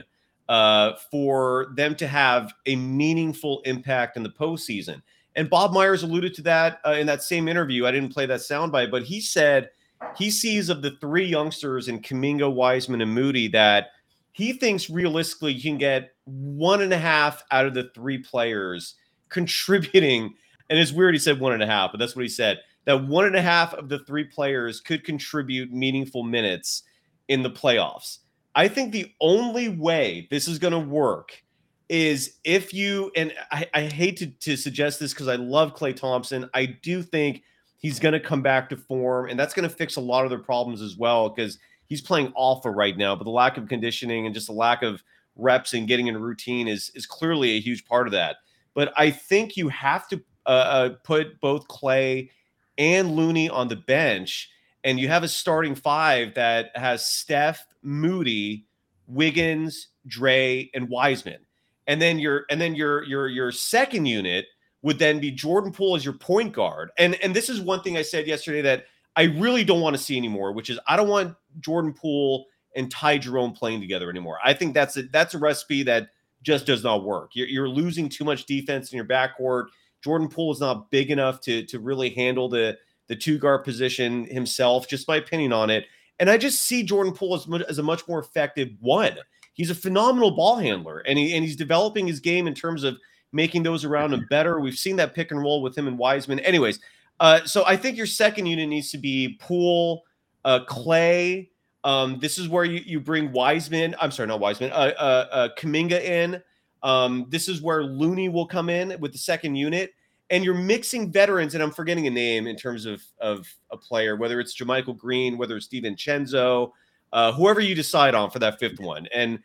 uh, 0.50 0.94
for 1.10 1.74
them 1.76 1.96
to 1.96 2.08
have 2.08 2.54
a 2.66 2.76
meaningful 2.76 3.62
impact 3.66 4.18
in 4.18 4.24
the 4.24 4.30
postseason. 4.30 5.02
And 5.36 5.50
Bob 5.50 5.72
Myers 5.72 6.04
alluded 6.04 6.34
to 6.36 6.42
that 6.44 6.80
uh, 6.86 6.92
in 6.92 7.08
that 7.08 7.24
same 7.24 7.48
interview. 7.48 7.86
I 7.86 7.92
didn't 7.92 8.14
play 8.14 8.26
that 8.26 8.42
soundbite, 8.42 8.92
but 8.92 9.04
he 9.04 9.22
said 9.22 9.70
he 10.18 10.30
sees 10.30 10.70
of 10.70 10.82
the 10.82 10.92
three 11.00 11.26
youngsters 11.26 11.88
in 11.88 12.02
Kuminga, 12.02 12.52
Wiseman, 12.54 13.02
and 13.02 13.14
Moody 13.14 13.48
that 13.50 13.92
he 14.34 14.54
thinks 14.54 14.90
realistically 14.90 15.54
you 15.54 15.62
can 15.62 15.78
get 15.78 16.12
one 16.26 16.82
and 16.82 16.94
a 16.94 16.98
half 16.98 17.44
out 17.52 17.66
of 17.66 17.74
the 17.74 17.90
three 17.96 18.18
players 18.18 18.96
contributing. 19.30 20.34
And 20.72 20.80
it's 20.80 20.94
weird 20.94 21.14
he 21.14 21.20
said 21.20 21.40
one 21.40 21.52
and 21.52 21.62
a 21.62 21.68
half, 21.68 21.92
but 21.92 22.00
that's 22.00 22.16
what 22.16 22.24
he 22.24 22.30
said. 22.30 22.62
That 22.86 23.06
one 23.06 23.26
and 23.26 23.36
a 23.36 23.42
half 23.42 23.74
of 23.74 23.90
the 23.90 24.00
three 24.00 24.24
players 24.24 24.80
could 24.80 25.04
contribute 25.04 25.72
meaningful 25.72 26.24
minutes 26.24 26.84
in 27.28 27.44
the 27.44 27.52
playoffs. 27.52 28.20
I 28.56 28.70
think 28.70 28.92
the 28.92 29.12
only 29.20 29.68
way 29.68 30.28
this 30.32 30.48
is 30.48 30.58
going 30.58 30.74
to 30.74 30.80
work 30.80 31.44
is 31.90 32.38
if 32.46 32.74
you, 32.74 33.12
and 33.18 33.34
I, 33.52 33.68
I 33.74 33.82
hate 33.82 34.16
to, 34.18 34.28
to 34.28 34.56
suggest 34.56 35.00
this 35.00 35.14
because 35.14 35.28
I 35.28 35.36
love 35.36 35.76
Klay 35.76 35.94
Thompson. 35.94 36.50
I 36.54 36.66
do 36.66 37.04
think 37.04 37.44
he's 37.78 38.00
going 38.00 38.14
to 38.14 38.20
come 38.20 38.42
back 38.42 38.70
to 38.70 38.78
form, 38.78 39.30
and 39.30 39.38
that's 39.38 39.54
going 39.54 39.70
to 39.70 39.76
fix 39.76 39.98
a 39.98 40.02
lot 40.02 40.24
of 40.24 40.30
their 40.30 40.40
problems 40.40 40.82
as 40.82 40.96
well 40.96 41.28
because 41.28 41.60
he's 41.88 42.02
playing 42.02 42.32
alpha 42.38 42.72
right 42.72 42.96
now. 42.96 43.14
But 43.14 43.26
the 43.26 43.32
lack 43.32 43.58
of 43.58 43.68
conditioning 43.68 44.26
and 44.26 44.34
just 44.34 44.48
the 44.48 44.54
lack 44.54 44.84
of 44.84 45.04
reps 45.36 45.74
and 45.74 45.86
getting 45.86 46.08
in 46.08 46.18
routine 46.18 46.70
is 46.70 46.92
is 46.96 47.06
clearly 47.06 47.52
a 47.52 47.60
huge 47.60 47.86
part 47.86 48.08
of 48.08 48.14
that. 48.14 48.38
But 48.74 48.94
I 48.96 49.12
think 49.12 49.58
you 49.58 49.68
have 49.68 50.08
to 50.10 50.22
uh, 50.46 50.50
uh, 50.50 50.90
put 51.04 51.40
both 51.42 51.68
Klay 51.68 52.30
and 52.78 53.12
Looney 53.12 53.50
on 53.50 53.68
the 53.68 53.76
bench, 53.76 54.50
and 54.84 55.00
you 55.00 55.08
have 55.08 55.24
a 55.24 55.28
starting 55.28 55.76
five 55.76 56.34
that 56.36 56.72
has 56.76 57.06
Steph, 57.06 57.66
Moody, 57.84 58.66
Wiggins, 59.08 59.90
Dre, 60.08 60.70
and 60.74 60.90
Wiseman. 60.90 61.40
And 61.88 62.02
then 62.02 62.20
your 62.20 62.46
and 62.50 62.60
then 62.60 62.76
your 62.76 63.04
your 63.04 63.28
your 63.28 63.52
second 63.52 64.06
unit 64.06 64.46
would 64.82 65.00
then 65.00 65.20
be 65.20 65.32
Jordan 65.32 65.72
Poole 65.72 65.96
as 65.96 66.06
your 66.06 66.14
point 66.14 66.54
guard. 66.54 66.92
And 66.98 67.16
and 67.24 67.36
this 67.36 67.50
is 67.50 67.60
one 67.62 67.82
thing 67.82 67.98
I 67.98 68.02
said 68.02 68.28
yesterday 68.28 68.62
that 68.62 68.86
I 69.16 69.24
really 69.24 69.64
don't 69.64 69.82
want 69.82 69.96
to 69.96 70.02
see 70.02 70.18
anymore, 70.18 70.54
which 70.54 70.70
is 70.70 70.80
I 70.88 70.96
don't 70.96 71.10
want 71.10 71.36
Jordan 71.60 71.94
Poole 71.94 72.48
and 72.76 72.90
Ty 72.90 73.18
Jerome 73.20 73.52
playing 73.52 73.82
together 73.82 74.10
anymore. 74.10 74.40
I 74.44 74.54
think 74.54 74.74
that's 74.74 74.98
a 74.98 75.04
that's 75.04 75.34
a 75.34 75.38
recipe 75.38 75.84
that 75.84 76.10
just 76.44 76.66
does 76.66 76.84
not 76.84 77.04
work. 77.04 77.32
You're, 77.34 77.48
you're 77.48 77.70
losing 77.70 78.10
too 78.10 78.24
much 78.24 78.46
defense 78.46 78.92
in 78.92 78.98
your 78.98 79.06
backcourt. 79.06 79.66
Jordan 80.02 80.28
Poole 80.28 80.52
is 80.52 80.60
not 80.60 80.90
big 80.92 81.12
enough 81.12 81.42
to 81.42 81.64
to 81.66 81.80
really 81.80 82.10
handle 82.10 82.50
the 82.50 82.78
the 83.08 83.16
two 83.16 83.38
guard 83.38 83.64
position 83.64 84.26
himself. 84.26 84.88
Just 84.88 85.08
my 85.08 85.18
opinion 85.18 85.54
on 85.54 85.70
it. 85.70 85.86
And 86.20 86.30
I 86.30 86.38
just 86.38 86.64
see 86.64 86.84
Jordan 86.84 87.14
Poole 87.14 87.36
as, 87.36 87.48
much, 87.48 87.62
as 87.64 87.80
a 87.80 87.84
much 87.84 88.08
more 88.08 88.20
effective 88.20 88.70
one. 88.80 89.18
He's 89.54 89.72
a 89.72 89.76
phenomenal 89.76 90.32
ball 90.32 90.58
handler, 90.58 91.00
and 91.00 91.18
he 91.18 91.36
and 91.36 91.44
he's 91.44 91.56
developing 91.56 92.08
his 92.08 92.20
game 92.20 92.48
in 92.48 92.54
terms 92.54 92.84
of 92.84 92.98
making 93.34 93.64
those 93.64 93.84
around 93.84 94.14
him 94.14 94.26
better. 94.30 94.60
We've 94.60 94.76
seen 94.76 94.96
that 94.98 95.14
pick 95.14 95.32
and 95.32 95.42
roll 95.42 95.62
with 95.62 95.78
him 95.78 95.88
and 95.88 95.98
Wiseman. 95.98 96.40
Anyways, 96.40 96.80
uh, 97.20 97.44
so 97.46 97.64
I 97.66 97.76
think 97.76 97.98
your 97.98 98.06
second 98.06 98.46
unit 98.46 98.70
needs 98.70 98.92
to 98.92 98.98
be 98.98 99.38
Poole, 99.40 100.04
uh, 100.46 100.62
Klay. 100.68 101.50
Um, 101.84 102.20
this 102.20 102.38
is 102.38 102.48
where 102.48 102.64
you, 102.64 102.82
you 102.86 103.00
bring 103.00 103.32
Wiseman. 103.32 103.96
I'm 104.00 104.12
sorry, 104.12 104.28
not 104.28 104.40
Wiseman. 104.40 104.72
Uh, 104.72 104.94
uh, 104.98 105.28
uh, 105.32 105.50
Kuminga 105.58 106.02
in. 106.02 106.42
Um, 106.84 107.26
this 107.30 107.48
is 107.48 107.62
where 107.62 107.84
Looney 107.84 108.30
will 108.30 108.48
come 108.48 108.70
in 108.70 109.00
with 109.00 109.12
the 109.12 109.18
second 109.18 109.56
unit, 109.56 109.92
and 110.30 110.44
you're 110.44 110.54
mixing 110.54 111.12
veterans. 111.12 111.54
And 111.54 111.64
I'm 111.64 111.72
forgetting 111.72 112.08
a 112.08 112.12
name 112.12 112.48
in 112.48 112.56
terms 112.56 112.86
of 112.86 113.02
of 113.20 113.48
a 113.72 113.78
player, 113.78 114.16
whether 114.16 114.40
it's 114.40 114.58
JaMychal 114.58 114.98
Green, 114.98 115.38
whether 115.38 115.58
it's 115.58 115.68
DiVincenzo, 115.68 116.72
uh, 117.14 117.32
whoever 117.34 117.60
you 117.60 117.76
decide 117.76 118.16
on 118.16 118.30
for 118.30 118.40
that 118.40 118.60
fifth 118.60 118.80
one. 118.80 119.08
And 119.14 119.40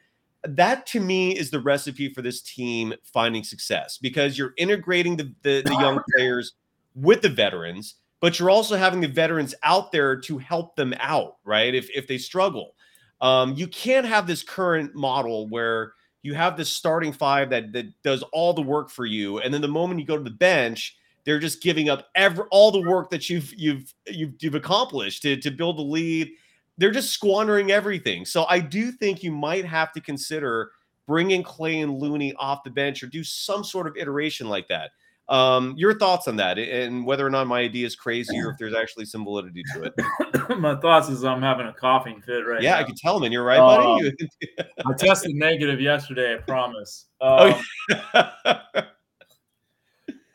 that 0.45 0.87
to 0.87 1.01
me 1.01 1.37
is 1.37 1.51
the 1.51 1.61
recipe 1.61 2.09
for 2.09 2.23
this 2.23 2.41
team 2.41 2.95
finding 3.05 3.43
success 3.43 3.99
because 3.99 4.39
you're 4.39 4.55
integrating 4.57 5.17
the, 5.17 5.33
the, 5.43 5.63
the 5.65 5.73
young 5.81 6.01
players 6.15 6.53
with 6.95 7.23
the 7.23 7.29
veterans, 7.29 7.97
but 8.21 8.39
you're 8.39 8.51
also 8.51 8.77
having 8.77 9.01
the 9.01 9.09
veterans 9.09 9.55
out 9.63 9.93
there 9.93 10.17
to 10.21 10.39
help 10.39 10.77
them 10.77 10.95
out, 10.99 11.37
right? 11.45 11.75
If 11.75 11.89
if 11.95 12.07
they 12.07 12.19
struggle. 12.19 12.75
Um, 13.21 13.55
you 13.55 13.67
can't 13.67 14.07
have 14.07 14.27
this 14.27 14.43
current 14.43 14.95
model 14.95 15.49
where 15.49 15.95
you 16.27 16.35
have 16.35 16.57
this 16.57 16.71
starting 16.71 17.13
five 17.13 17.49
that 17.51 17.73
that 17.73 17.87
does 18.03 18.23
all 18.33 18.53
the 18.53 18.63
work 18.63 18.91
for 18.91 19.07
you, 19.07 19.39
and 19.39 19.55
then 19.55 19.63
the 19.63 19.69
moment 19.69 20.01
you 20.01 20.07
go 20.07 20.19
to 20.19 20.25
the 20.25 20.31
bench, 20.31 20.97
they're 21.25 21.39
just 21.39 21.63
giving 21.63 21.89
up 21.89 22.09
every 22.15 22.45
all 22.51 22.71
the 22.71 22.83
work 22.83 23.09
that 23.11 23.31
you've 23.31 23.55
you've 23.55 23.95
you've, 24.07 24.35
you've 24.41 24.55
accomplished 24.55 25.23
to 25.23 25.37
to 25.37 25.51
build 25.51 25.79
the 25.79 25.83
lead 25.83 26.31
they're 26.79 26.91
just 26.91 27.11
squandering 27.11 27.71
everything. 27.71 28.25
So 28.25 28.47
I 28.49 28.61
do 28.61 28.93
think 28.93 29.23
you 29.23 29.33
might 29.33 29.65
have 29.65 29.93
to 29.93 30.01
consider 30.01 30.73
bringing 31.07 31.43
Klay 31.43 31.83
and 31.83 31.99
Looney 31.99 32.35
off 32.35 32.65
the 32.65 32.71
bench 32.71 33.03
or 33.03 33.07
do 33.07 33.25
some 33.25 33.65
sort 33.65 33.87
of 33.87 33.97
iteration 33.97 34.49
like 34.49 34.69
that. 34.69 34.91
Um, 35.29 35.75
your 35.77 35.99
thoughts 35.99 36.29
on 36.29 36.37
that 36.37 36.57
and 36.57 37.05
whether 37.05 37.27
or 37.27 37.31
not 37.31 37.49
my 37.49 37.61
idea 37.61 37.85
is 37.85 37.97
crazy 37.97 38.39
or 38.39 38.51
if 38.53 38.59
there's 38.59 38.75
actually 38.75 39.07
some 39.07 39.25
validity 39.25 39.63
to 39.75 39.83
it. 39.83 39.95
my 40.59 40.77
thoughts 40.77 41.09
is 41.09 41.25
I'm 41.25 41.43
having 41.43 41.67
a 41.67 41.73
coughing 41.73 42.21
fit 42.21 42.47
right 42.47 42.61
now. 42.61 42.65
yeah, 42.65 42.75
now. 42.75 42.81
I 42.81 42.85
can 42.85 42.95
tell, 42.95 43.19
man. 43.19 43.33
You're 43.33 43.45
right, 43.45 43.59
buddy. 43.59 44.09
Um, 44.09 44.67
I 44.87 44.93
tested 44.97 45.35
negative 45.35 45.81
yesterday, 45.81 46.35
I 46.35 46.39
promise. 46.39 47.07
Um, 47.21 47.55
uh, 48.15 48.53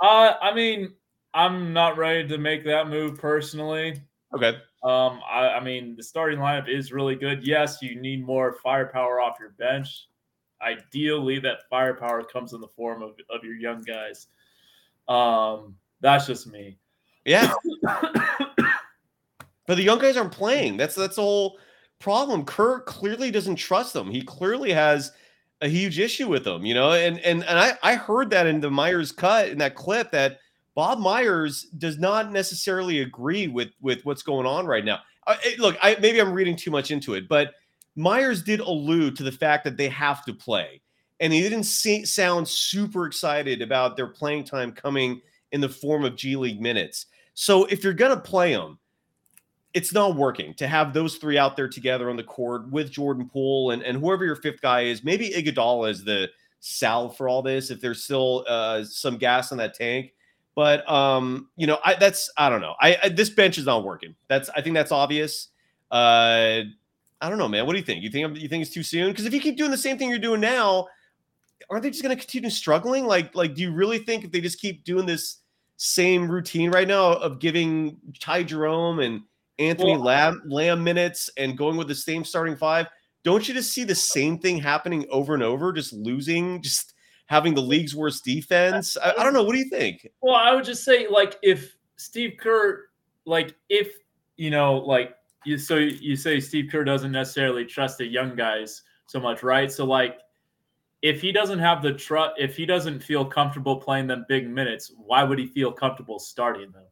I 0.01 0.53
mean, 0.53 0.93
I'm 1.33 1.71
not 1.71 1.97
ready 1.97 2.27
to 2.27 2.37
make 2.37 2.65
that 2.65 2.89
move 2.89 3.17
personally. 3.17 4.01
Okay. 4.35 4.57
Um, 4.83 5.21
I, 5.29 5.49
I, 5.55 5.63
mean, 5.63 5.95
the 5.95 6.03
starting 6.03 6.39
lineup 6.39 6.67
is 6.67 6.91
really 6.91 7.15
good. 7.15 7.45
Yes, 7.45 7.81
you 7.81 8.01
need 8.01 8.25
more 8.25 8.57
firepower 8.63 9.21
off 9.21 9.37
your 9.39 9.51
bench. 9.51 10.07
Ideally, 10.61 11.39
that 11.39 11.69
firepower 11.69 12.23
comes 12.23 12.53
in 12.53 12.61
the 12.61 12.67
form 12.67 13.01
of, 13.01 13.11
of 13.29 13.43
your 13.43 13.55
young 13.55 13.81
guys. 13.83 14.27
Um, 15.11 15.75
that's 15.99 16.25
just 16.27 16.47
me. 16.47 16.77
Yeah. 17.25 17.51
but 17.81 19.75
the 19.75 19.83
young 19.83 19.99
guys 19.99 20.17
aren't 20.17 20.31
playing. 20.31 20.77
That's 20.77 20.95
that's 20.95 21.17
the 21.17 21.21
whole 21.21 21.57
problem. 21.99 22.45
Kerr 22.45 22.81
clearly 22.81 23.31
doesn't 23.31 23.57
trust 23.57 23.93
them. 23.93 24.09
He 24.09 24.21
clearly 24.21 24.71
has 24.71 25.11
a 25.61 25.67
huge 25.67 25.99
issue 25.99 26.27
with 26.27 26.43
them, 26.43 26.65
you 26.65 26.73
know. 26.73 26.93
And 26.93 27.19
and 27.19 27.43
and 27.43 27.59
I 27.59 27.73
I 27.83 27.95
heard 27.95 28.29
that 28.31 28.47
in 28.47 28.61
the 28.61 28.71
Myers 28.71 29.11
cut 29.11 29.49
in 29.49 29.57
that 29.59 29.75
clip 29.75 30.11
that 30.11 30.39
Bob 30.75 30.99
Myers 30.99 31.63
does 31.77 31.99
not 31.99 32.31
necessarily 32.31 33.01
agree 33.01 33.47
with 33.47 33.69
with 33.81 34.03
what's 34.05 34.23
going 34.23 34.45
on 34.45 34.65
right 34.65 34.85
now. 34.85 34.99
Uh, 35.27 35.35
it, 35.43 35.59
look, 35.59 35.77
I, 35.83 35.97
maybe 35.99 36.19
I'm 36.19 36.33
reading 36.33 36.55
too 36.55 36.71
much 36.71 36.89
into 36.89 37.13
it, 37.13 37.27
but 37.27 37.53
Myers 37.95 38.41
did 38.41 38.61
allude 38.61 39.15
to 39.17 39.23
the 39.23 39.31
fact 39.31 39.63
that 39.65 39.77
they 39.77 39.89
have 39.89 40.25
to 40.25 40.33
play, 40.33 40.80
and 41.21 41.31
he 41.31 41.41
didn't 41.41 41.63
see, 41.63 42.03
sound 42.03 42.47
super 42.47 43.05
excited 43.05 43.61
about 43.61 43.95
their 43.95 44.07
playing 44.07 44.43
time 44.43 44.71
coming 44.71 45.21
in 45.53 45.61
the 45.61 45.69
form 45.69 46.03
of 46.03 46.15
G 46.15 46.35
League 46.35 46.59
minutes. 46.59 47.05
So 47.35 47.65
if 47.65 47.83
you're 47.83 47.93
gonna 47.93 48.19
play 48.19 48.53
them, 48.53 48.77
it's 49.73 49.93
not 49.93 50.15
working 50.15 50.53
to 50.55 50.67
have 50.67 50.93
those 50.93 51.15
three 51.15 51.37
out 51.37 51.55
there 51.55 51.69
together 51.69 52.09
on 52.09 52.17
the 52.17 52.23
court 52.23 52.69
with 52.69 52.91
Jordan 52.91 53.29
Poole 53.29 53.71
and, 53.71 53.81
and 53.83 53.97
whoever 53.97 54.25
your 54.25 54.35
fifth 54.35 54.61
guy 54.61 54.81
is. 54.81 55.03
Maybe 55.03 55.29
Iguodala 55.29 55.89
is 55.91 56.03
the 56.03 56.29
salve 56.59 57.15
for 57.15 57.29
all 57.29 57.41
this 57.41 57.71
if 57.71 57.79
there's 57.79 58.03
still 58.03 58.43
uh, 58.49 58.83
some 58.83 59.17
gas 59.17 59.51
in 59.51 59.57
that 59.59 59.73
tank. 59.73 60.13
But 60.55 60.89
um, 60.91 61.47
you 61.55 61.67
know, 61.67 61.77
I 61.85 61.93
that's 61.93 62.29
I 62.35 62.49
don't 62.49 62.61
know. 62.61 62.75
I, 62.81 62.97
I, 63.03 63.09
this 63.09 63.29
bench 63.29 63.57
is 63.57 63.65
not 63.65 63.83
working. 63.83 64.15
That's 64.27 64.49
I 64.49 64.61
think 64.61 64.73
that's 64.73 64.91
obvious. 64.91 65.49
Uh, 65.89 66.63
I 67.21 67.29
don't 67.29 67.37
know, 67.37 67.47
man. 67.47 67.65
What 67.65 67.73
do 67.73 67.79
you 67.79 67.85
think? 67.85 68.03
You 68.03 68.09
think 68.09 68.37
you 68.37 68.49
think 68.49 68.63
it's 68.63 68.73
too 68.73 68.83
soon? 68.83 69.11
Because 69.11 69.25
if 69.25 69.33
you 69.33 69.39
keep 69.39 69.57
doing 69.57 69.71
the 69.71 69.77
same 69.77 69.97
thing 69.97 70.09
you're 70.09 70.19
doing 70.19 70.41
now, 70.41 70.87
aren't 71.71 71.83
they 71.83 71.89
just 71.89 72.03
going 72.03 72.15
to 72.15 72.19
continue 72.21 72.49
struggling? 72.49 73.05
Like, 73.05 73.33
like, 73.33 73.55
do 73.55 73.61
you 73.61 73.71
really 73.71 73.97
think 73.97 74.25
if 74.25 74.31
they 74.31 74.41
just 74.41 74.59
keep 74.59 74.83
doing 74.83 75.05
this 75.05 75.37
same 75.77 76.29
routine 76.29 76.69
right 76.69 76.87
now 76.87 77.13
of 77.13 77.39
giving 77.39 77.97
Ty 78.19 78.43
Jerome 78.43 78.99
and 78.99 79.21
Anthony 79.57 79.93
well, 79.93 80.01
Lamb, 80.01 80.41
Lamb 80.45 80.83
minutes 80.83 81.29
and 81.37 81.57
going 81.57 81.77
with 81.77 81.87
the 81.87 81.95
same 81.95 82.25
starting 82.25 82.57
five, 82.57 82.87
don't 83.23 83.47
you 83.47 83.53
just 83.53 83.71
see 83.71 83.85
the 83.85 83.95
same 83.95 84.37
thing 84.37 84.57
happening 84.57 85.05
over 85.09 85.33
and 85.33 85.41
over, 85.41 85.71
just 85.71 85.93
losing, 85.93 86.61
just 86.61 86.93
having 87.27 87.53
the 87.53 87.61
league's 87.61 87.95
worst 87.95 88.25
defense. 88.25 88.97
I, 88.97 89.13
I, 89.17 89.23
don't 89.23 89.33
know. 89.33 89.43
What 89.43 89.53
do 89.53 89.59
you 89.59 89.69
think? 89.69 90.09
Well, 90.21 90.35
I 90.35 90.53
would 90.53 90.65
just 90.65 90.83
say, 90.83 91.07
like, 91.07 91.37
if 91.41 91.75
Steve 91.95 92.33
Kerr, 92.37 92.85
like, 93.25 93.55
if 93.69 93.95
you 94.35 94.49
know, 94.49 94.77
like, 94.77 95.15
you 95.45 95.57
so 95.57 95.77
you 95.77 96.15
say 96.15 96.39
Steve 96.39 96.69
Kerr 96.71 96.83
doesn't 96.83 97.11
necessarily 97.11 97.63
trust 97.63 97.97
the 97.97 98.05
young 98.05 98.35
guys 98.35 98.81
so 99.07 99.19
much, 99.19 99.43
right? 99.43 99.71
So, 99.71 99.85
like, 99.85 100.19
if 101.01 101.21
he 101.21 101.31
doesn't 101.31 101.59
have 101.59 101.81
the 101.81 101.93
trust, 101.93 102.33
if 102.37 102.55
he 102.55 102.65
doesn't 102.65 103.01
feel 103.01 103.25
comfortable 103.25 103.77
playing 103.77 104.07
them 104.07 104.25
big 104.27 104.49
minutes, 104.49 104.91
why 104.97 105.23
would 105.23 105.39
he 105.39 105.47
feel 105.47 105.71
comfortable 105.71 106.19
starting 106.19 106.71
them? 106.71 106.85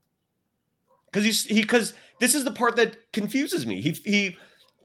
Because 1.06 1.26
he's 1.26 1.46
he 1.46 1.62
because 1.62 1.94
this 2.20 2.36
is 2.36 2.44
the 2.44 2.52
part 2.52 2.76
that 2.76 3.12
confuses 3.14 3.66
me. 3.66 3.82
He 3.82 3.92
he 3.92 4.38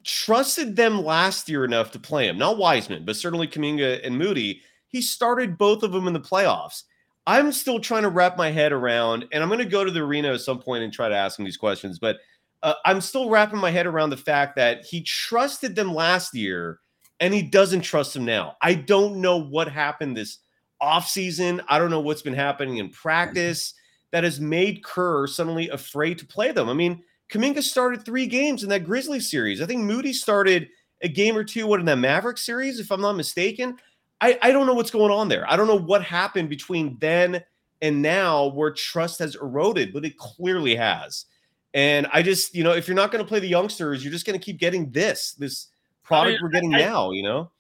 trusted 0.03 0.77
them 0.77 1.03
last 1.03 1.49
year 1.49 1.65
enough 1.65 1.91
to 1.93 1.99
play 1.99 2.29
him, 2.29 2.39
not 2.39 2.59
Wiseman, 2.59 3.05
but 3.05 3.17
certainly 3.17 3.47
Kuminga 3.47 4.07
and 4.07 4.19
Moody 4.19 4.61
he 4.95 5.03
started 5.03 5.59
both 5.59 5.83
of 5.83 5.91
them 5.91 6.07
in 6.07 6.13
the 6.13 6.21
playoffs. 6.21 6.85
I'm 7.27 7.51
still 7.51 7.81
trying 7.81 8.05
to 8.05 8.11
wrap 8.11 8.37
my 8.37 8.53
head 8.53 8.71
around, 8.71 9.27
and 9.33 9.43
I'm 9.43 9.49
going 9.49 9.59
to 9.59 9.65
go 9.65 9.83
to 9.83 9.91
the 9.91 10.03
arena 10.03 10.33
at 10.33 10.41
some 10.41 10.61
point 10.61 10.85
and 10.85 10.93
try 10.93 11.09
to 11.09 11.17
ask 11.17 11.37
him 11.37 11.45
these 11.45 11.57
questions, 11.57 11.99
but 11.99 12.19
uh, 12.63 12.75
I'm 12.85 13.01
still 13.01 13.29
wrapping 13.29 13.59
my 13.59 13.73
head 13.73 13.87
around 13.87 14.11
the 14.11 14.17
fact 14.17 14.55
that 14.55 14.85
he 14.85 15.03
trusted 15.03 15.75
them 15.75 15.93
last 15.93 16.33
year 16.33 16.79
and 17.21 17.33
he 17.33 17.43
doesn't 17.43 17.83
trust 17.83 18.15
them 18.15 18.25
now. 18.25 18.57
I 18.61 18.75
don't 18.75 19.17
know 19.17 19.37
what 19.37 19.69
happened 19.69 20.17
this 20.17 20.39
offseason. 20.83 21.65
I 21.69 21.79
don't 21.79 21.91
know 21.91 22.01
what's 22.01 22.23
been 22.23 22.35
happening 22.35 22.79
in 22.79 22.91
practice 22.91 23.75
that 24.11 24.25
has 24.25 24.41
made 24.41 24.85
Kerr 24.85 25.27
suddenly 25.27 25.69
afraid 25.71 26.19
to 26.19 26.27
play 26.27 26.53
them. 26.53 26.69
I 26.69 26.75
mean, 26.75 27.03
Kuminga 27.31 27.63
started 27.63 28.05
three 28.05 28.27
games 28.27 28.63
in 28.63 28.69
that 28.69 28.85
Grizzly 28.85 29.21
series. 29.21 29.61
I 29.61 29.67
think 29.67 29.83
Moody 29.83 30.13
started 30.13 30.69
a 31.03 31.09
game 31.09 31.37
or 31.37 31.45
two, 31.45 31.67
what 31.67 31.81
in 31.81 31.87
that 31.87 31.99
Maverick 31.99 32.39
series, 32.39 32.79
if 32.79 32.91
I'm 32.91 33.01
not 33.01 33.17
mistaken. 33.17 33.77
I, 34.21 34.39
I 34.43 34.53
don't 34.53 34.67
know 34.67 34.75
what's 34.75 34.91
going 34.91 35.11
on 35.11 35.29
there. 35.29 35.51
I 35.51 35.57
don't 35.57 35.67
know 35.67 35.79
what 35.79 36.03
happened 36.03 36.49
between 36.49 36.97
then 37.01 37.43
and 37.83 38.01
now 38.01 38.47
where 38.47 38.73
trust 38.73 39.19
has 39.19 39.35
eroded, 39.35 39.93
but 39.93 40.05
it 40.05 40.17
clearly 40.17 40.77
has. 40.77 41.27
And 41.75 42.07
I 42.13 42.23
just, 42.23 42.55
you 42.55 42.63
know, 42.63 42.73
if 42.73 42.87
you're 42.87 42.95
not 42.95 43.11
going 43.11 43.23
to 43.23 43.29
play 43.29 43.41
the 43.41 43.49
youngsters, 43.49 44.05
you're 44.05 44.13
just 44.13 44.27
going 44.27 44.39
to 44.39 44.45
keep 44.45 44.59
getting 44.59 44.91
this, 44.93 45.33
this 45.33 45.67
product 46.05 46.29
I 46.29 46.31
mean, 46.33 46.39
we're 46.43 46.51
getting 46.51 46.75
I, 46.75 46.79
now, 46.79 47.11
you 47.11 47.23
know? 47.23 47.51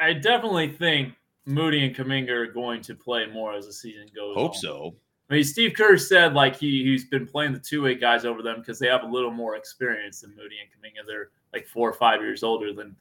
I 0.00 0.12
definitely 0.12 0.68
think 0.68 1.14
Moody 1.46 1.86
and 1.86 1.94
Kuminga 1.94 2.30
are 2.30 2.46
going 2.46 2.82
to 2.82 2.94
play 2.94 3.26
more 3.26 3.54
as 3.54 3.66
the 3.66 3.72
season 3.72 4.06
goes 4.14 4.36
Hope 4.36 4.52
on. 4.52 4.58
so. 4.58 4.94
I 5.30 5.34
mean, 5.34 5.44
Steve 5.44 5.72
Kerr 5.74 5.96
said 5.96 6.34
like 6.34 6.56
he 6.56 6.84
he's 6.84 7.06
been 7.06 7.26
playing 7.26 7.52
the 7.52 7.58
two 7.58 7.82
way 7.82 7.94
guys 7.94 8.24
over 8.24 8.42
them 8.42 8.58
because 8.58 8.78
they 8.78 8.88
have 8.88 9.04
a 9.04 9.08
little 9.08 9.30
more 9.30 9.56
experience 9.56 10.20
than 10.20 10.36
Moody 10.36 10.56
and 10.60 10.68
Kuminga. 10.68 11.06
They're 11.06 11.30
like 11.52 11.66
four 11.66 11.88
or 11.88 11.94
five 11.94 12.20
years 12.20 12.42
older 12.42 12.72
than 12.72 12.94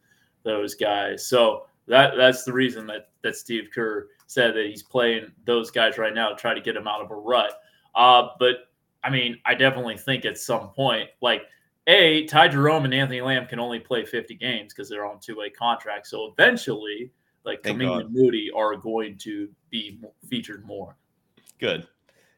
those 0.43 0.73
guys. 0.73 1.27
So 1.27 1.65
that 1.87 2.13
that's 2.15 2.43
the 2.43 2.53
reason 2.53 2.87
that 2.87 3.09
that 3.23 3.35
Steve 3.35 3.69
Kerr 3.73 4.07
said 4.27 4.55
that 4.55 4.65
he's 4.65 4.83
playing 4.83 5.31
those 5.45 5.69
guys 5.69 5.97
right 5.97 6.13
now 6.13 6.29
to 6.29 6.35
try 6.35 6.53
to 6.53 6.61
get 6.61 6.75
them 6.75 6.87
out 6.87 7.01
of 7.01 7.11
a 7.11 7.15
rut. 7.15 7.53
Uh, 7.93 8.29
but 8.39 8.69
I 9.03 9.09
mean, 9.09 9.37
I 9.45 9.53
definitely 9.53 9.97
think 9.97 10.25
at 10.25 10.37
some 10.37 10.69
point, 10.69 11.09
like 11.21 11.43
a 11.87 12.25
Ty 12.25 12.49
Jerome 12.49 12.85
and 12.85 12.93
Anthony 12.93 13.21
Lamb 13.21 13.45
can 13.45 13.59
only 13.59 13.79
play 13.79 14.05
50 14.05 14.35
games 14.35 14.73
because 14.73 14.89
they're 14.89 15.05
on 15.05 15.19
two 15.19 15.37
way 15.37 15.49
contracts. 15.49 16.09
So 16.09 16.31
eventually, 16.31 17.11
like 17.45 17.61
Kuminga 17.61 18.01
and 18.01 18.13
Moody 18.13 18.49
are 18.55 18.75
going 18.75 19.17
to 19.19 19.49
be 19.69 19.99
featured 20.29 20.65
more. 20.65 20.95
Good, 21.59 21.87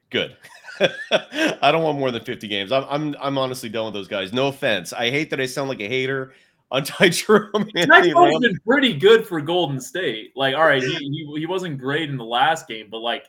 good. 0.10 0.36
I 0.80 1.72
don't 1.72 1.84
want 1.84 2.00
more 2.00 2.12
than 2.12 2.24
50 2.24 2.48
games. 2.48 2.72
I'm, 2.72 2.86
I'm 2.90 3.16
I'm 3.20 3.38
honestly 3.38 3.70
done 3.70 3.86
with 3.86 3.94
those 3.94 4.08
guys. 4.08 4.34
No 4.34 4.48
offense. 4.48 4.94
I 4.94 5.10
hate 5.10 5.30
that 5.30 5.40
I 5.40 5.46
sound 5.46 5.70
like 5.70 5.80
a 5.80 5.88
hater 5.88 6.34
on 6.72 6.84
Ty 6.86 7.10
Jerome. 7.10 7.70
Ty's 7.76 8.14
been 8.40 8.60
pretty 8.68 8.94
good 8.94 9.28
for 9.28 9.40
Golden 9.42 9.80
State. 9.80 10.34
Like, 10.36 10.56
all 10.56 10.66
right, 10.66 10.84
he, 10.84 10.94
he, 10.96 11.40
he 11.40 11.46
wasn't 11.46 11.78
great 11.78 12.10
in 12.10 12.18
the 12.18 12.26
last 12.26 12.68
game, 12.68 12.88
but 12.90 13.00
like 13.00 13.26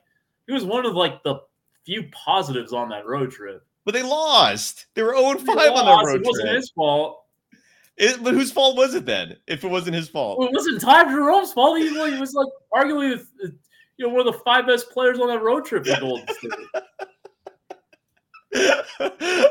he 0.46 0.52
was 0.52 0.64
one 0.64 0.86
of 0.86 0.94
like 0.94 1.22
the 1.22 1.40
few 1.84 2.08
positives 2.10 2.72
on 2.72 2.88
that 2.88 3.06
road 3.06 3.30
trip. 3.30 3.64
But 3.86 3.94
they 3.94 4.02
lost. 4.02 4.86
They 4.94 5.02
were 5.02 5.16
0 5.16 5.38
5 5.38 5.48
on 5.48 5.56
that 5.56 6.04
road 6.04 6.10
trip. 6.10 6.22
It 6.22 6.26
wasn't 6.26 6.48
his 6.50 6.70
fault. 6.70 7.22
It, 7.96 8.22
but 8.22 8.34
whose 8.34 8.52
fault 8.52 8.76
was 8.76 8.94
it 8.94 9.06
then? 9.06 9.36
If 9.46 9.64
it 9.64 9.68
wasn't 9.68 9.96
his 9.96 10.08
fault, 10.08 10.38
Well, 10.38 10.48
it 10.48 10.54
wasn't 10.54 10.82
Ty 10.82 11.04
Jerome's 11.04 11.52
fault. 11.54 11.78
He, 11.78 11.88
he 11.88 12.20
was 12.20 12.34
like 12.34 12.48
arguably, 12.74 13.24
the, 13.38 13.56
you 13.96 14.06
know, 14.06 14.12
one 14.12 14.26
of 14.26 14.34
the 14.34 14.40
five 14.40 14.66
best 14.66 14.90
players 14.90 15.18
on 15.18 15.28
that 15.28 15.42
road 15.42 15.64
trip 15.64 15.86
for 15.86 15.98
Golden 15.98 16.26
State. 16.36 16.52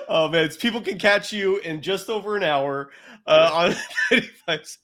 oh 0.09 0.27
man, 0.29 0.45
it's, 0.45 0.57
people 0.57 0.81
can 0.81 0.99
catch 0.99 1.31
you 1.33 1.57
in 1.59 1.81
just 1.81 2.09
over 2.09 2.36
an 2.36 2.43
hour 2.43 2.91
uh, 3.25 3.49
on 3.53 3.75
95. 4.11 4.77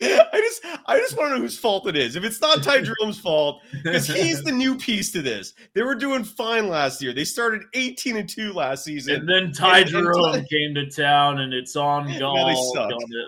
I 0.02 0.40
just, 0.40 0.64
I 0.86 0.98
just 0.98 1.16
want 1.16 1.30
to 1.30 1.34
know 1.36 1.40
whose 1.42 1.58
fault 1.58 1.88
it 1.88 1.96
is. 1.96 2.14
If 2.14 2.22
it's 2.24 2.40
not 2.40 2.62
Ty 2.62 2.82
Jerome's 2.82 3.18
fault, 3.18 3.62
because 3.72 4.06
he's 4.06 4.42
the 4.42 4.52
new 4.52 4.76
piece 4.76 5.10
to 5.12 5.22
this. 5.22 5.54
They 5.74 5.82
were 5.82 5.96
doing 5.96 6.22
fine 6.22 6.68
last 6.68 7.02
year. 7.02 7.12
They 7.12 7.24
started 7.24 7.62
18 7.74 8.16
and 8.16 8.28
two 8.28 8.52
last 8.52 8.84
season. 8.84 9.16
And 9.16 9.28
then 9.28 9.50
Ty 9.52 9.78
And- 9.80 9.88
and 9.88 9.90
Jerome 9.90 10.32
Ty- 10.34 10.44
came 10.50 10.74
to 10.76 10.88
town, 10.88 11.40
and 11.40 11.52
it's 11.52 11.74
on 11.74 12.06
golf. 12.18 12.76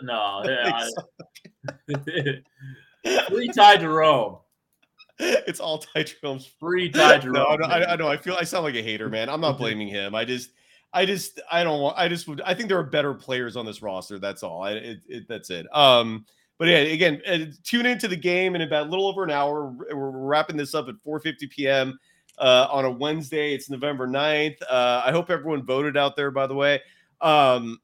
no, 0.02 0.42
yeah, 3.04 3.22
free 3.28 3.48
Ty 3.48 3.76
Jerome. 3.78 4.38
it's 5.18 5.60
all 5.60 5.78
Ty 5.78 6.04
Jerome's 6.04 6.46
Free 6.58 6.90
Ty 6.90 7.18
Jerome. 7.18 7.34
No, 7.34 7.56
no, 7.56 7.66
I, 7.66 7.92
I 7.92 7.96
know. 7.96 8.08
I 8.08 8.16
feel 8.16 8.36
I 8.38 8.44
sound 8.44 8.64
like 8.64 8.74
a 8.74 8.82
hater, 8.82 9.08
man. 9.08 9.28
I'm 9.28 9.40
not 9.40 9.58
blaming 9.58 9.88
him. 9.88 10.14
I 10.14 10.24
just, 10.24 10.50
I 10.92 11.04
just, 11.06 11.40
I 11.50 11.62
don't 11.64 11.80
want. 11.80 11.98
I 11.98 12.08
just 12.08 12.26
would. 12.28 12.40
I 12.42 12.54
think 12.54 12.68
there 12.68 12.78
are 12.78 12.84
better 12.84 13.12
players 13.14 13.56
on 13.56 13.66
this 13.66 13.82
roster. 13.82 14.18
That's 14.18 14.42
all. 14.42 14.62
I, 14.62 14.72
it, 14.72 14.98
it, 15.08 15.28
that's 15.28 15.50
it. 15.50 15.66
Um, 15.76 16.24
but 16.60 16.68
yeah, 16.68 16.76
again, 16.76 17.22
uh, 17.26 17.38
tune 17.64 17.86
into 17.86 18.06
the 18.06 18.14
game 18.14 18.54
in 18.54 18.60
about 18.60 18.86
a 18.86 18.90
little 18.90 19.08
over 19.08 19.24
an 19.24 19.30
hour. 19.30 19.74
We're, 19.90 20.10
wrapping 20.10 20.58
this 20.58 20.74
up 20.74 20.90
at 20.90 20.94
4:50 20.96 21.48
p.m. 21.48 21.98
Uh, 22.36 22.68
on 22.70 22.84
a 22.84 22.90
Wednesday. 22.90 23.54
It's 23.54 23.70
November 23.70 24.06
9th. 24.06 24.60
Uh, 24.68 25.00
I 25.02 25.10
hope 25.10 25.30
everyone 25.30 25.64
voted 25.64 25.96
out 25.96 26.16
there. 26.16 26.30
By 26.30 26.46
the 26.46 26.54
way, 26.54 26.82
um, 27.22 27.80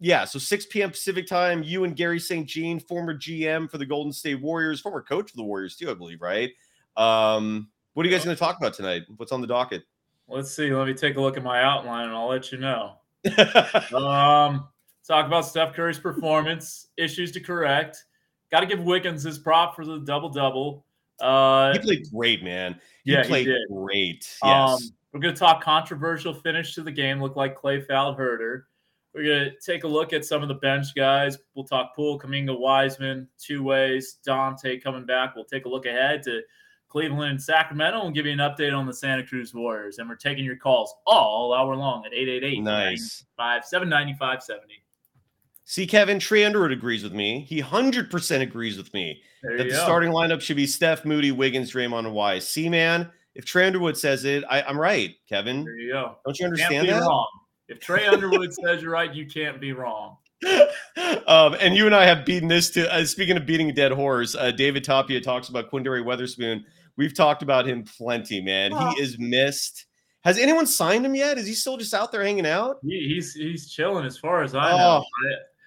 yeah. 0.00 0.24
So 0.24 0.38
6 0.38 0.66
p.m. 0.70 0.88
Pacific 0.88 1.26
time. 1.26 1.62
You 1.62 1.84
and 1.84 1.94
Garry 1.94 2.18
St. 2.18 2.48
Jean, 2.48 2.80
former 2.80 3.14
GM 3.14 3.70
for 3.70 3.76
the 3.76 3.84
Golden 3.84 4.10
State 4.10 4.40
Warriors, 4.40 4.80
former 4.80 5.02
coach 5.02 5.30
of 5.30 5.36
the 5.36 5.44
Warriors 5.44 5.76
too, 5.76 5.90
I 5.90 5.94
believe, 5.94 6.22
right? 6.22 6.50
Um, 6.96 7.68
what 7.92 8.06
are 8.06 8.08
you 8.08 8.16
guys 8.16 8.24
going 8.24 8.34
to 8.34 8.40
talk 8.40 8.56
about 8.56 8.72
tonight? 8.72 9.02
What's 9.18 9.32
on 9.32 9.42
the 9.42 9.46
docket? 9.46 9.82
Let's 10.28 10.56
see. 10.56 10.72
Let 10.72 10.86
me 10.86 10.94
take 10.94 11.16
a 11.16 11.20
look 11.20 11.36
at 11.36 11.42
my 11.42 11.62
outline, 11.62 12.06
and 12.06 12.16
I'll 12.16 12.28
let 12.28 12.52
you 12.52 12.58
know. 12.58 12.94
Um, 13.94 14.68
talk 15.06 15.26
about 15.26 15.46
Steph 15.46 15.74
Curry's 15.74 15.98
performance, 16.00 16.88
issues 16.96 17.32
to 17.32 17.40
correct. 17.40 18.04
Got 18.50 18.60
to 18.60 18.66
give 18.66 18.80
Wiggins 18.80 19.22
his 19.22 19.38
prop 19.38 19.74
for 19.74 19.84
the 19.84 19.98
double 20.00 20.28
double. 20.28 20.84
Uh, 21.20 21.72
he 21.72 21.78
played 21.78 22.10
great, 22.12 22.42
man. 22.42 22.78
He 23.04 23.12
yeah, 23.12 23.22
he 23.22 23.28
played 23.28 23.46
did. 23.46 23.60
great. 23.70 24.36
Yes. 24.42 24.70
Um, 24.70 24.78
we're 25.12 25.20
going 25.20 25.34
to 25.34 25.38
talk 25.38 25.62
controversial 25.62 26.34
finish 26.34 26.74
to 26.74 26.82
the 26.82 26.90
game. 26.90 27.20
Look 27.20 27.36
like 27.36 27.58
Klay 27.58 27.86
fouled 27.86 28.18
Huerter. 28.18 28.62
We're 29.14 29.24
going 29.24 29.50
to 29.50 29.52
take 29.64 29.84
a 29.84 29.88
look 29.88 30.14
at 30.14 30.24
some 30.24 30.42
of 30.42 30.48
the 30.48 30.54
bench 30.54 30.94
guys. 30.96 31.38
We'll 31.54 31.66
talk 31.66 31.94
Poole, 31.94 32.18
Kuminga, 32.18 32.58
Wiseman, 32.58 33.28
two 33.38 33.62
ways, 33.62 34.18
Donte 34.26 34.82
coming 34.82 35.04
back. 35.04 35.36
We'll 35.36 35.44
take 35.44 35.66
a 35.66 35.68
look 35.68 35.84
ahead 35.84 36.22
to 36.24 36.40
Cleveland 36.88 37.30
and 37.30 37.42
Sacramento 37.42 38.06
and 38.06 38.14
give 38.14 38.24
you 38.24 38.32
an 38.32 38.38
update 38.38 38.76
on 38.76 38.86
the 38.86 38.94
Santa 38.94 39.26
Cruz 39.26 39.52
Warriors. 39.54 39.98
And 39.98 40.08
we're 40.08 40.16
taking 40.16 40.44
your 40.44 40.56
calls 40.56 40.94
all 41.06 41.52
hour 41.52 41.76
long 41.76 42.06
at 42.06 42.14
888 42.14 42.62
nice. 42.62 43.24
795 43.36 44.42
70. 44.42 44.81
See, 45.72 45.86
Kevin 45.86 46.18
Trey 46.18 46.44
Underwood 46.44 46.70
agrees 46.70 47.02
with 47.02 47.14
me. 47.14 47.46
He 47.48 47.58
hundred 47.58 48.10
percent 48.10 48.42
agrees 48.42 48.76
with 48.76 48.92
me 48.92 49.22
There 49.42 49.56
that 49.56 49.64
the 49.64 49.70
go. 49.70 49.76
starting 49.82 50.10
lineup 50.12 50.42
should 50.42 50.56
be 50.56 50.66
Steph, 50.66 51.06
Moody, 51.06 51.30
Wiggins, 51.32 51.72
Draymond, 51.72 52.00
and 52.00 52.12
Wise. 52.12 52.46
See, 52.46 52.68
man, 52.68 53.10
if 53.34 53.46
Trey 53.46 53.68
Underwood 53.68 53.96
says 53.96 54.26
it, 54.26 54.44
I, 54.50 54.60
I'm 54.60 54.78
right, 54.78 55.14
Kevin. 55.30 55.64
There 55.64 55.74
you 55.76 55.92
go. 55.94 56.16
Don't 56.26 56.38
you 56.38 56.42
Can't 56.44 56.52
understand 56.60 56.86
be 56.88 56.92
that? 56.92 57.00
wrong. 57.00 57.26
If 57.68 57.80
Trey 57.80 58.06
Underwood 58.06 58.52
says 58.52 58.82
you're 58.82 58.90
right, 58.90 59.14
you 59.14 59.24
can't 59.24 59.62
be 59.62 59.72
wrong. 59.72 60.18
um, 61.26 61.56
and 61.58 61.74
you 61.74 61.86
and 61.86 61.94
I 61.94 62.04
have 62.04 62.26
beaten 62.26 62.48
this 62.48 62.68
to. 62.72 62.92
Uh, 62.94 63.06
speaking 63.06 63.38
of 63.38 63.46
beating 63.46 63.70
a 63.70 63.72
dead 63.72 63.92
horse, 63.92 64.34
uh, 64.34 64.50
David 64.50 64.84
Tapia 64.84 65.22
talks 65.22 65.48
about 65.48 65.70
Quinndary 65.70 66.04
Weatherspoon. 66.04 66.64
We've 66.98 67.14
talked 67.14 67.42
about 67.42 67.66
him 67.66 67.82
plenty, 67.96 68.42
man. 68.42 68.72
Well- 68.72 68.94
he 68.94 69.00
is 69.00 69.18
missed. 69.18 69.86
Has 70.24 70.36
anyone 70.38 70.66
signed 70.66 71.06
him 71.06 71.14
yet? 71.14 71.38
Is 71.38 71.46
he 71.46 71.54
still 71.54 71.78
just 71.78 71.94
out 71.94 72.12
there 72.12 72.22
hanging 72.22 72.46
out? 72.46 72.76
He, 72.84 73.12
he's 73.14 73.32
he's 73.32 73.70
chilling 73.70 74.04
as 74.04 74.18
far 74.18 74.42
as 74.42 74.54
I 74.54 74.70
Oh, 74.72 74.76
know. 74.76 75.04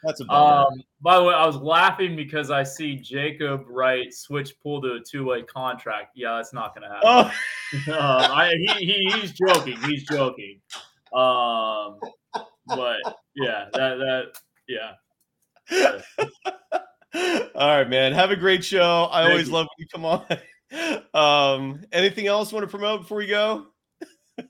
That's 0.06 0.22
a 0.22 0.26
bummer. 0.26 0.68
Um, 0.68 0.84
by 1.02 1.18
the 1.18 1.24
way, 1.24 1.34
I 1.34 1.46
was 1.46 1.58
laughing 1.58 2.16
because 2.16 2.52
I 2.52 2.64
see 2.64 2.96
Jacob 2.96 3.64
Wright 3.68 4.14
switch 4.14 4.54
Poole 4.62 4.82
to 4.84 4.94
a 4.94 5.00
two 5.00 5.26
way 5.26 5.42
contract. 5.44 6.12
Yeah, 6.16 6.36
that's 6.36 6.54
not 6.54 6.76
going 6.76 6.88
to 6.90 6.96
happen. 6.96 7.32
oh, 7.88 7.94
um, 7.94 8.32
I, 8.32 8.54
he, 8.58 8.86
he, 8.86 9.20
he's 9.20 9.32
joking. 9.32 9.78
He's 9.84 10.04
joking. 10.04 10.62
Um, 11.12 12.00
but 12.68 12.98
yeah, 13.36 13.66
that 13.74 13.98
that 13.98 14.24
yeah. 14.68 14.92
All 17.56 17.78
right, 17.78 17.90
man. 17.90 18.14
Have 18.14 18.32
a 18.32 18.36
great 18.36 18.64
show. 18.64 19.08
I 19.12 19.22
Thank 19.22 19.32
always 19.32 19.48
you. 19.48 19.54
love 19.54 19.68
when 19.76 19.84
you 19.84 19.88
come 19.92 20.06
on. 20.06 20.26
Um, 21.14 21.86
anything 21.94 22.28
else 22.28 22.52
you 22.52 22.58
want 22.58 22.70
to 22.70 22.72
promote 22.72 23.02
before 23.02 23.20
we 23.20 23.28
go? 23.28 23.68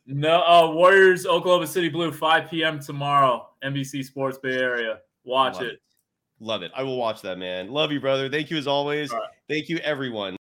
No, 0.07 0.41
uh, 0.41 0.71
Warriors, 0.71 1.27
Oklahoma 1.27 1.67
City 1.67 1.89
Blue, 1.89 2.11
5 2.11 2.49
p.m. 2.49 2.79
tomorrow, 2.79 3.49
NBC 3.63 4.03
Sports 4.03 4.39
Bay 4.39 4.57
Area. 4.57 4.99
Watch 5.26 5.55
Love 5.55 5.63
it. 5.63 5.82
Love 6.39 6.63
it. 6.63 6.71
I 6.76 6.84
will 6.84 6.97
watch 6.97 7.21
that, 7.21 7.38
man. 7.38 7.69
Love 7.69 7.91
you, 7.91 7.99
brother. 7.99 8.30
Thank 8.30 8.49
you 8.49 8.57
as 8.57 8.67
always. 8.67 9.11
Right. 9.11 9.21
Thank 9.47 9.69
you, 9.69 9.78
everyone. 9.78 10.34